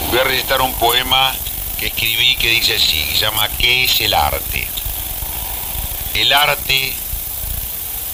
Voy 0.10 0.20
a 0.20 0.24
recitar 0.24 0.62
un 0.62 0.74
poema 0.74 1.34
que 1.80 1.88
escribí 1.88 2.36
que 2.36 2.50
dice 2.50 2.76
así, 2.76 3.04
que 3.06 3.14
se 3.14 3.20
llama 3.20 3.48
¿Qué 3.58 3.86
es 3.86 4.02
el 4.02 4.14
arte? 4.14 4.68
El 6.14 6.34
arte 6.34 6.94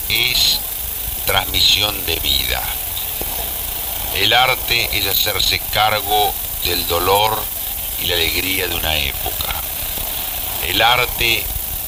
es 0.10 0.60
transmisión 1.26 2.06
de 2.06 2.16
vida. 2.18 2.62
El 4.20 4.34
arte 4.34 4.90
es 4.92 5.08
hacerse 5.08 5.62
cargo 5.72 6.34
del 6.66 6.86
dolor 6.90 7.42
y 8.04 8.08
la 8.08 8.16
alegría 8.16 8.68
de 8.68 8.76
una 8.76 8.98
época. 8.98 9.56
El 10.68 10.82
arte 10.82 11.42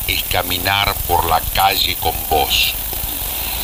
es 0.08 0.24
caminar 0.32 0.96
por 1.10 1.26
la 1.26 1.42
calle 1.54 1.98
con 1.98 2.16
vos. 2.30 2.74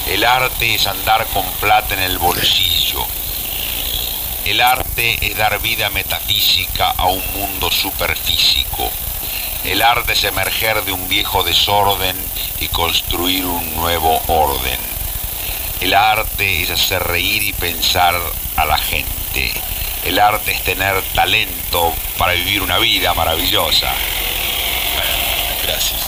El 0.07 0.25
arte 0.25 0.75
es 0.75 0.85
andar 0.85 1.25
con 1.27 1.45
plata 1.61 1.93
en 1.93 2.01
el 2.01 2.17
bolsillo. 2.17 3.05
El 4.43 4.59
arte 4.59 5.17
es 5.21 5.37
dar 5.37 5.61
vida 5.61 5.89
metafísica 5.91 6.89
a 6.89 7.05
un 7.05 7.23
mundo 7.37 7.71
superfísico. 7.71 8.91
El 9.63 9.81
arte 9.81 10.11
es 10.11 10.25
emerger 10.25 10.83
de 10.83 10.91
un 10.91 11.07
viejo 11.07 11.41
desorden 11.43 12.17
y 12.59 12.67
construir 12.67 13.45
un 13.45 13.77
nuevo 13.77 14.21
orden. 14.27 14.79
El 15.79 15.93
arte 15.93 16.63
es 16.63 16.71
hacer 16.71 17.01
reír 17.01 17.43
y 17.43 17.53
pensar 17.53 18.13
a 18.57 18.65
la 18.65 18.77
gente. 18.77 19.51
El 20.05 20.19
arte 20.19 20.51
es 20.51 20.63
tener 20.63 20.95
talento 21.15 21.93
para 22.17 22.33
vivir 22.33 22.61
una 22.61 22.77
vida 22.79 23.13
maravillosa. 23.13 23.87
Gracias. 25.65 25.99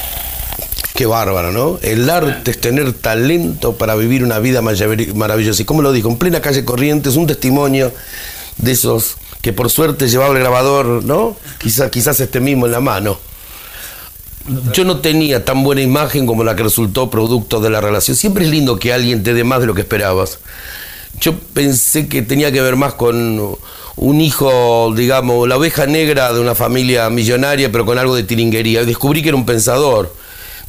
Qué 0.95 1.05
bárbaro, 1.05 1.51
¿no? 1.51 1.79
El 1.81 2.09
arte 2.09 2.51
es 2.51 2.59
tener 2.59 2.91
talento 2.93 3.77
para 3.77 3.95
vivir 3.95 4.23
una 4.23 4.39
vida 4.39 4.61
marav- 4.61 5.13
maravillosa. 5.13 5.61
Y 5.61 5.65
como 5.65 5.81
lo 5.81 5.91
dijo, 5.91 6.09
en 6.09 6.17
plena 6.17 6.41
calle 6.41 6.65
Corrientes, 6.65 7.15
un 7.15 7.27
testimonio 7.27 7.93
de 8.57 8.71
esos 8.71 9.15
que 9.41 9.53
por 9.53 9.69
suerte 9.69 10.09
llevaba 10.09 10.33
el 10.33 10.39
grabador, 10.39 11.03
¿no? 11.05 11.37
Quizás, 11.59 11.89
quizás 11.89 12.19
este 12.19 12.41
mismo 12.41 12.65
en 12.65 12.73
la 12.73 12.81
mano. 12.81 13.17
Yo 14.73 14.83
no 14.83 14.99
tenía 14.99 15.45
tan 15.45 15.63
buena 15.63 15.81
imagen 15.81 16.25
como 16.25 16.43
la 16.43 16.55
que 16.55 16.63
resultó 16.63 17.09
producto 17.09 17.61
de 17.61 17.69
la 17.69 17.79
relación. 17.79 18.17
Siempre 18.17 18.45
es 18.45 18.51
lindo 18.51 18.79
que 18.79 18.91
alguien 18.91 19.23
te 19.23 19.33
dé 19.33 19.43
más 19.43 19.61
de 19.61 19.67
lo 19.67 19.75
que 19.75 19.81
esperabas. 19.81 20.39
Yo 21.21 21.37
pensé 21.37 22.07
que 22.07 22.21
tenía 22.21 22.51
que 22.51 22.61
ver 22.61 22.75
más 22.75 22.93
con 22.93 23.57
un 23.95 24.21
hijo, 24.21 24.93
digamos, 24.95 25.47
la 25.47 25.57
oveja 25.57 25.85
negra 25.85 26.31
de 26.31 26.39
una 26.39 26.55
familia 26.55 27.09
millonaria, 27.09 27.71
pero 27.71 27.85
con 27.85 27.97
algo 27.97 28.15
de 28.15 28.23
tiringuería. 28.23 28.85
Descubrí 28.85 29.21
que 29.21 29.29
era 29.29 29.35
un 29.35 29.45
pensador, 29.45 30.15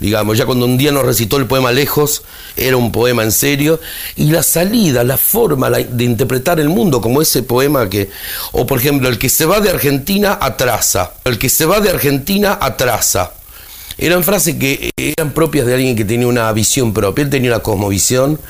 digamos, 0.00 0.36
ya 0.36 0.46
cuando 0.46 0.66
un 0.66 0.76
día 0.76 0.90
nos 0.90 1.04
recitó 1.04 1.36
el 1.36 1.46
poema 1.46 1.70
Lejos, 1.70 2.22
era 2.56 2.76
un 2.76 2.90
poema 2.90 3.22
en 3.22 3.30
serio, 3.30 3.78
y 4.16 4.30
la 4.30 4.42
salida, 4.42 5.04
la 5.04 5.16
forma 5.16 5.70
de 5.70 6.04
interpretar 6.04 6.58
el 6.58 6.68
mundo, 6.68 7.00
como 7.00 7.22
ese 7.22 7.44
poema 7.44 7.88
que, 7.88 8.10
o 8.52 8.66
por 8.66 8.78
ejemplo, 8.78 9.08
el 9.08 9.18
que 9.18 9.28
se 9.28 9.46
va 9.46 9.60
de 9.60 9.70
Argentina 9.70 10.38
atrasa, 10.40 11.12
el 11.24 11.38
que 11.38 11.48
se 11.48 11.66
va 11.66 11.80
de 11.80 11.90
Argentina 11.90 12.58
atrasa. 12.60 13.32
Eran 14.02 14.24
frases 14.24 14.54
que 14.54 14.92
eran 14.96 15.34
propias 15.34 15.66
de 15.66 15.74
alguien 15.74 15.94
que 15.94 16.06
tenía 16.06 16.26
una 16.26 16.50
visión 16.52 16.94
propia. 16.94 17.22
Él 17.22 17.28
tenía 17.28 17.50
una 17.50 17.62
cosmovisión, 17.62 18.40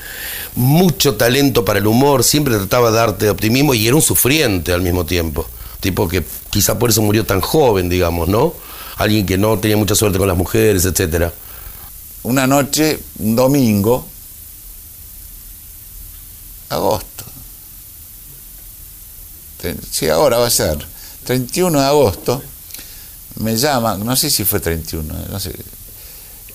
mucho 0.55 1.15
talento 1.15 1.65
para 1.65 1.79
el 1.79 1.87
humor, 1.87 2.23
siempre 2.23 2.55
trataba 2.55 2.89
de 2.89 2.95
darte 2.95 3.29
optimismo 3.29 3.73
y 3.73 3.85
era 3.85 3.97
un 3.97 4.01
sufriente 4.01 4.71
al 4.71 4.81
mismo 4.81 5.05
tiempo. 5.05 5.45
Tipo 5.81 6.07
que 6.07 6.23
quizá 6.49 6.79
por 6.79 6.89
eso 6.89 7.01
murió 7.01 7.25
tan 7.25 7.41
joven, 7.41 7.89
digamos, 7.89 8.29
¿no? 8.29 8.53
Alguien 8.95 9.25
que 9.25 9.37
no 9.37 9.59
tenía 9.59 9.75
mucha 9.75 9.93
suerte 9.93 10.17
con 10.17 10.29
las 10.29 10.37
mujeres, 10.37 10.85
etcétera. 10.85 11.33
Una 12.23 12.47
noche, 12.47 12.97
un 13.19 13.35
domingo, 13.35 14.07
agosto. 16.69 17.25
Sí, 19.91 20.07
ahora 20.07 20.37
va 20.37 20.47
a 20.47 20.49
ser. 20.49 20.77
31 21.25 21.77
de 21.77 21.85
agosto, 21.85 22.41
me 23.35 23.55
llama, 23.55 23.97
no 23.97 24.15
sé 24.15 24.29
si 24.29 24.43
fue 24.43 24.59
31, 24.59 25.13
no 25.29 25.39
sé. 25.39 25.53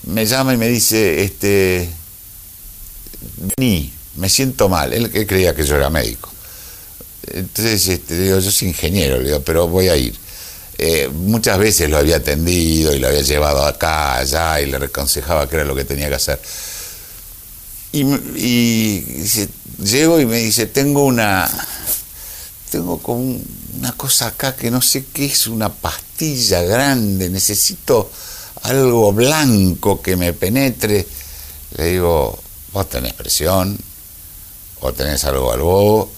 Me 0.05 0.25
llama 0.25 0.55
y 0.55 0.57
me 0.57 0.69
dice, 0.69 1.25
este, 1.25 1.89
vení, 3.57 3.93
me 4.17 4.29
siento 4.29 4.69
mal. 4.69 4.93
Él, 4.93 5.11
creía 5.27 5.55
que 5.55 5.65
yo 5.65 5.77
era 5.77 5.91
médico. 5.91 6.31
Entonces, 7.33 7.89
este, 7.89 8.19
digo, 8.19 8.39
yo 8.39 8.51
soy 8.51 8.69
ingeniero, 8.69 9.43
pero 9.43 9.69
voy 9.69 9.89
a 9.89 9.97
ir. 9.97 10.15
Eh, 10.79 11.09
muchas 11.13 11.59
veces 11.59 11.89
lo 11.89 11.97
había 11.97 12.17
atendido 12.17 12.95
y 12.95 12.99
lo 12.99 13.09
había 13.09 13.23
llevado 13.23 13.65
acá, 13.65 14.17
allá, 14.17 14.61
y 14.61 14.67
le 14.67 14.77
aconsejaba 14.77 15.49
que 15.49 15.57
era 15.57 15.65
lo 15.65 15.75
que 15.75 15.85
tenía 15.85 16.09
que 16.09 16.15
hacer. 16.17 16.41
Y, 17.93 18.05
llego 19.83 20.21
y 20.21 20.27
me 20.27 20.39
dice, 20.39 20.67
tengo 20.67 21.05
una, 21.05 21.51
tengo 22.77 22.99
como 22.99 23.21
un- 23.21 23.45
una 23.79 23.93
cosa 23.93 24.27
acá 24.27 24.55
que 24.55 24.71
no 24.71 24.83
sé 24.83 25.07
qué 25.07 25.25
es, 25.25 25.47
una 25.47 25.73
pastilla 25.73 26.61
grande, 26.63 27.31
necesito 27.31 28.11
algo 28.63 29.13
blanco 29.13 30.03
que 30.03 30.15
me 30.17 30.35
penetre. 30.35 31.07
Le 31.79 31.85
digo, 31.93 32.39
vos 32.73 32.89
tenés 32.91 33.15
presión, 33.15 33.79
o 34.81 34.93
tenés 34.93 35.25
algo 35.25 35.53
al 35.53 35.61
bobo, 35.61 36.11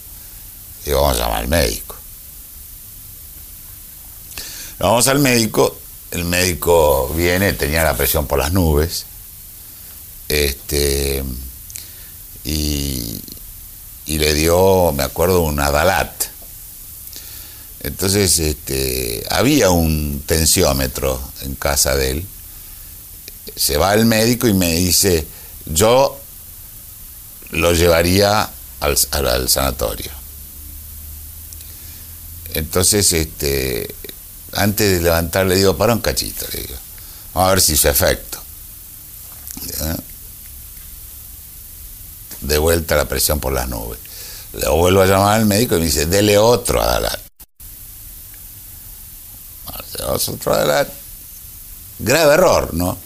digo, 0.84 1.00
vamos 1.02 1.16
a 1.16 1.20
llamar 1.20 1.42
al 1.42 1.48
médico. 1.48 1.94
Vamos 4.80 5.06
al 5.08 5.20
médico 5.20 5.78
el 6.10 6.24
médico 6.24 7.08
viene, 7.14 7.52
tenía 7.52 7.84
la 7.84 7.96
presión 7.96 8.26
por 8.26 8.38
las 8.38 8.52
nubes, 8.52 9.04
este, 10.28 11.22
y, 12.44 13.20
y 14.06 14.18
le 14.18 14.32
dio, 14.34 14.90
me 14.92 15.02
acuerdo, 15.02 15.42
un 15.42 15.60
Adalat. 15.60 16.27
Entonces, 17.88 18.38
este, 18.38 19.24
había 19.30 19.70
un 19.70 20.22
tensiómetro 20.26 21.18
en 21.40 21.54
casa 21.54 21.96
de 21.96 22.10
él. 22.10 22.26
Se 23.56 23.78
va 23.78 23.94
el 23.94 24.04
médico 24.04 24.46
y 24.46 24.52
me 24.52 24.74
dice, 24.74 25.26
yo 25.64 26.20
lo 27.50 27.72
llevaría 27.72 28.42
al, 28.80 28.98
al- 29.12 29.26
al 29.28 29.48
sanatorio. 29.48 30.10
Entonces, 32.52 33.10
este, 33.14 33.94
antes 34.52 34.92
de 34.92 35.00
levantar 35.00 35.46
le 35.46 35.56
digo, 35.56 35.76
para 35.78 35.94
un 35.94 36.00
cachito, 36.00 36.44
le 36.52 36.60
digo, 36.60 36.74
vamos 37.32 37.48
a 37.48 37.54
ver 37.54 37.60
si 37.62 37.72
hizo 37.72 37.88
efecto. 37.88 38.38
De 42.42 42.58
vuelta 42.58 42.96
la 42.96 43.06
presión 43.06 43.40
por 43.40 43.54
las 43.54 43.66
nubes. 43.66 43.98
Le 44.52 44.68
vuelvo 44.68 45.00
a 45.00 45.06
llamar 45.06 45.40
al 45.40 45.46
médico 45.46 45.76
y 45.76 45.80
me 45.80 45.86
dice, 45.86 46.04
dele 46.04 46.36
otro 46.36 46.82
Adalat. 46.82 47.27
Marcelo, 50.06 50.36
Otro. 50.36 50.86
Grave 52.00 52.34
error, 52.34 52.74
¿no? 52.74 52.96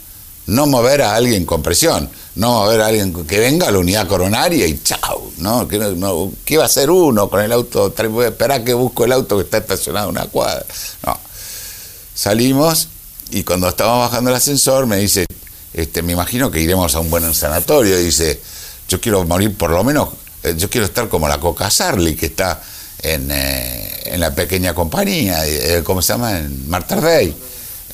No 0.46 0.66
mover 0.66 1.02
a 1.02 1.14
alguien 1.14 1.46
con 1.46 1.62
presión, 1.62 2.10
no 2.34 2.52
mover 2.64 2.80
a 2.82 2.86
alguien 2.86 3.12
que 3.26 3.38
venga 3.38 3.68
a 3.68 3.70
la 3.70 3.78
unidad 3.78 4.06
coronaria 4.08 4.66
y 4.66 4.82
chao, 4.82 5.30
¿no? 5.38 5.66
¿Qué, 5.68 5.78
no- 5.78 5.92
no- 5.92 6.32
¿qué 6.44 6.56
va 6.58 6.64
a 6.64 6.66
hacer 6.66 6.90
uno 6.90 7.30
con 7.30 7.40
el 7.40 7.52
auto? 7.52 7.94
Voy 8.10 8.24
a 8.26 8.28
esperar 8.28 8.62
que 8.64 8.74
busco 8.74 9.04
el 9.04 9.12
auto 9.12 9.36
que 9.38 9.44
está 9.44 9.58
estacionado 9.58 10.10
en 10.10 10.16
una 10.16 10.26
cuadra. 10.26 10.64
No. 11.06 11.18
Salimos 12.14 12.88
y 13.30 13.44
cuando 13.44 13.68
estábamos 13.68 14.10
bajando 14.10 14.30
el 14.30 14.36
ascensor 14.36 14.86
me 14.86 14.96
dice, 14.98 15.26
este, 15.72 16.02
me 16.02 16.12
imagino 16.12 16.50
que 16.50 16.60
iremos 16.60 16.94
a 16.94 17.00
un 17.00 17.08
buen 17.08 17.32
sanatorio. 17.32 17.96
Dice, 17.98 18.40
yo 18.88 19.00
quiero 19.00 19.24
morir 19.24 19.56
por 19.56 19.70
lo 19.70 19.82
menos, 19.84 20.08
eh, 20.42 20.54
yo 20.58 20.68
quiero 20.68 20.86
estar 20.86 21.08
como 21.08 21.28
la 21.28 21.38
Coca 21.40 21.70
Sarli 21.70 22.14
que 22.16 22.26
está 22.26 22.60
en, 23.02 23.30
eh, 23.30 24.02
en 24.06 24.20
la 24.20 24.34
pequeña 24.34 24.74
compañía, 24.74 25.46
eh, 25.46 25.82
¿cómo 25.84 26.02
se 26.02 26.12
llama? 26.12 26.38
En 26.38 26.68
Martardey. 26.68 27.34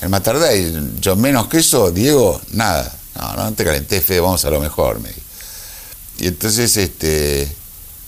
En 0.01 0.09
Martardey. 0.09 0.95
Yo 0.99 1.15
menos 1.15 1.47
que 1.47 1.57
eso, 1.57 1.91
Diego, 1.91 2.41
nada. 2.51 2.95
No, 3.15 3.35
no 3.35 3.53
te 3.53 3.65
calenté, 3.65 4.01
Fede, 4.01 4.19
vamos 4.19 4.45
a 4.45 4.49
lo 4.49 4.59
mejor, 4.59 4.99
me. 4.99 5.09
Y 6.19 6.27
entonces 6.27 6.75
este, 6.77 7.47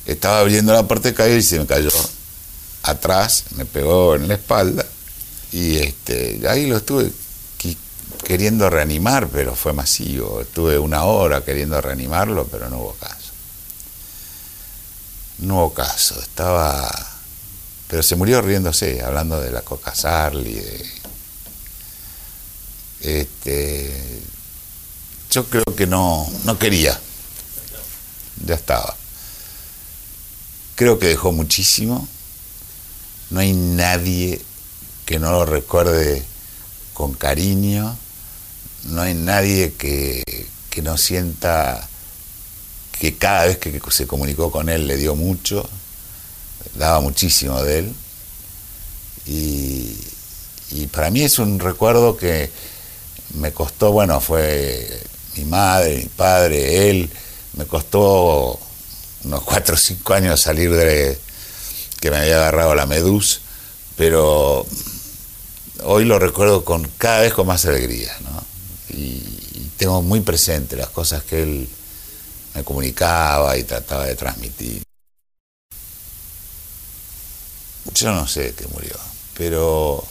estaba 0.06 0.39
abriendo 0.39 0.74
la 0.74 0.88
parte 0.88 1.10
de 1.10 1.14
caída 1.14 1.38
y 1.38 1.41
se 1.41 1.60
me 1.60 1.66
cayó 1.66 1.89
atrás, 2.84 3.45
me 3.56 3.66
pegó 3.66 4.16
en 4.16 4.28
la 4.28 4.36
espalda 4.36 4.86
y 5.52 5.78
este, 5.78 6.41
ahí 6.47 6.68
lo 6.68 6.78
estuve 6.78 7.12
queriendo 8.24 8.70
reanimar, 8.70 9.28
pero 9.28 9.56
fue 9.56 9.74
masivo. 9.74 10.41
Estuve 10.41 10.78
una 10.78 11.04
hora 11.04 11.43
queriendo 11.43 11.80
reanimarlo, 11.82 12.47
pero 12.47 12.70
no 12.70 12.78
hubo 12.78 12.93
caso. 12.93 13.20
No 15.39 15.57
hubo 15.57 15.73
caso, 15.73 16.19
estaba... 16.21 16.89
Pero 17.88 18.03
se 18.03 18.15
murió 18.15 18.41
riéndose, 18.41 19.01
hablando 19.03 19.39
de 19.41 19.51
la 19.51 19.61
Coca 19.61 19.93
Sarli, 19.93 20.53
de... 20.53 21.01
Este, 23.01 24.21
yo 25.32 25.45
creo 25.45 25.63
que 25.75 25.88
no, 25.88 26.29
no 26.43 26.59
quería. 26.59 26.99
Ya 28.45 28.55
estaba. 28.55 28.95
Creo 30.75 30.99
que 30.99 31.07
dejó 31.07 31.32
muchísimo. 31.32 32.07
No 33.29 33.39
hay 33.39 33.53
nadie 33.53 34.41
que 35.05 35.19
no 35.19 35.32
lo 35.32 35.45
recuerde 35.45 36.23
con 36.93 37.13
cariño. 37.13 37.97
No 38.84 39.01
hay 39.01 39.13
nadie 39.13 39.73
que, 39.73 40.23
que 40.69 40.82
no 40.82 40.97
sienta 40.97 41.88
que 43.02 43.16
cada 43.16 43.45
vez 43.47 43.58
que 43.58 43.82
se 43.89 44.06
comunicó 44.06 44.52
con 44.52 44.70
él 44.70 44.86
le 44.86 44.95
dio 44.95 45.16
mucho, 45.16 45.68
daba 46.76 47.02
muchísimo 47.02 47.64
de 47.64 47.80
él. 47.80 47.95
Y, 49.26 50.86
para 50.91 51.10
mí 51.10 51.24
es 51.24 51.39
un 51.39 51.60
recuerdo 51.60 52.16
que 52.16 52.52
me 53.39 53.52
costó, 53.54 53.91
bueno, 53.91 54.22
fue 54.22 55.02
mi 55.36 55.45
madre, 55.45 55.97
mi 55.97 56.10
padre, 56.10 56.91
él, 56.91 57.10
me 57.54 57.66
costó 57.66 58.60
unos 59.24 59.41
cuatro 59.45 59.74
o 59.74 59.80
cinco 59.80 60.14
años 60.14 60.39
salir 60.39 60.72
de 60.72 61.18
que 61.99 62.12
me 62.12 62.18
había 62.18 62.36
agarrado 62.36 62.76
la 62.76 62.86
medusa, 62.86 63.39
pero 63.97 64.64
hoy 65.86 66.06
lo 66.06 66.20
recuerdo 66.20 66.64
con 66.64 66.88
cada 66.99 67.22
vez 67.22 67.34
con 67.34 67.47
más 67.47 67.66
alegría, 67.66 68.16
¿no? 68.20 68.43
Y 68.95 69.72
tengo 69.78 70.04
muy 70.04 70.20
presente 70.20 70.76
las 70.76 70.89
cosas 70.89 71.24
que 71.24 71.41
él 71.41 71.68
me 72.54 72.64
comunicaba 72.64 73.58
y 73.58 73.64
trataba 73.64 74.06
de 74.06 74.16
transmitir. 74.16 74.84
Yo 77.93 78.12
no 78.12 78.28
sé 78.28 78.54
qué 78.56 78.68
murió, 78.68 78.95
pero 79.36 80.04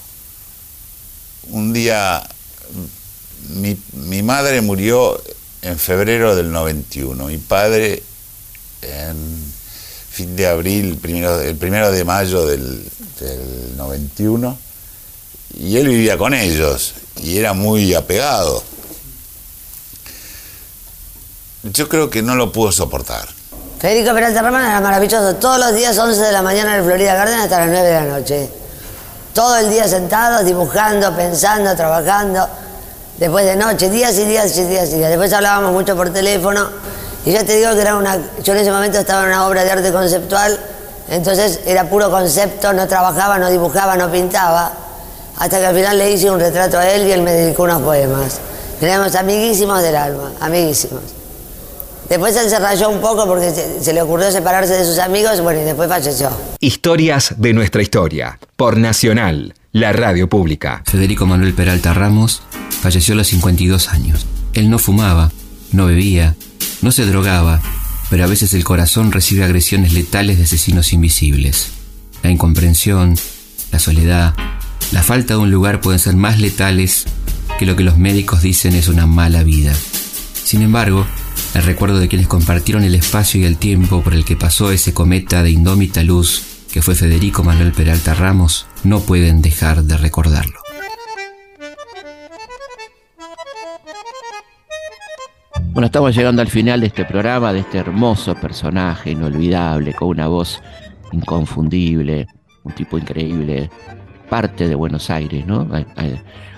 un 1.48 1.72
día 1.72 2.26
mi, 3.48 4.22
madre 4.22 4.60
murió 4.60 5.22
en 5.62 5.78
febrero 5.78 6.36
del 6.36 6.50
91, 6.52 7.26
mi 7.26 7.38
padre 7.38 8.02
en 8.82 9.52
fin 10.10 10.36
de 10.36 10.46
abril, 10.46 10.98
el 11.02 11.56
primero 11.56 11.92
de 11.92 12.04
mayo 12.04 12.46
del, 12.46 12.84
del 13.20 13.76
91, 13.76 14.58
y 15.58 15.76
él 15.76 15.88
vivía 15.88 16.16
con 16.18 16.34
ellos 16.34 16.94
y 17.22 17.38
era 17.38 17.52
muy 17.52 17.94
apegado. 17.94 18.62
Yo 21.62 21.88
creo 21.88 22.08
que 22.08 22.22
no 22.22 22.36
lo 22.36 22.52
pudo 22.52 22.72
soportar. 22.72 23.28
Federico 23.78 24.14
Peralta 24.14 24.40
Ramos 24.40 24.62
era 24.62 24.80
maravilloso. 24.80 25.36
Todos 25.36 25.58
los 25.58 25.74
días, 25.74 25.98
11 25.98 26.20
de 26.20 26.32
la 26.32 26.40
mañana 26.40 26.72
en 26.72 26.80
el 26.80 26.84
Florida 26.84 27.14
Garden 27.14 27.40
hasta 27.40 27.58
las 27.58 27.68
9 27.68 27.86
de 27.86 27.94
la 27.94 28.04
noche. 28.06 28.50
Todo 29.34 29.56
el 29.56 29.68
día 29.68 29.86
sentados, 29.86 30.44
dibujando, 30.46 31.14
pensando, 31.14 31.76
trabajando. 31.76 32.48
Después 33.18 33.44
de 33.44 33.56
noche, 33.56 33.90
días 33.90 34.16
y 34.18 34.24
días 34.24 34.56
y 34.56 34.64
días 34.64 34.88
y 34.90 34.96
días. 34.96 35.10
Después 35.10 35.32
hablábamos 35.34 35.72
mucho 35.72 35.94
por 35.94 36.10
teléfono. 36.10 36.66
Y 37.26 37.32
ya 37.32 37.44
te 37.44 37.56
digo 37.56 37.74
que 37.74 37.80
era 37.82 37.96
una. 37.96 38.18
Yo 38.42 38.54
en 38.54 38.60
ese 38.60 38.72
momento 38.72 38.98
estaba 38.98 39.22
en 39.22 39.28
una 39.28 39.46
obra 39.46 39.62
de 39.62 39.70
arte 39.70 39.92
conceptual. 39.92 40.58
Entonces 41.10 41.60
era 41.66 41.88
puro 41.90 42.10
concepto, 42.10 42.72
no 42.72 42.88
trabajaba, 42.88 43.38
no 43.38 43.50
dibujaba, 43.50 43.96
no 43.96 44.10
pintaba. 44.10 44.72
Hasta 45.38 45.58
que 45.58 45.66
al 45.66 45.74
final 45.74 45.98
le 45.98 46.10
hice 46.10 46.30
un 46.30 46.40
retrato 46.40 46.78
a 46.78 46.88
él 46.88 47.06
y 47.06 47.12
él 47.12 47.20
me 47.20 47.32
dedicó 47.32 47.64
unos 47.64 47.82
poemas. 47.82 48.38
Éramos 48.80 49.14
amiguísimos 49.14 49.82
del 49.82 49.96
alma, 49.96 50.32
amiguísimos. 50.40 51.19
Después 52.10 52.36
él 52.36 52.50
se 52.50 52.58
rayó 52.58 52.90
un 52.90 53.00
poco 53.00 53.24
porque 53.24 53.50
se, 53.50 53.84
se 53.84 53.92
le 53.92 54.02
ocurrió 54.02 54.32
separarse 54.32 54.74
de 54.74 54.84
sus 54.84 54.98
amigos, 54.98 55.40
bueno, 55.40 55.60
y 55.60 55.64
después 55.64 55.88
falleció. 55.88 56.28
Historias 56.58 57.36
de 57.38 57.52
nuestra 57.52 57.82
historia. 57.82 58.40
Por 58.56 58.78
Nacional, 58.78 59.54
la 59.70 59.92
radio 59.92 60.28
pública. 60.28 60.82
Federico 60.86 61.24
Manuel 61.24 61.54
Peralta 61.54 61.94
Ramos 61.94 62.42
falleció 62.82 63.14
a 63.14 63.18
los 63.18 63.28
52 63.28 63.90
años. 63.90 64.26
Él 64.54 64.70
no 64.70 64.80
fumaba, 64.80 65.30
no 65.70 65.86
bebía, 65.86 66.34
no 66.82 66.90
se 66.90 67.06
drogaba, 67.06 67.60
pero 68.10 68.24
a 68.24 68.26
veces 68.26 68.54
el 68.54 68.64
corazón 68.64 69.12
recibe 69.12 69.44
agresiones 69.44 69.92
letales 69.92 70.38
de 70.38 70.44
asesinos 70.44 70.92
invisibles. 70.92 71.68
La 72.24 72.30
incomprensión, 72.30 73.16
la 73.70 73.78
soledad, 73.78 74.34
la 74.90 75.04
falta 75.04 75.34
de 75.34 75.40
un 75.40 75.52
lugar 75.52 75.80
pueden 75.80 76.00
ser 76.00 76.16
más 76.16 76.40
letales 76.40 77.04
que 77.60 77.66
lo 77.66 77.76
que 77.76 77.84
los 77.84 77.98
médicos 77.98 78.42
dicen 78.42 78.74
es 78.74 78.88
una 78.88 79.06
mala 79.06 79.44
vida. 79.44 79.72
Sin 80.42 80.62
embargo, 80.62 81.06
el 81.54 81.62
recuerdo 81.62 81.98
de 81.98 82.08
quienes 82.08 82.28
compartieron 82.28 82.84
el 82.84 82.94
espacio 82.94 83.40
y 83.40 83.44
el 83.44 83.56
tiempo 83.56 84.02
por 84.02 84.14
el 84.14 84.24
que 84.24 84.36
pasó 84.36 84.70
ese 84.70 84.94
cometa 84.94 85.42
de 85.42 85.50
indómita 85.50 86.02
luz 86.02 86.44
que 86.72 86.82
fue 86.82 86.94
Federico 86.94 87.42
Manuel 87.42 87.72
Peralta 87.72 88.14
Ramos 88.14 88.66
no 88.84 89.00
pueden 89.00 89.42
dejar 89.42 89.82
de 89.82 89.96
recordarlo. 89.96 90.60
Bueno, 95.72 95.86
estamos 95.86 96.14
llegando 96.16 96.42
al 96.42 96.48
final 96.48 96.80
de 96.80 96.88
este 96.88 97.04
programa, 97.04 97.52
de 97.52 97.60
este 97.60 97.78
hermoso 97.78 98.34
personaje 98.34 99.10
inolvidable, 99.12 99.94
con 99.94 100.08
una 100.08 100.26
voz 100.26 100.60
inconfundible, 101.12 102.26
un 102.64 102.72
tipo 102.72 102.98
increíble, 102.98 103.70
parte 104.28 104.68
de 104.68 104.74
Buenos 104.74 105.10
Aires, 105.10 105.46
¿no? 105.46 105.64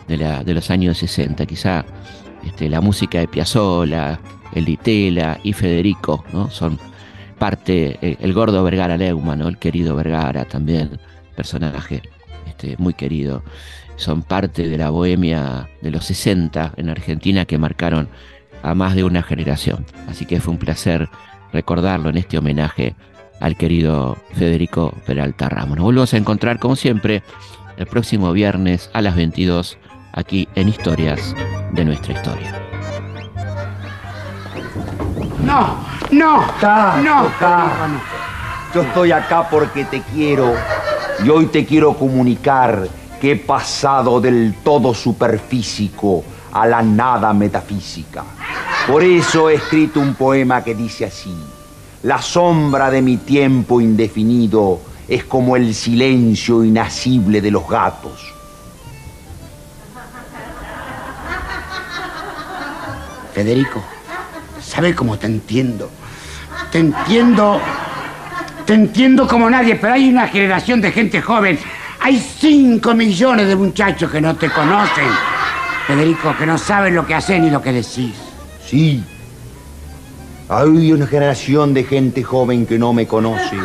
De, 0.09 0.17
la- 0.17 0.43
de 0.45 0.55
los 0.55 0.71
años 0.71 0.99
60, 0.99 1.47
quizá 1.47 1.85
este, 2.45 2.69
la 2.69 2.81
música 2.81 3.19
de 3.19 3.29
Piazzolla, 3.29 4.19
el 4.55 4.65
Ditela 4.65 5.39
y 5.43 5.53
Federico, 5.53 6.25
¿no? 6.33 6.51
Son 6.51 6.79
parte, 7.39 7.99
eh, 8.03 8.17
el 8.21 8.33
gordo 8.33 8.63
Vergara 8.63 8.97
Leumann, 8.97 9.41
¿no? 9.41 9.49
El 9.49 9.59
querido 9.59 9.97
Vergara 9.97 10.45
también, 10.45 10.99
personaje 11.35 12.03
este, 12.47 12.77
muy 12.79 12.95
querido. 12.95 13.43
Son 13.97 14.23
parte 14.23 14.69
de 14.69 14.79
la 14.79 14.91
bohemia 14.91 15.69
de 15.81 15.91
los 15.91 16.05
60 16.07 16.75
en 16.77 16.89
Argentina 16.89 17.45
que 17.45 17.59
marcaron 17.59 18.09
a 18.63 18.75
más 18.75 18.95
de 18.95 19.05
una 19.05 19.23
generación. 19.23 19.85
Así 20.09 20.25
que 20.25 20.41
fue 20.41 20.53
un 20.53 20.59
placer 20.59 21.09
recordarlo 21.53 22.11
en 22.11 22.17
este 22.17 22.39
homenaje 22.39 22.95
al 23.41 23.57
querido 23.57 24.17
Federico 24.35 24.95
Peralta 25.07 25.49
Ramos. 25.49 25.77
Nos 25.77 25.85
volvemos 25.85 26.15
a 26.15 26.17
encontrar 26.17 26.59
como 26.59 26.77
siempre 26.77 27.23
el 27.77 27.87
próximo 27.87 28.33
viernes 28.33 28.91
a 28.93 29.03
las 29.03 29.17
22 29.17 29.79
aquí 30.13 30.49
en 30.55 30.69
Historias 30.69 31.35
de 31.73 31.85
nuestra 31.85 32.15
historia. 32.15 32.62
No, 35.45 35.77
no, 36.11 36.45
no, 37.03 37.31
Yo 38.75 38.83
estoy 38.83 39.13
acá 39.13 39.49
porque 39.49 39.85
te 39.85 40.01
quiero 40.03 40.55
y 41.25 41.29
hoy 41.29 41.47
te 41.47 41.67
quiero 41.67 41.95
comunicar 41.95 42.89
que 43.21 43.33
he 43.33 43.37
pasado 43.37 44.21
del 44.21 44.55
todo 44.63 44.95
superfísico 44.95 46.25
a 46.53 46.67
la 46.67 46.83
nada 46.83 47.33
metafísica. 47.33 48.25
Por 48.87 49.03
eso 49.03 49.49
he 49.49 49.55
escrito 49.55 50.01
un 50.01 50.15
poema 50.15 50.63
que 50.63 50.75
dice 50.75 51.07
así. 51.07 51.35
La 52.03 52.21
sombra 52.21 52.91
de 52.91 53.01
mi 53.03 53.17
tiempo 53.17 53.81
indefinido 53.81 54.81
es 55.09 55.25
como 55.25 55.57
el 55.57 55.75
silencio 55.75 56.65
inasible 56.65 57.41
de 57.41 57.51
los 57.51 57.69
gatos. 57.69 58.33
Federico, 63.33 63.83
¿sabe 64.65 64.95
cómo 64.95 65.19
te 65.19 65.27
entiendo? 65.27 65.91
Te 66.71 66.79
entiendo, 66.79 67.61
te 68.65 68.75
entiendo 68.75 69.27
como 69.27 69.51
nadie, 69.51 69.77
pero 69.77 69.95
hay 69.95 70.09
una 70.09 70.29
generación 70.29 70.81
de 70.81 70.93
gente 70.93 71.21
joven. 71.21 71.59
Hay 72.01 72.19
cinco 72.19 72.95
millones 72.95 73.49
de 73.49 73.57
muchachos 73.57 74.11
que 74.11 74.21
no 74.21 74.35
te 74.37 74.51
conocen. 74.51 75.09
Federico, 75.87 76.35
que 76.39 76.47
no 76.47 76.59
saben 76.59 76.95
lo 76.95 77.07
que 77.07 77.15
haces 77.15 77.41
ni 77.41 77.51
lo 77.51 77.61
que 77.61 77.73
decís. 77.73 78.15
Sí. 78.65 79.05
Hay 80.49 80.93
una 80.93 81.07
generación 81.07 81.75
de 81.75 81.85
gente 81.85 82.23
joven 82.23 82.67
que 82.67 82.79
no 82.79 82.93
me 82.93 83.07
conoce. 83.07 83.57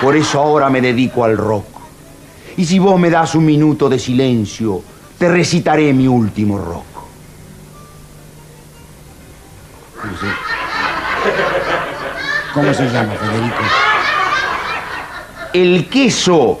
Por 0.00 0.16
eso 0.16 0.40
ahora 0.40 0.70
me 0.70 0.80
dedico 0.80 1.24
al 1.24 1.36
rock. 1.36 1.66
Y 2.56 2.64
si 2.64 2.78
vos 2.78 2.98
me 2.98 3.10
das 3.10 3.34
un 3.34 3.44
minuto 3.44 3.88
de 3.88 3.98
silencio, 3.98 4.82
te 5.18 5.28
recitaré 5.28 5.92
mi 5.92 6.06
último 6.06 6.58
rock. 6.58 6.99
¿Cómo 12.52 12.74
se 12.74 12.90
llama, 12.90 13.12
Federico? 13.14 13.62
El 15.52 15.88
queso 15.88 16.60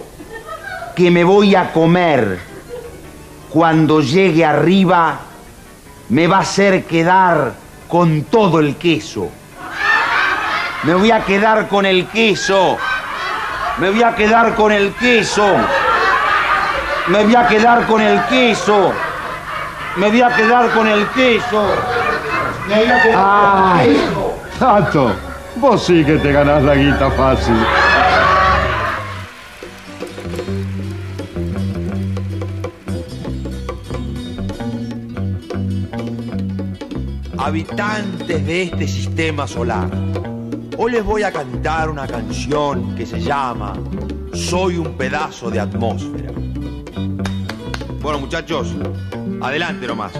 que 0.94 1.10
me 1.10 1.24
voy 1.24 1.54
a 1.54 1.72
comer 1.72 2.38
cuando 3.50 4.00
llegue 4.00 4.44
arriba 4.44 5.18
me 6.10 6.26
va 6.26 6.38
a 6.38 6.40
hacer 6.40 6.84
quedar 6.84 7.54
con 7.88 8.22
todo 8.24 8.60
el 8.60 8.76
queso. 8.76 9.30
Me 10.84 10.94
voy 10.94 11.10
a 11.10 11.24
quedar 11.24 11.66
con 11.68 11.84
el 11.84 12.06
queso. 12.06 12.78
Me 13.78 13.90
voy 13.90 14.02
a 14.02 14.14
quedar 14.14 14.54
con 14.54 14.72
el 14.72 14.92
queso. 14.94 15.46
Me 17.08 17.24
voy 17.24 17.34
a 17.34 17.48
quedar 17.48 17.86
con 17.86 18.00
el 18.00 18.24
queso. 18.26 18.92
Me 19.96 20.08
voy 20.08 20.22
a 20.22 20.36
quedar 20.36 20.70
con 20.70 20.86
el 20.86 21.06
queso. 21.08 21.72
Me 22.68 22.76
voy 22.76 22.90
a 22.90 23.02
quedar 23.02 23.16
con 23.16 23.86
el 23.86 23.94
queso. 23.94 24.38
Tato, 24.58 25.29
vos 25.56 25.86
sí 25.86 26.04
que 26.04 26.16
te 26.18 26.32
ganás 26.32 26.62
la 26.62 26.74
guita 26.74 27.10
fácil. 27.10 27.54
Habitantes 37.38 38.46
de 38.46 38.62
este 38.62 38.86
sistema 38.86 39.46
solar, 39.46 39.90
hoy 40.76 40.92
les 40.92 41.04
voy 41.04 41.22
a 41.22 41.32
cantar 41.32 41.90
una 41.90 42.06
canción 42.06 42.94
que 42.94 43.06
se 43.06 43.20
llama 43.20 43.72
Soy 44.32 44.76
un 44.76 44.96
pedazo 44.96 45.50
de 45.50 45.58
atmósfera. 45.58 46.32
Bueno, 48.00 48.20
muchachos, 48.20 48.74
adelante 49.40 49.86
nomás. 49.86 50.12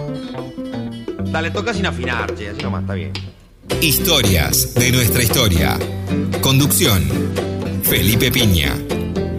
Dale, 1.31 1.51
toca 1.51 1.73
sin 1.73 1.85
afinar, 1.85 2.35
che, 2.35 2.49
así 2.49 2.61
nomás, 2.61 2.81
está 2.81 2.93
bien. 2.93 3.13
Historias 3.79 4.73
de 4.75 4.91
nuestra 4.91 5.23
historia. 5.23 5.79
Conducción, 6.41 7.07
Felipe 7.83 8.31
Piña. 8.31 8.75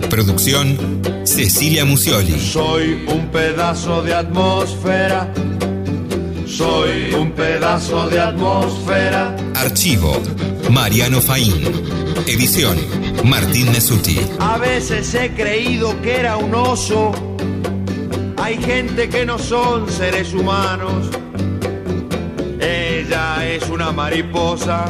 Producción, 0.08 1.02
Cecilia 1.24 1.84
Musioli. 1.84 2.40
Soy 2.40 3.04
un 3.06 3.28
pedazo 3.28 4.02
de 4.02 4.14
atmósfera. 4.14 5.32
Soy 6.46 7.12
un 7.14 7.32
pedazo 7.32 8.08
de 8.08 8.20
atmósfera. 8.20 9.36
Archivo, 9.54 10.20
Mariano 10.70 11.20
Faín. 11.20 11.62
Edición, 12.26 12.78
Martín 13.24 13.70
Mesuti. 13.72 14.18
A 14.40 14.58
veces 14.58 15.14
he 15.14 15.30
creído 15.34 16.00
que 16.02 16.16
era 16.16 16.36
un 16.36 16.54
oso. 16.54 17.12
Hay 18.38 18.56
gente 18.58 19.08
que 19.08 19.24
no 19.24 19.38
son 19.38 19.90
seres 19.90 20.32
humanos. 20.32 21.10
Ella 22.62 23.44
es 23.44 23.68
una 23.68 23.90
mariposa, 23.90 24.84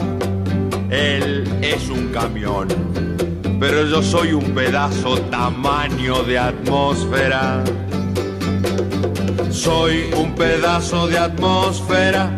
él 0.91 1.45
es 1.63 1.89
un 1.89 2.09
camión. 2.09 2.69
Pero 3.59 3.87
yo 3.87 4.03
soy 4.03 4.35
un 4.35 4.55
pedazo 4.55 5.19
tamaño 5.31 6.23
de 6.25 6.39
atmósfera. 6.39 7.65
Soy 9.51 10.11
un 10.17 10.35
pedazo 10.35 11.07
de 11.07 11.17
atmósfera. 11.17 12.37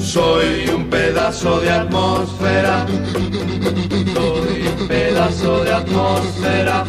Soy 0.00 0.70
un 0.74 0.90
pedazo 0.90 1.60
de 1.60 1.70
atmósfera. 1.70 2.86
Soy 4.14 4.66
un 4.80 4.88
pedazo 4.88 5.62
de 5.62 5.72
atmósfera. 5.72 6.84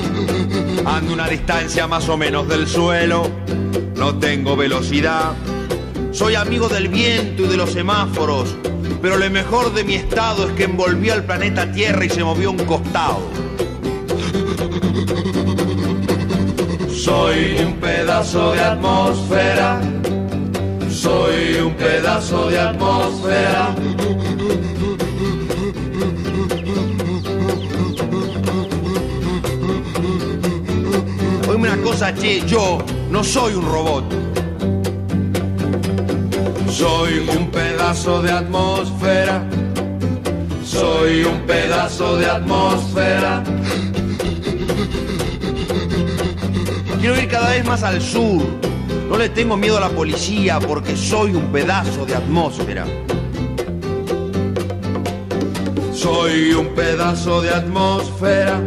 Ando 0.86 1.14
una 1.14 1.28
distancia 1.28 1.86
más 1.86 2.10
o 2.10 2.18
menos 2.18 2.48
del 2.48 2.68
suelo. 2.68 3.30
No 3.96 4.16
tengo 4.18 4.56
velocidad. 4.56 5.34
Soy 6.18 6.34
amigo 6.34 6.68
del 6.68 6.88
viento 6.88 7.44
y 7.44 7.48
de 7.48 7.58
los 7.58 7.74
semáforos. 7.74 8.56
Pero 9.04 9.18
lo 9.18 9.30
mejor 9.30 9.72
de 9.76 9.84
mi 9.84 9.94
estado 9.94 10.48
es 10.48 10.54
que 10.54 10.64
envolvió 10.64 11.14
al 11.14 11.24
planeta 11.24 11.72
Tierra 11.72 12.04
y 12.06 12.10
se 12.10 12.24
movió 12.24 12.50
un 12.50 12.58
costado. 12.66 13.20
Soy 16.90 17.60
un 17.64 17.76
pedazo 17.76 18.52
de 18.54 18.62
atmósfera. 18.62 19.80
Soy 20.90 21.60
un 21.64 21.76
pedazo 21.76 22.50
de 22.50 22.60
atmósfera. 22.62 23.76
Oíme 31.48 31.72
una 31.72 31.78
cosa, 31.84 32.12
che, 32.16 32.42
yo 32.48 32.80
no 33.12 33.24
soy 33.24 33.54
un 33.54 33.66
robot. 33.66 34.27
Soy 36.78 37.28
un 37.36 37.50
pedazo 37.50 38.22
de 38.22 38.32
atmósfera. 38.32 39.44
Soy 40.64 41.24
un 41.24 41.42
pedazo 41.48 42.18
de 42.18 42.28
atmósfera. 42.28 43.44
Quiero 47.00 47.20
ir 47.20 47.28
cada 47.30 47.50
vez 47.50 47.66
más 47.66 47.82
al 47.82 48.00
sur. 48.00 48.44
No 49.10 49.18
le 49.18 49.28
tengo 49.30 49.58
miedo 49.58 49.78
a 49.78 49.80
la 49.80 49.90
policía 49.90 50.60
porque 50.60 50.96
soy 50.96 51.34
un 51.34 51.52
pedazo 51.52 52.06
de 52.06 52.14
atmósfera. 52.14 52.86
Soy 55.96 56.52
un 56.52 56.76
pedazo 56.76 57.42
de 57.42 57.56
atmósfera. 57.56 58.62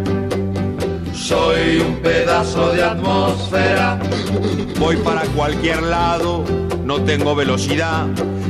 Soy 1.31 1.79
un 1.79 1.95
pedazo 2.03 2.73
de 2.73 2.83
atmósfera. 2.83 4.01
Voy 4.81 4.97
para 4.97 5.23
cualquier 5.27 5.81
lado, 5.81 6.45
no 6.85 7.05
tengo 7.05 7.37
velocidad. 7.37 8.07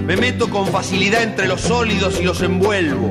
Me 0.06 0.16
meto 0.16 0.48
con 0.48 0.66
facilidad 0.66 1.22
entre 1.24 1.46
los 1.46 1.60
sólidos 1.60 2.18
y 2.18 2.24
los 2.24 2.40
envuelvo. 2.40 3.10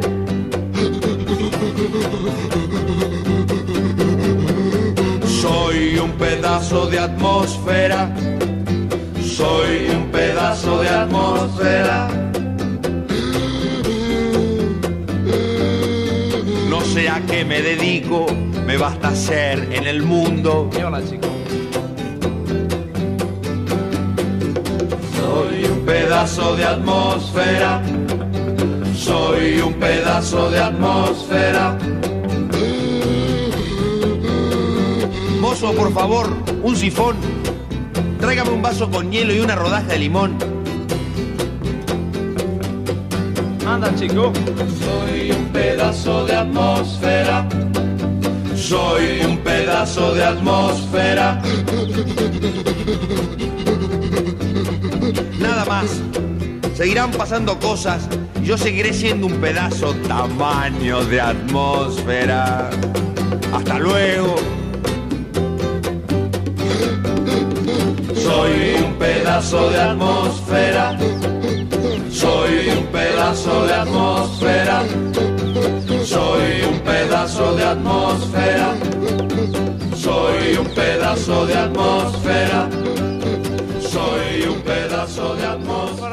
Soy 5.39 5.99
un 5.99 6.13
pedazo 6.13 6.87
de 6.87 6.97
atmósfera. 6.97 8.11
Soy 9.23 9.89
un 9.95 10.09
pedazo 10.11 10.81
de 10.81 10.89
atmósfera. 10.89 12.07
No 16.67 16.81
sé 16.81 17.07
a 17.07 17.21
qué 17.27 17.45
me 17.45 17.61
dedico, 17.61 18.25
me 18.69 18.77
basta 18.77 19.15
ser 19.15 19.67
en 19.73 19.87
el 19.87 20.03
mundo. 20.03 20.69
Soy 25.17 25.65
un 25.65 25.85
pedazo 25.87 26.55
de 26.55 26.65
atmósfera. 26.65 27.81
Soy 28.95 29.59
un 29.61 29.73
pedazo 29.73 30.51
de 30.51 30.59
atmósfera. 30.59 31.75
Mozo, 35.41 35.73
por 35.73 35.91
favor, 35.91 36.27
un 36.61 36.75
sifón. 36.75 37.15
Tráigame 38.19 38.51
un 38.51 38.61
vaso 38.61 38.87
con 38.91 39.11
hielo 39.11 39.33
y 39.33 39.39
una 39.39 39.55
rodaja 39.55 39.87
de 39.87 39.97
limón. 39.97 40.37
Anda, 43.65 43.95
chico. 43.95 44.31
Soy 44.85 45.31
un 45.31 45.45
pedazo 45.45 46.27
de 46.27 46.35
atmósfera. 46.35 47.47
Soy 48.69 49.21
un 49.27 49.39
pedazo 49.39 50.13
de 50.13 50.23
atmósfera. 50.23 51.41
Nada 55.39 55.65
más. 55.65 55.85
Seguirán 56.75 57.09
pasando 57.09 57.57
cosas 57.57 58.07
y 58.39 58.45
yo 58.45 58.59
seguiré 58.59 58.93
siendo 58.93 59.25
un 59.25 59.41
pedazo 59.41 59.95
tamaño 60.07 61.03
de 61.05 61.19
atmósfera. 61.19 62.69
Hasta 63.51 63.79
luego. 63.79 64.35
Soy 68.13 68.83
un 68.85 68.93
pedazo 68.99 69.71
de 69.71 69.81
atmósfera. 69.81 70.95
Soy 72.11 72.69
un 72.77 72.85
pedazo 72.91 73.65
de 73.65 73.73
atmósfera. 73.73 74.83
Pedazo 81.09 81.45
de 81.47 81.57
atmósfera. 81.57 82.69
Soy 83.81 84.43
un 84.47 84.61
pedazo 84.61 85.35
de 85.35 85.45
atmósfera. 85.45 86.08